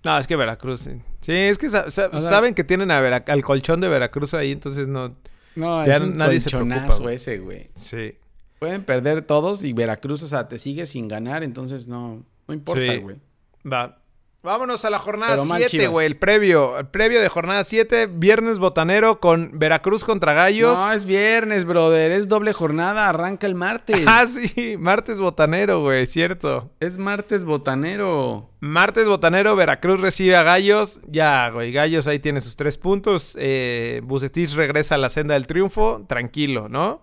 No, 0.06 0.20
es 0.20 0.28
que 0.28 0.36
Veracruz, 0.36 0.82
sí. 0.82 1.02
Sí, 1.22 1.34
es 1.34 1.58
que 1.58 1.68
saben 1.68 2.54
que 2.54 2.64
tienen 2.64 2.92
a 2.92 3.00
al 3.00 3.44
colchón 3.44 3.82
de 3.82 3.88
Veracruz 3.88 4.36
ahí, 4.36 4.52
entonces 4.52 4.88
no. 4.88 5.16
No, 5.56 5.82
es 5.82 6.02
un 6.02 6.16
nadie 6.16 6.40
se 6.40 6.52
preocupa, 6.52 7.12
ese, 7.12 7.40
güey. 7.40 7.70
Sí. 7.74 8.16
Pueden 8.60 8.84
perder 8.84 9.24
todos 9.24 9.64
y 9.64 9.74
Veracruz, 9.74 10.22
o 10.22 10.28
sea, 10.28 10.48
te 10.48 10.60
sigue 10.60 10.86
sin 10.86 11.08
ganar, 11.08 11.44
entonces 11.44 11.88
no, 11.88 12.24
no 12.48 12.54
importa, 12.54 12.96
güey. 12.98 13.18
Va. 13.66 13.98
Vámonos 14.46 14.86
a 14.86 14.92
la 14.92 15.00
jornada 15.00 15.40
7, 15.40 15.88
güey. 15.88 16.06
El 16.06 16.18
previo. 16.18 16.78
El 16.78 16.86
previo 16.86 17.20
de 17.20 17.30
jornada 17.30 17.64
7. 17.64 18.06
Viernes 18.06 18.60
botanero 18.60 19.20
con 19.20 19.58
Veracruz 19.58 20.04
contra 20.04 20.34
Gallos. 20.34 20.78
No, 20.78 20.92
es 20.92 21.04
viernes, 21.04 21.66
brother. 21.66 22.12
Es 22.12 22.28
doble 22.28 22.54
jornada. 22.54 23.10
Arranca 23.10 23.48
el 23.48 23.56
martes. 23.56 24.04
ah, 24.06 24.28
sí. 24.28 24.78
Martes 24.78 25.20
botanero, 25.20 25.82
güey. 25.82 26.06
Cierto. 26.06 26.70
Es 26.80 27.00
martes 27.00 27.44
botanero. 27.44 28.52
Martes 28.60 29.08
botanero. 29.08 29.56
Veracruz 29.56 30.00
recibe 30.00 30.36
a 30.36 30.44
Gallos. 30.44 31.02
Ya, 31.08 31.50
güey. 31.50 31.72
Gallos 31.72 32.06
ahí 32.06 32.20
tiene 32.20 32.40
sus 32.40 32.56
tres 32.56 32.78
puntos. 32.78 33.36
Eh, 33.40 34.02
Bucetich 34.04 34.54
regresa 34.54 34.94
a 34.94 35.00
la 35.00 35.10
senda 35.10 35.34
del 35.34 35.48
triunfo. 35.48 36.06
Tranquilo, 36.08 36.70
¿no? 36.70 37.02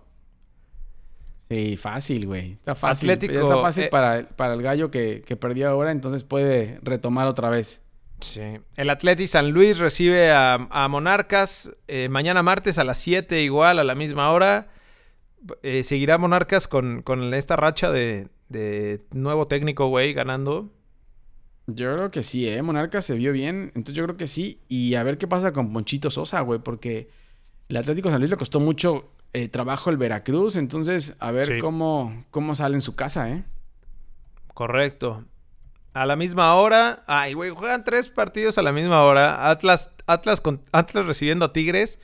Sí, 1.49 1.77
fácil, 1.77 2.25
güey. 2.25 2.53
Está 2.53 2.75
fácil. 2.75 3.09
Atlético, 3.09 3.41
está 3.41 3.61
fácil 3.61 3.83
eh, 3.83 3.89
para, 3.89 4.53
el 4.53 4.61
gallo 4.61 4.89
que, 4.89 5.37
perdió 5.39 5.69
ahora, 5.69 5.91
entonces 5.91 6.23
puede 6.23 6.79
retomar 6.81 7.27
otra 7.27 7.49
vez. 7.49 7.81
Sí. 8.21 8.41
El 8.77 8.89
Atleti 8.89 9.27
San 9.27 9.51
Luis 9.51 9.77
recibe 9.77 10.31
a, 10.31 10.87
Monarcas 10.89 11.75
eh, 11.87 12.07
mañana 12.09 12.41
martes 12.41 12.77
a 12.77 12.83
las 12.83 12.97
7 12.99 13.41
igual, 13.41 13.79
a 13.79 13.83
la 13.83 13.95
misma 13.95 14.31
hora. 14.31 14.69
Eh, 15.61 15.83
¿Seguirá 15.83 16.17
Monarcas 16.17 16.67
con, 16.67 17.03
esta 17.33 17.55
racha 17.55 17.91
de, 17.91 18.29
nuevo 19.13 19.47
técnico, 19.47 19.87
güey, 19.87 20.13
ganando? 20.13 20.71
Yo 21.67 21.93
creo 21.95 22.11
que 22.11 22.23
sí, 22.23 22.47
¿eh? 22.47 22.61
Monarcas 22.61 23.05
se 23.05 23.15
vio 23.15 23.31
bien, 23.31 23.71
entonces 23.75 23.95
yo 23.95 24.03
creo 24.03 24.17
que 24.17 24.27
sí. 24.27 24.59
Y 24.69 24.95
a 24.95 25.03
ver 25.03 25.17
qué 25.17 25.27
pasa 25.27 25.53
con 25.53 25.71
Ponchito 25.71 26.09
Sosa, 26.09 26.41
güey, 26.41 26.59
porque 26.59 27.09
el 27.69 27.77
Atlético 27.77 28.09
San 28.09 28.19
Luis 28.19 28.31
le 28.31 28.37
costó 28.37 28.59
mucho 28.59 29.09
eh, 29.33 29.49
trabajo 29.49 29.89
el 29.89 29.97
Veracruz, 29.97 30.55
entonces 30.55 31.15
a 31.19 31.31
ver 31.31 31.59
cómo, 31.59 32.25
cómo 32.31 32.55
sale 32.55 32.75
en 32.75 32.81
su 32.81 32.95
casa, 32.95 33.31
¿eh? 33.31 33.43
Correcto. 34.53 35.23
A 35.93 36.05
la 36.05 36.15
misma 36.15 36.53
hora. 36.55 37.03
Ay, 37.07 37.33
güey, 37.33 37.51
juegan 37.51 37.83
tres 37.83 38.07
partidos 38.07 38.57
a 38.57 38.61
la 38.61 38.71
misma 38.71 39.03
hora. 39.03 39.49
Atlas, 39.49 39.91
Atlas, 40.07 40.41
con, 40.41 40.61
Atlas 40.71 41.05
recibiendo 41.05 41.45
a 41.45 41.53
Tigres. 41.53 41.99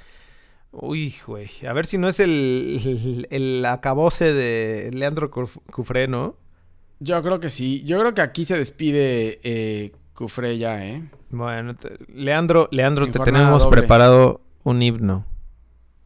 Uy, 0.71 1.15
güey. 1.25 1.49
A 1.67 1.73
ver 1.73 1.85
si 1.85 1.97
no 1.97 2.07
es 2.07 2.19
el, 2.19 3.27
el, 3.31 3.65
acabose 3.65 4.33
de 4.33 4.91
Leandro 4.93 5.31
Cufré, 5.31 6.07
¿no? 6.07 6.35
Yo 6.99 7.21
creo 7.23 7.39
que 7.39 7.49
sí. 7.49 7.83
Yo 7.83 7.99
creo 7.99 8.13
que 8.13 8.21
aquí 8.21 8.45
se 8.45 8.57
despide 8.57 9.39
eh, 9.43 9.93
Cufré 10.13 10.57
ya, 10.57 10.85
¿eh? 10.85 11.09
Bueno, 11.31 11.75
Leandro, 12.13 12.67
Leandro, 12.71 13.09
te 13.09 13.19
tenemos 13.19 13.65
preparado 13.67 14.41
un 14.63 14.81
himno. 14.81 15.25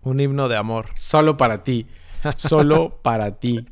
Un 0.03 0.19
himno 0.19 0.49
de 0.49 0.57
amor. 0.57 0.87
Solo 0.95 1.37
para 1.37 1.63
ti. 1.63 1.87
Solo 2.35 2.99
para 3.01 3.39
ti. 3.39 3.65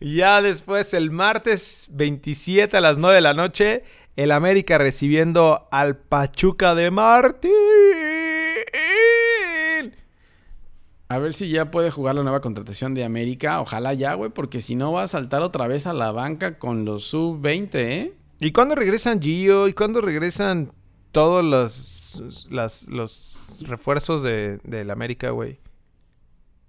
Ya 0.00 0.42
después, 0.42 0.94
el 0.94 1.10
martes 1.10 1.88
27 1.92 2.76
a 2.76 2.80
las 2.80 2.98
9 2.98 3.14
de 3.16 3.20
la 3.20 3.34
noche, 3.34 3.84
el 4.16 4.32
América 4.32 4.78
recibiendo 4.78 5.68
al 5.70 5.96
Pachuca 5.96 6.74
de 6.74 6.90
Martín. 6.90 7.52
A 11.08 11.18
ver 11.18 11.34
si 11.34 11.48
ya 11.48 11.70
puede 11.70 11.90
jugar 11.90 12.14
la 12.14 12.22
nueva 12.22 12.40
contratación 12.40 12.94
de 12.94 13.04
América. 13.04 13.60
Ojalá 13.60 13.94
ya, 13.94 14.14
güey, 14.14 14.30
porque 14.30 14.60
si 14.60 14.74
no 14.74 14.92
va 14.92 15.02
a 15.02 15.06
saltar 15.06 15.42
otra 15.42 15.68
vez 15.68 15.86
a 15.86 15.92
la 15.92 16.10
banca 16.10 16.58
con 16.58 16.84
los 16.84 17.04
sub-20, 17.04 17.74
¿eh? 17.74 18.12
¿Y 18.40 18.52
cuándo 18.52 18.74
regresan 18.74 19.20
Gio? 19.20 19.68
¿Y 19.68 19.74
cuándo 19.74 20.00
regresan 20.00 20.72
todos 21.14 21.42
los, 21.42 22.50
los 22.90 23.62
refuerzos 23.62 24.22
de, 24.22 24.58
del 24.64 24.90
América, 24.90 25.30
güey? 25.30 25.58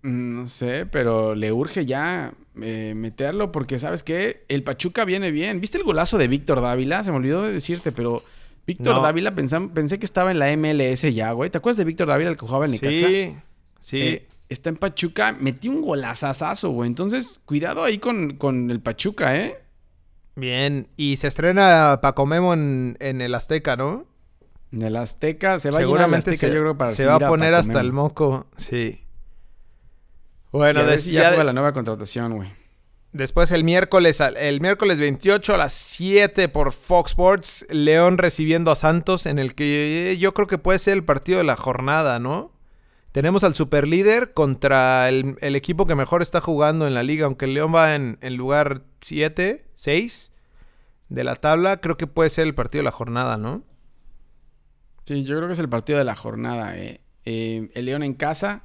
No 0.04 0.46
sé, 0.46 0.86
pero 0.86 1.36
le 1.36 1.52
urge 1.52 1.86
ya 1.86 2.34
eh, 2.62 2.94
meterlo 2.96 3.52
porque, 3.52 3.80
¿sabes 3.80 4.04
qué? 4.04 4.46
El 4.48 4.64
Pachuca 4.64 5.04
viene 5.04 5.32
bien. 5.32 5.60
¿Viste 5.60 5.80
el 5.80 5.84
golazo 5.84 6.18
de 6.18 6.28
Víctor 6.28 6.62
Dávila? 6.62 7.04
Se 7.04 7.12
me 7.12 7.18
olvidó 7.18 7.42
de 7.42 7.52
decirte, 7.52 7.92
pero 7.92 8.22
Víctor 8.68 9.02
Dávila 9.02 9.34
pensé 9.36 10.00
que 10.00 10.06
estaba 10.06 10.32
en 10.32 10.40
la 10.40 10.56
MLS 10.56 11.02
ya, 11.14 11.32
güey. 11.32 11.50
¿Te 11.50 11.58
acuerdas 11.58 11.78
de 11.78 11.86
Víctor 11.86 12.08
Dávila, 12.08 12.30
el 12.30 12.38
que 12.38 12.46
jugaba 12.46 12.66
en 12.66 12.72
Necaxa? 12.72 13.08
Sí. 13.08 13.36
Sí. 13.80 14.02
Eh, 14.02 14.28
está 14.50 14.70
en 14.70 14.78
Pachuca, 14.78 15.34
metió 15.34 15.72
un 15.72 15.82
golazazazo, 15.82 16.70
güey. 16.70 16.88
Entonces, 16.88 17.32
cuidado 17.46 17.84
ahí 17.84 17.98
con, 17.98 18.70
el 18.70 18.80
Pachuca, 18.80 19.36
¿eh? 19.38 19.58
Bien. 20.36 20.88
Y 20.98 21.18
se 21.18 21.28
estrena 21.28 22.00
Paco 22.02 22.26
Memo 22.26 22.54
en, 22.54 22.98
el 23.00 23.34
Azteca, 23.34 23.76
¿no? 23.76 24.06
En 24.76 24.82
el 24.82 24.98
Azteca, 24.98 25.58
se 25.58 25.72
va 25.72 25.80
Seguramente 25.80 26.32
a 26.32 26.34
Azteca, 26.34 26.48
se, 26.52 26.54
yo 26.54 26.62
creo, 26.62 26.78
para 26.78 26.92
Se 26.92 27.06
va 27.06 27.16
a 27.16 27.20
poner 27.20 27.54
hasta 27.54 27.80
el 27.80 27.94
moco, 27.94 28.48
sí. 28.58 29.06
Bueno, 30.52 30.82
ya, 30.94 31.32
la 31.32 31.54
nueva 31.54 31.72
contratación, 31.72 32.36
güey. 32.36 32.52
Después 33.14 33.52
el 33.52 33.64
miércoles, 33.64 34.20
el 34.20 34.60
miércoles 34.60 35.00
28 35.00 35.56
a 35.56 35.58
las 35.58 35.72
7 35.72 36.50
por 36.50 36.74
Fox 36.74 37.12
Sports, 37.12 37.66
León 37.70 38.18
recibiendo 38.18 38.70
a 38.70 38.76
Santos, 38.76 39.28
en 39.28 39.40
el 39.40 39.56
que 39.56 40.18
yo 40.20 40.34
creo 40.34 40.48
que 40.48 40.58
puede 40.58 40.80
ser 40.80 40.96
el 40.96 41.06
partido 41.06 41.38
de 41.38 41.46
la 41.46 41.56
jornada, 41.56 42.20
¿no? 42.20 42.52
Tenemos 43.14 43.46
al 43.46 43.56
superlíder 43.56 44.34
contra 44.34 45.08
el, 45.08 45.38
equipo 45.56 45.86
que 45.86 45.96
mejor 45.96 46.22
está 46.22 46.42
jugando 46.42 46.86
en 46.86 46.94
la 46.94 47.04
liga, 47.04 47.28
aunque 47.28 47.46
el 47.46 47.54
León 47.54 47.74
va 47.74 47.96
en, 47.96 48.18
lugar 48.36 48.82
7, 49.00 49.64
6 49.74 50.34
de 51.08 51.24
la 51.24 51.38
tabla, 51.38 51.78
creo 51.80 51.96
que 51.96 52.08
puede 52.08 52.30
ser 52.30 52.46
el 52.46 52.56
partido 52.56 52.82
de 52.82 52.86
la 52.86 52.92
jornada, 52.92 53.38
¿no? 53.38 53.64
Sí, 55.06 55.24
yo 55.24 55.38
creo 55.38 55.48
que 55.48 55.54
es 55.54 55.60
el 55.60 55.70
partido 55.70 56.00
de 56.00 56.06
la 56.06 56.16
jornada. 56.16 56.78
Eh. 56.78 57.00
Eh, 57.26 57.70
el 57.74 57.86
León 57.86 58.04
en 58.04 58.14
casa 58.14 58.64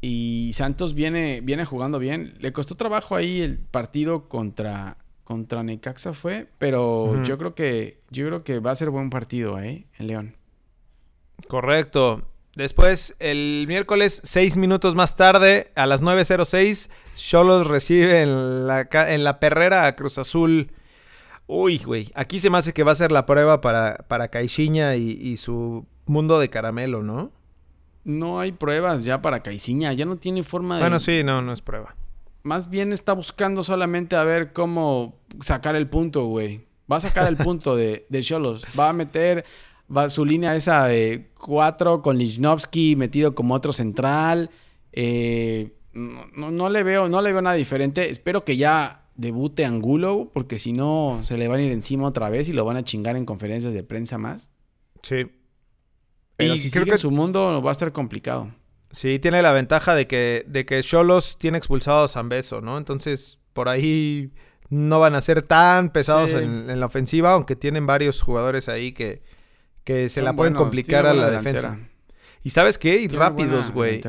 y 0.00 0.52
Santos 0.54 0.94
viene, 0.94 1.40
viene 1.42 1.64
jugando 1.64 1.98
bien. 1.98 2.34
Le 2.40 2.52
costó 2.52 2.74
trabajo 2.74 3.14
ahí 3.14 3.40
el 3.40 3.58
partido 3.58 4.28
contra, 4.28 4.96
contra 5.24 5.62
Necaxa 5.62 6.12
fue, 6.14 6.48
pero 6.58 7.22
yo 7.22 7.38
creo 7.38 7.54
que 7.54 8.00
yo 8.10 8.26
creo 8.26 8.42
que 8.42 8.58
va 8.58 8.70
a 8.70 8.76
ser 8.76 8.90
buen 8.90 9.10
partido, 9.10 9.60
¿eh? 9.60 9.86
El 9.98 10.08
León. 10.08 10.36
Correcto. 11.48 12.22
Después, 12.56 13.14
el 13.20 13.64
miércoles, 13.68 14.20
seis 14.24 14.56
minutos 14.56 14.94
más 14.94 15.14
tarde, 15.14 15.70
a 15.76 15.86
las 15.86 16.02
9.06, 16.02 16.90
Cholos 17.14 17.66
recibe 17.66 18.22
en 18.22 18.66
la, 18.66 18.88
en 18.92 19.24
la 19.24 19.38
perrera 19.38 19.86
a 19.86 19.94
Cruz 19.94 20.18
Azul. 20.18 20.72
Uy, 21.52 21.78
güey, 21.78 22.10
aquí 22.14 22.38
se 22.38 22.50
me 22.50 22.58
hace 22.58 22.72
que 22.72 22.82
va 22.82 22.92
a 22.92 22.94
ser 22.94 23.12
la 23.12 23.26
prueba 23.26 23.60
para, 23.60 24.04
para 24.08 24.28
Caixinha 24.28 24.96
y, 24.96 25.36
su 25.36 25.86
mundo 26.06 26.38
de 26.38 26.48
caramelo, 26.48 27.02
¿no? 27.02 27.32
No 28.04 28.40
hay 28.40 28.52
pruebas 28.52 29.04
ya 29.04 29.20
para 29.20 29.40
Caixinha, 29.40 29.92
ya 29.92 30.04
no 30.04 30.16
tiene 30.16 30.42
forma 30.42 30.76
de... 30.76 30.82
Bueno, 30.82 31.00
sí, 31.00 31.22
no, 31.24 31.42
no 31.42 31.52
es 31.52 31.60
prueba. 31.60 31.96
Más 32.42 32.70
bien 32.70 32.92
está 32.92 33.12
buscando 33.12 33.64
solamente 33.64 34.16
a 34.16 34.24
ver 34.24 34.52
cómo 34.52 35.18
sacar 35.40 35.76
el 35.76 35.88
punto, 35.88 36.26
güey. 36.26 36.66
Va 36.90 36.96
a 36.96 37.00
sacar 37.00 37.26
el 37.26 37.36
punto 37.38 37.76
de 37.76 38.06
Cholos. 38.22 38.64
Va 38.78 38.88
a 38.88 38.92
meter 38.92 39.44
va 39.94 40.08
su 40.08 40.24
línea 40.24 40.54
esa 40.54 40.86
de 40.86 41.30
cuatro 41.38 42.02
con 42.02 42.16
Lichnowsky 42.16 42.96
metido 42.96 43.34
como 43.34 43.54
otro 43.54 43.72
central. 43.72 44.50
Eh, 44.92 45.72
no, 45.92 46.68
le 46.68 46.82
veo, 46.82 47.08
no 47.08 47.20
le 47.20 47.32
veo 47.32 47.42
nada 47.42 47.56
diferente. 47.56 48.10
Espero 48.10 48.44
que 48.44 48.56
ya 48.56 48.99
debute 49.20 49.66
Angulo, 49.66 50.30
porque 50.32 50.58
si 50.58 50.72
no 50.72 51.20
se 51.22 51.36
le 51.36 51.46
van 51.46 51.60
a 51.60 51.62
ir 51.62 51.72
encima 51.72 52.08
otra 52.08 52.30
vez 52.30 52.48
y 52.48 52.54
lo 52.54 52.64
van 52.64 52.78
a 52.78 52.84
chingar 52.84 53.16
en 53.16 53.26
conferencias 53.26 53.74
de 53.74 53.82
prensa 53.82 54.16
más. 54.16 54.50
Sí. 55.02 55.30
Pero 56.36 56.56
si 56.56 56.70
creo 56.70 56.86
que 56.86 56.96
su 56.96 57.10
mundo 57.10 57.62
va 57.62 57.70
a 57.70 57.72
estar 57.72 57.92
complicado. 57.92 58.50
Sí, 58.90 59.18
tiene 59.18 59.42
la 59.42 59.52
ventaja 59.52 59.94
de 59.94 60.06
que, 60.06 60.44
de 60.48 60.64
que 60.64 60.82
Cholos 60.82 61.36
tiene 61.38 61.58
expulsado 61.58 62.04
a 62.04 62.08
Zambeso, 62.08 62.62
¿no? 62.62 62.78
Entonces, 62.78 63.38
por 63.52 63.68
ahí 63.68 64.32
no 64.70 65.00
van 65.00 65.14
a 65.14 65.20
ser 65.20 65.42
tan 65.42 65.90
pesados 65.90 66.32
en, 66.32 66.80
la 66.80 66.86
ofensiva, 66.86 67.34
aunque 67.34 67.56
tienen 67.56 67.86
varios 67.86 68.22
jugadores 68.22 68.70
ahí 68.70 68.92
que, 68.92 69.22
que 69.84 70.08
se 70.08 70.22
la 70.22 70.34
pueden 70.34 70.54
complicar 70.54 71.04
a 71.04 71.12
la 71.12 71.30
defensa. 71.30 71.78
¿Y 72.42 72.50
sabes 72.50 72.78
qué? 72.78 72.96
Y 72.96 73.08
rápidos, 73.08 73.70
güey. 73.70 74.00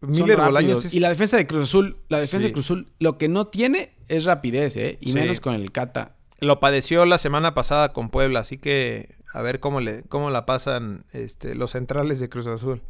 Miller 0.00 0.38
Bolaños 0.38 0.94
Y 0.94 1.00
la 1.00 1.08
defensa 1.08 1.36
de 1.36 1.46
Cruz 1.46 1.68
Azul, 1.68 1.96
la 2.08 2.20
defensa 2.20 2.46
de 2.46 2.52
Cruz 2.52 2.66
Azul, 2.66 2.88
lo 2.98 3.18
que 3.18 3.28
no 3.28 3.46
tiene 3.46 3.92
es 4.08 4.24
rapidez, 4.24 4.76
¿eh? 4.76 4.98
Y 5.00 5.12
menos 5.12 5.40
con 5.40 5.54
el 5.54 5.72
Cata. 5.72 6.16
Lo 6.38 6.60
padeció 6.60 7.06
la 7.06 7.18
semana 7.18 7.54
pasada 7.54 7.92
con 7.92 8.10
Puebla, 8.10 8.40
así 8.40 8.58
que 8.58 9.16
a 9.32 9.42
ver 9.42 9.60
cómo, 9.60 9.80
le, 9.80 10.02
cómo 10.04 10.30
la 10.30 10.46
pasan 10.46 11.04
este, 11.12 11.54
los 11.54 11.72
centrales 11.72 12.20
de 12.20 12.28
Cruz 12.28 12.46
Azul. 12.46 12.82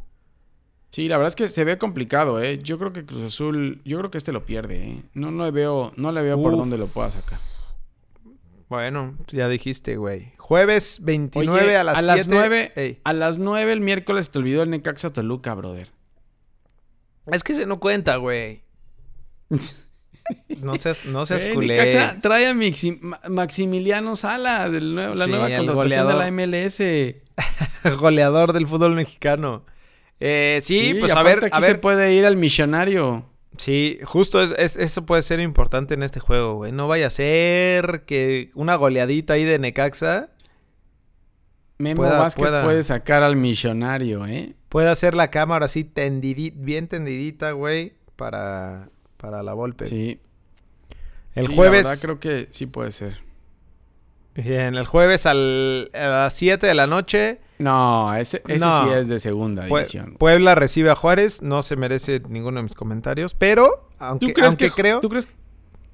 Sí, 0.89 1.07
la 1.07 1.17
verdad 1.17 1.29
es 1.29 1.35
que 1.35 1.47
se 1.47 1.63
ve 1.63 1.77
complicado, 1.77 2.41
¿eh? 2.41 2.59
Yo 2.61 2.77
creo 2.79 2.93
que 2.93 3.05
Cruz 3.05 3.23
Azul, 3.23 3.81
yo 3.83 3.97
creo 3.99 4.11
que 4.11 4.17
este 4.17 4.31
lo 4.31 4.45
pierde, 4.45 4.89
¿eh? 4.89 5.03
No, 5.13 5.31
no 5.31 5.45
le 5.45 5.51
veo, 5.51 5.93
no 5.95 6.11
le 6.11 6.21
veo 6.21 6.41
por 6.41 6.55
dónde 6.55 6.77
lo 6.77 6.87
pueda 6.87 7.09
sacar. 7.09 7.39
Bueno, 8.69 9.17
ya 9.27 9.47
dijiste, 9.47 9.95
güey. 9.95 10.33
Jueves 10.37 10.99
29 11.03 11.77
a 11.77 11.83
las 11.85 11.97
a 11.97 12.01
Las 12.01 12.27
9, 12.27 12.99
A 13.03 13.13
las 13.13 13.37
9 13.37 13.71
el 13.71 13.81
miércoles 13.81 14.29
te 14.29 14.39
olvidó 14.39 14.63
el 14.63 14.69
Necaxa 14.69 15.13
Toluca, 15.13 15.53
brother. 15.53 15.89
Es 17.31 17.43
que 17.43 17.53
se 17.53 17.65
no 17.65 17.79
cuenta, 17.79 18.17
güey. 18.17 18.63
No 20.61 20.75
seas, 20.77 21.05
no 21.05 21.25
seas 21.25 21.45
culé. 21.47 21.77
Necaxa 21.77 22.19
trae 22.21 22.47
a 22.47 23.29
Maximiliano 23.29 24.15
Sala, 24.15 24.69
del 24.69 24.93
nuevo, 24.93 25.13
la 25.13 25.27
nueva 25.27 25.49
contratación 25.55 26.07
de 26.07 26.13
la 26.13 26.31
MLS. 26.31 26.81
goleador 27.99 28.53
del 28.53 28.67
fútbol 28.67 28.95
mexicano. 28.95 29.63
Eh, 30.19 30.59
sí, 30.63 30.95
pues 30.99 31.15
a 31.15 31.23
ver. 31.23 31.45
Aquí 31.45 31.61
se 31.61 31.75
puede 31.75 32.13
ir 32.13 32.25
al 32.25 32.35
millonario. 32.35 33.25
Sí, 33.57 33.99
justo 34.03 34.41
es, 34.41 34.75
eso 34.77 35.05
puede 35.05 35.23
ser 35.23 35.39
importante 35.39 35.95
en 35.95 36.03
este 36.03 36.19
juego, 36.19 36.55
güey. 36.55 36.71
No 36.71 36.87
vaya 36.87 37.07
a 37.07 37.09
ser 37.09 38.03
que 38.05 38.51
una 38.53 38.75
goleadita 38.75 39.33
ahí 39.33 39.45
de 39.45 39.59
Necaxa. 39.59 40.29
Memo 41.77 42.01
Vázquez 42.03 42.49
puede 42.63 42.83
sacar 42.83 43.23
al 43.23 43.35
millonario, 43.35 44.25
¿eh? 44.25 44.55
Puede 44.69 44.89
hacer 44.89 45.13
la 45.13 45.29
cámara 45.29 45.65
así 45.65 45.83
tendidita, 45.83 46.57
bien 46.59 46.87
tendidita, 46.87 47.51
güey, 47.51 47.93
para, 48.15 48.89
para 49.17 49.43
la 49.43 49.53
golpe. 49.53 49.85
Sí. 49.85 50.19
El 51.35 51.47
jueves. 51.47 51.83
La 51.83 51.89
verdad 51.89 52.01
creo 52.03 52.19
que 52.19 52.47
sí 52.49 52.65
puede 52.65 52.91
ser. 52.91 53.19
Bien, 54.35 54.75
el 54.75 54.85
jueves 54.85 55.25
al, 55.25 55.89
a 55.93 56.07
las 56.07 56.33
7 56.33 56.65
de 56.67 56.73
la 56.73 56.87
noche 56.87 57.39
no, 57.59 58.13
ese, 58.13 58.41
sí 58.45 58.53
es 58.93 59.07
de 59.07 59.19
segunda 59.19 59.65
división. 59.65 60.15
Puebla 60.19 60.53
recibe 60.53 60.91
a 60.91 60.95
Juárez, 60.95 61.41
no 61.41 61.63
se 61.63 61.75
merece 61.75 62.21
ninguno 62.29 62.57
de 62.57 62.63
mis 62.63 62.75
comentarios, 62.75 63.33
pero 63.33 63.89
aunque, 63.97 64.33
creo 64.33 64.99
¿tú 65.01 65.09
crees? 65.09 65.27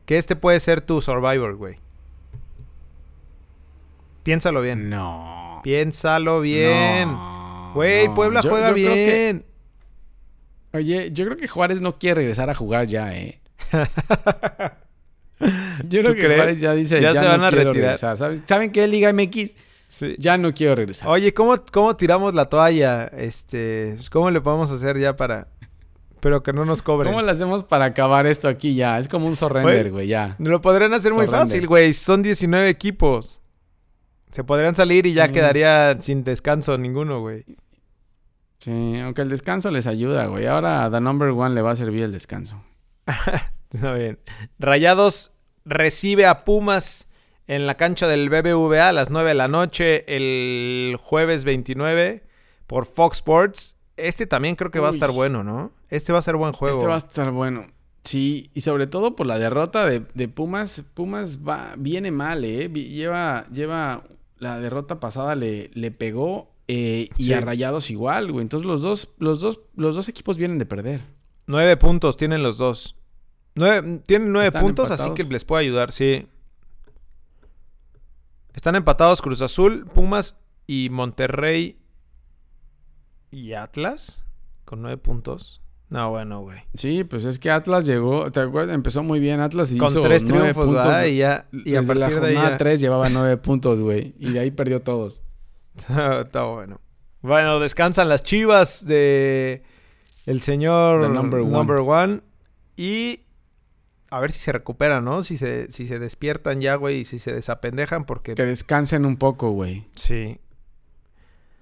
que 0.06 0.18
este 0.18 0.36
puede 0.36 0.60
ser 0.60 0.82
tu 0.82 1.00
Survivor, 1.00 1.56
güey. 1.56 1.78
Piénsalo 4.24 4.62
bien. 4.62 4.90
No. 4.90 5.43
Piénsalo 5.64 6.42
bien. 6.42 7.18
Güey, 7.74 8.14
Puebla 8.14 8.42
juega 8.42 8.72
bien. 8.72 9.46
Oye, 10.74 11.12
yo 11.12 11.26
creo 11.26 11.38
que 11.38 11.48
Juárez 11.48 11.82
no 11.82 11.98
quiere 11.98 12.16
regresar 12.16 12.50
a 12.50 12.56
jugar 12.56 12.88
ya, 12.88 13.16
eh. 13.16 13.40
yo 15.88 16.02
creo 16.02 16.16
que 16.16 16.36
Juárez 16.36 16.60
ya 16.60 16.74
dice, 16.74 17.00
ya, 17.00 17.14
se 17.14 17.26
van 17.26 17.44
a 17.44 17.52
retirar. 17.52 17.98
¿Saben 17.98 18.72
qué? 18.72 18.88
Liga 18.88 19.14
MX 19.14 19.56
ya 20.18 20.38
no 20.38 20.54
quiero 20.54 20.76
regresar. 20.76 21.08
Oye, 21.10 21.34
¿cómo, 21.34 21.56
¿cómo 21.72 21.96
tiramos 21.96 22.34
la 22.34 22.46
toalla? 22.46 23.06
Este, 23.06 23.96
¿Cómo 24.12 24.32
le 24.32 24.42
podemos 24.42 24.72
hacer 24.72 24.98
ya 24.98 25.16
para, 25.16 25.48
pero 26.20 26.42
que 26.42 26.54
no 26.54 26.66
nos 26.66 26.82
cobren. 26.82 27.12
¿Cómo 27.12 27.22
lo 27.24 27.32
hacemos 27.32 27.64
para 27.64 27.86
acabar 27.86 28.26
esto 28.26 28.48
aquí 28.48 28.76
ya? 28.76 28.98
Es 28.98 29.08
como 29.08 29.28
un 29.28 29.36
surrender, 29.36 29.92
güey, 29.92 30.08
ya. 30.08 30.36
Lo 30.40 30.62
podrían 30.62 30.94
hacer 30.94 31.14
muy 31.14 31.28
fácil, 31.28 31.68
güey. 31.68 31.94
Son 31.94 32.24
19 32.24 32.70
equipos. 32.70 33.40
Se 34.34 34.44
podrían 34.44 34.74
salir 34.74 35.06
y 35.06 35.14
ya 35.14 35.28
quedaría 35.28 35.96
sin 36.02 36.24
descanso 36.24 36.76
ninguno, 36.80 37.20
güey. 37.20 37.46
Sí, 38.58 38.98
aunque 39.00 39.22
el 39.22 39.30
descanso 39.30 39.70
les 39.70 39.86
ayuda, 39.86 40.26
güey. 40.26 40.48
Ahora 40.48 40.86
a 40.86 40.90
The 40.92 41.00
Number 41.00 41.30
One 41.30 41.54
le 41.54 41.62
va 41.62 41.72
a 41.72 41.76
servir 41.76 42.02
el 42.02 42.12
descanso. 42.12 42.64
Está 43.70 43.94
bien. 43.94 44.18
Rayados 44.58 45.34
recibe 45.66 46.26
a 46.26 46.46
Pumas 46.46 47.10
en 47.46 47.68
la 47.68 47.76
cancha 47.76 48.08
del 48.08 48.32
BBVA 48.32 48.90
a 48.90 48.94
las 48.94 49.12
9 49.12 49.30
de 49.30 49.36
la 49.36 49.48
noche 49.48 50.04
el 50.08 50.98
jueves 51.00 51.46
29 51.46 52.24
por 52.66 52.88
Fox 52.88 53.18
Sports. 53.18 53.78
Este 53.98 54.26
también 54.26 54.56
creo 54.56 54.72
que 54.72 54.80
va 54.80 54.88
a 54.88 54.92
estar 54.92 55.12
bueno, 55.12 55.44
¿no? 55.44 55.74
Este 55.90 56.12
va 56.12 56.18
a 56.18 56.24
ser 56.24 56.38
buen 56.38 56.54
juego. 56.54 56.76
Este 56.76 56.88
va 56.88 56.96
a 56.96 56.98
estar 56.98 57.30
bueno. 57.30 57.68
Sí, 58.04 58.50
y 58.56 58.62
sobre 58.62 58.88
todo 58.88 59.16
por 59.16 59.28
la 59.28 59.38
derrota 59.38 59.86
de, 59.86 60.28
Pumas. 60.28 60.84
Pumas 60.96 61.40
va, 61.48 61.76
viene 61.78 62.10
mal, 62.12 62.44
¿eh? 62.44 62.68
Lleva, 62.70 63.46
lleva 63.52 64.04
la 64.44 64.60
derrota 64.60 65.00
pasada 65.00 65.36
le, 65.36 65.72
le 65.74 65.90
pegó 65.92 66.52
eh, 66.68 67.10
y 67.18 67.34
a 67.34 67.42
Rayados 67.42 67.90
igual, 67.90 68.32
güey. 68.32 68.44
Entonces 68.44 68.68
los 68.68 68.82
dos, 68.82 69.10
los 69.18 69.42
dos, 69.42 69.62
los 69.76 69.96
dos 69.96 70.08
equipos 70.10 70.38
vienen 70.38 70.60
de 70.60 70.66
perder. 70.66 71.02
Nueve 71.48 71.76
puntos 71.78 72.16
tienen 72.18 72.44
los 72.44 72.58
dos. 72.58 72.96
tienen 73.54 74.32
nueve 74.32 74.52
puntos, 74.52 74.92
así 74.92 75.12
que 75.14 75.24
les 75.24 75.46
puedo 75.46 75.60
ayudar, 75.60 75.92
sí. 75.92 76.28
Están 78.54 78.76
empatados 78.76 79.22
Cruz 79.22 79.42
Azul, 79.42 79.88
Pumas 79.88 80.40
y 80.68 80.90
Monterrey 80.90 81.80
y 83.32 83.54
Atlas 83.54 84.26
con 84.64 84.82
nueve 84.82 84.98
puntos. 84.98 85.63
No, 85.94 86.10
bueno, 86.10 86.42
güey. 86.42 86.58
Sí, 86.74 87.04
pues 87.04 87.24
es 87.24 87.38
que 87.38 87.52
Atlas 87.52 87.86
llegó, 87.86 88.32
¿te 88.32 88.40
acuerdas? 88.40 88.74
Empezó 88.74 89.04
muy 89.04 89.20
bien 89.20 89.40
Atlas 89.40 89.72
y 89.72 89.78
con 89.78 89.94
tres 90.02 90.26
triunfos, 90.26 90.66
puntos, 90.66 91.08
Y 91.08 91.18
ya 91.18 91.46
y 91.52 91.76
a 91.76 91.84
partir 91.84 91.98
la 91.98 92.10
jornada 92.10 92.50
de 92.50 92.58
tres 92.58 92.82
llevaba 92.82 93.10
nueve 93.14 93.38
puntos, 93.38 93.80
güey, 93.80 94.16
y 94.18 94.32
de 94.32 94.40
ahí 94.40 94.50
perdió 94.50 94.82
todos. 94.82 95.22
Está 95.78 96.46
bueno. 96.46 96.82
Bueno, 97.22 97.60
descansan 97.60 98.10
las 98.10 98.24
Chivas 98.24 98.88
de 98.88 99.62
el 100.26 100.42
señor 100.42 101.08
number 101.12 101.82
one. 101.86 102.22
y 102.76 103.20
a 104.10 104.20
ver 104.20 104.32
si 104.32 104.40
se 104.40 104.52
recuperan, 104.52 105.06
¿no? 105.06 105.22
Si 105.22 105.38
se, 105.38 105.70
si 105.70 105.86
se 105.86 106.00
despiertan 106.00 106.60
ya, 106.60 106.74
güey, 106.74 107.02
y 107.02 107.06
si 107.06 107.20
se 107.20 107.32
desapendejan 107.34 108.06
porque... 108.06 108.34
Que 108.34 108.46
descansen 108.48 109.06
un 109.06 109.18
poco, 109.18 109.52
güey. 109.52 109.86
Sí. 109.96 110.40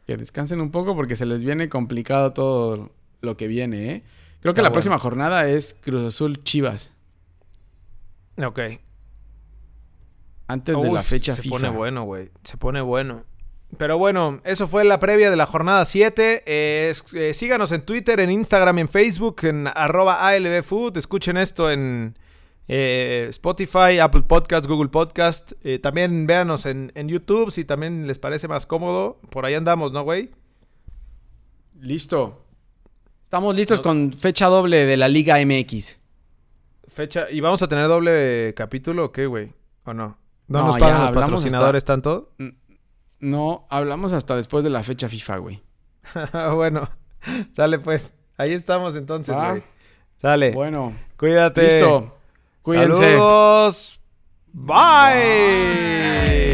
Que 0.08 0.16
descansen 0.16 0.62
un 0.62 0.72
poco 0.72 0.96
porque 0.96 1.18
se 1.18 1.26
les 1.26 1.44
viene 1.44 1.68
complicado 1.68 2.32
todo 2.32 2.92
lo 3.22 3.38
que 3.38 3.48
viene, 3.48 3.92
¿eh? 3.92 4.04
Creo 4.42 4.54
que 4.54 4.62
la 4.62 4.72
próxima 4.72 4.98
jornada 4.98 5.48
es 5.48 5.76
Cruz 5.82 6.04
Azul 6.04 6.44
Chivas. 6.44 6.94
Ok. 8.44 8.60
Antes 10.48 10.82
de 10.82 10.92
la 10.92 11.04
fecha 11.04 11.34
se 11.34 11.48
pone 11.48 11.70
bueno, 11.70 12.04
güey. 12.04 12.32
Se 12.44 12.58
pone 12.58 12.82
bueno. 12.82 13.24
Pero 13.78 13.98
bueno, 13.98 14.42
eso 14.44 14.68
fue 14.68 14.84
la 14.84 15.00
previa 15.00 15.30
de 15.30 15.38
la 15.38 15.46
jornada 15.46 15.86
7. 15.86 16.44
Eh, 16.46 16.94
síganos 17.34 17.72
en 17.72 17.84
Twitter, 17.84 18.20
en 18.20 18.30
Instagram, 18.30 18.80
en 18.80 18.90
Facebook, 18.90 19.38
en 19.44 19.68
arroba 19.68 20.28
ALBFood. 20.28 20.98
Escuchen 20.98 21.38
esto 21.38 21.72
en 21.72 22.18
eh, 22.68 23.28
Spotify, 23.30 24.00
Apple 24.02 24.24
Podcast, 24.24 24.66
Google 24.66 24.90
Podcast. 24.90 25.54
Eh, 25.64 25.80
también 25.80 26.28
véanos 26.28 26.66
en, 26.66 26.92
en, 26.96 27.08
YouTube 27.08 27.52
si 27.52 27.64
también 27.64 28.08
les 28.08 28.20
parece 28.20 28.48
más 28.48 28.66
cómodo. 28.66 29.20
Por 29.30 29.46
ahí 29.46 29.54
andamos, 29.54 29.94
¿no, 29.94 30.04
güey? 30.04 30.32
Listo. 31.80 32.41
Estamos 33.32 33.56
listos 33.56 33.80
con 33.80 34.12
fecha 34.12 34.48
doble 34.48 34.86
de 34.86 34.98
la 34.98 35.08
Liga 35.08 35.38
MX. 35.38 35.98
Fecha. 36.90 37.32
¿Y 37.32 37.40
vamos 37.40 37.62
a 37.62 37.70
tener 37.70 37.88
doble 37.88 38.54
capítulo 38.58 39.06
o 39.06 39.12
qué, 39.14 39.26
güey? 39.26 39.54
¿O 39.86 39.94
no? 39.94 40.18
¿No, 40.50 40.66
nos 40.66 40.76
pagan 40.76 41.04
los 41.04 41.12
patrocinadores 41.12 41.86
tanto? 41.86 42.34
No, 43.22 43.68
hablamos 43.70 44.12
hasta 44.12 44.36
después 44.36 44.66
de 44.66 44.70
la 44.70 44.84
fecha 44.84 45.08
FIFA, 45.08 45.38
güey. 45.38 45.64
bueno, 46.56 46.90
sale 47.52 47.80
pues. 47.80 48.16
Ahí 48.36 48.52
estamos 48.52 48.98
entonces, 48.98 49.34
güey. 49.34 49.64
Sale. 50.18 50.52
Bueno. 50.52 50.94
Cuídate. 51.16 51.62
Listo. 51.62 52.18
Cuídense. 52.64 53.14
Saludos. 53.14 54.02
Bye. 54.52 56.51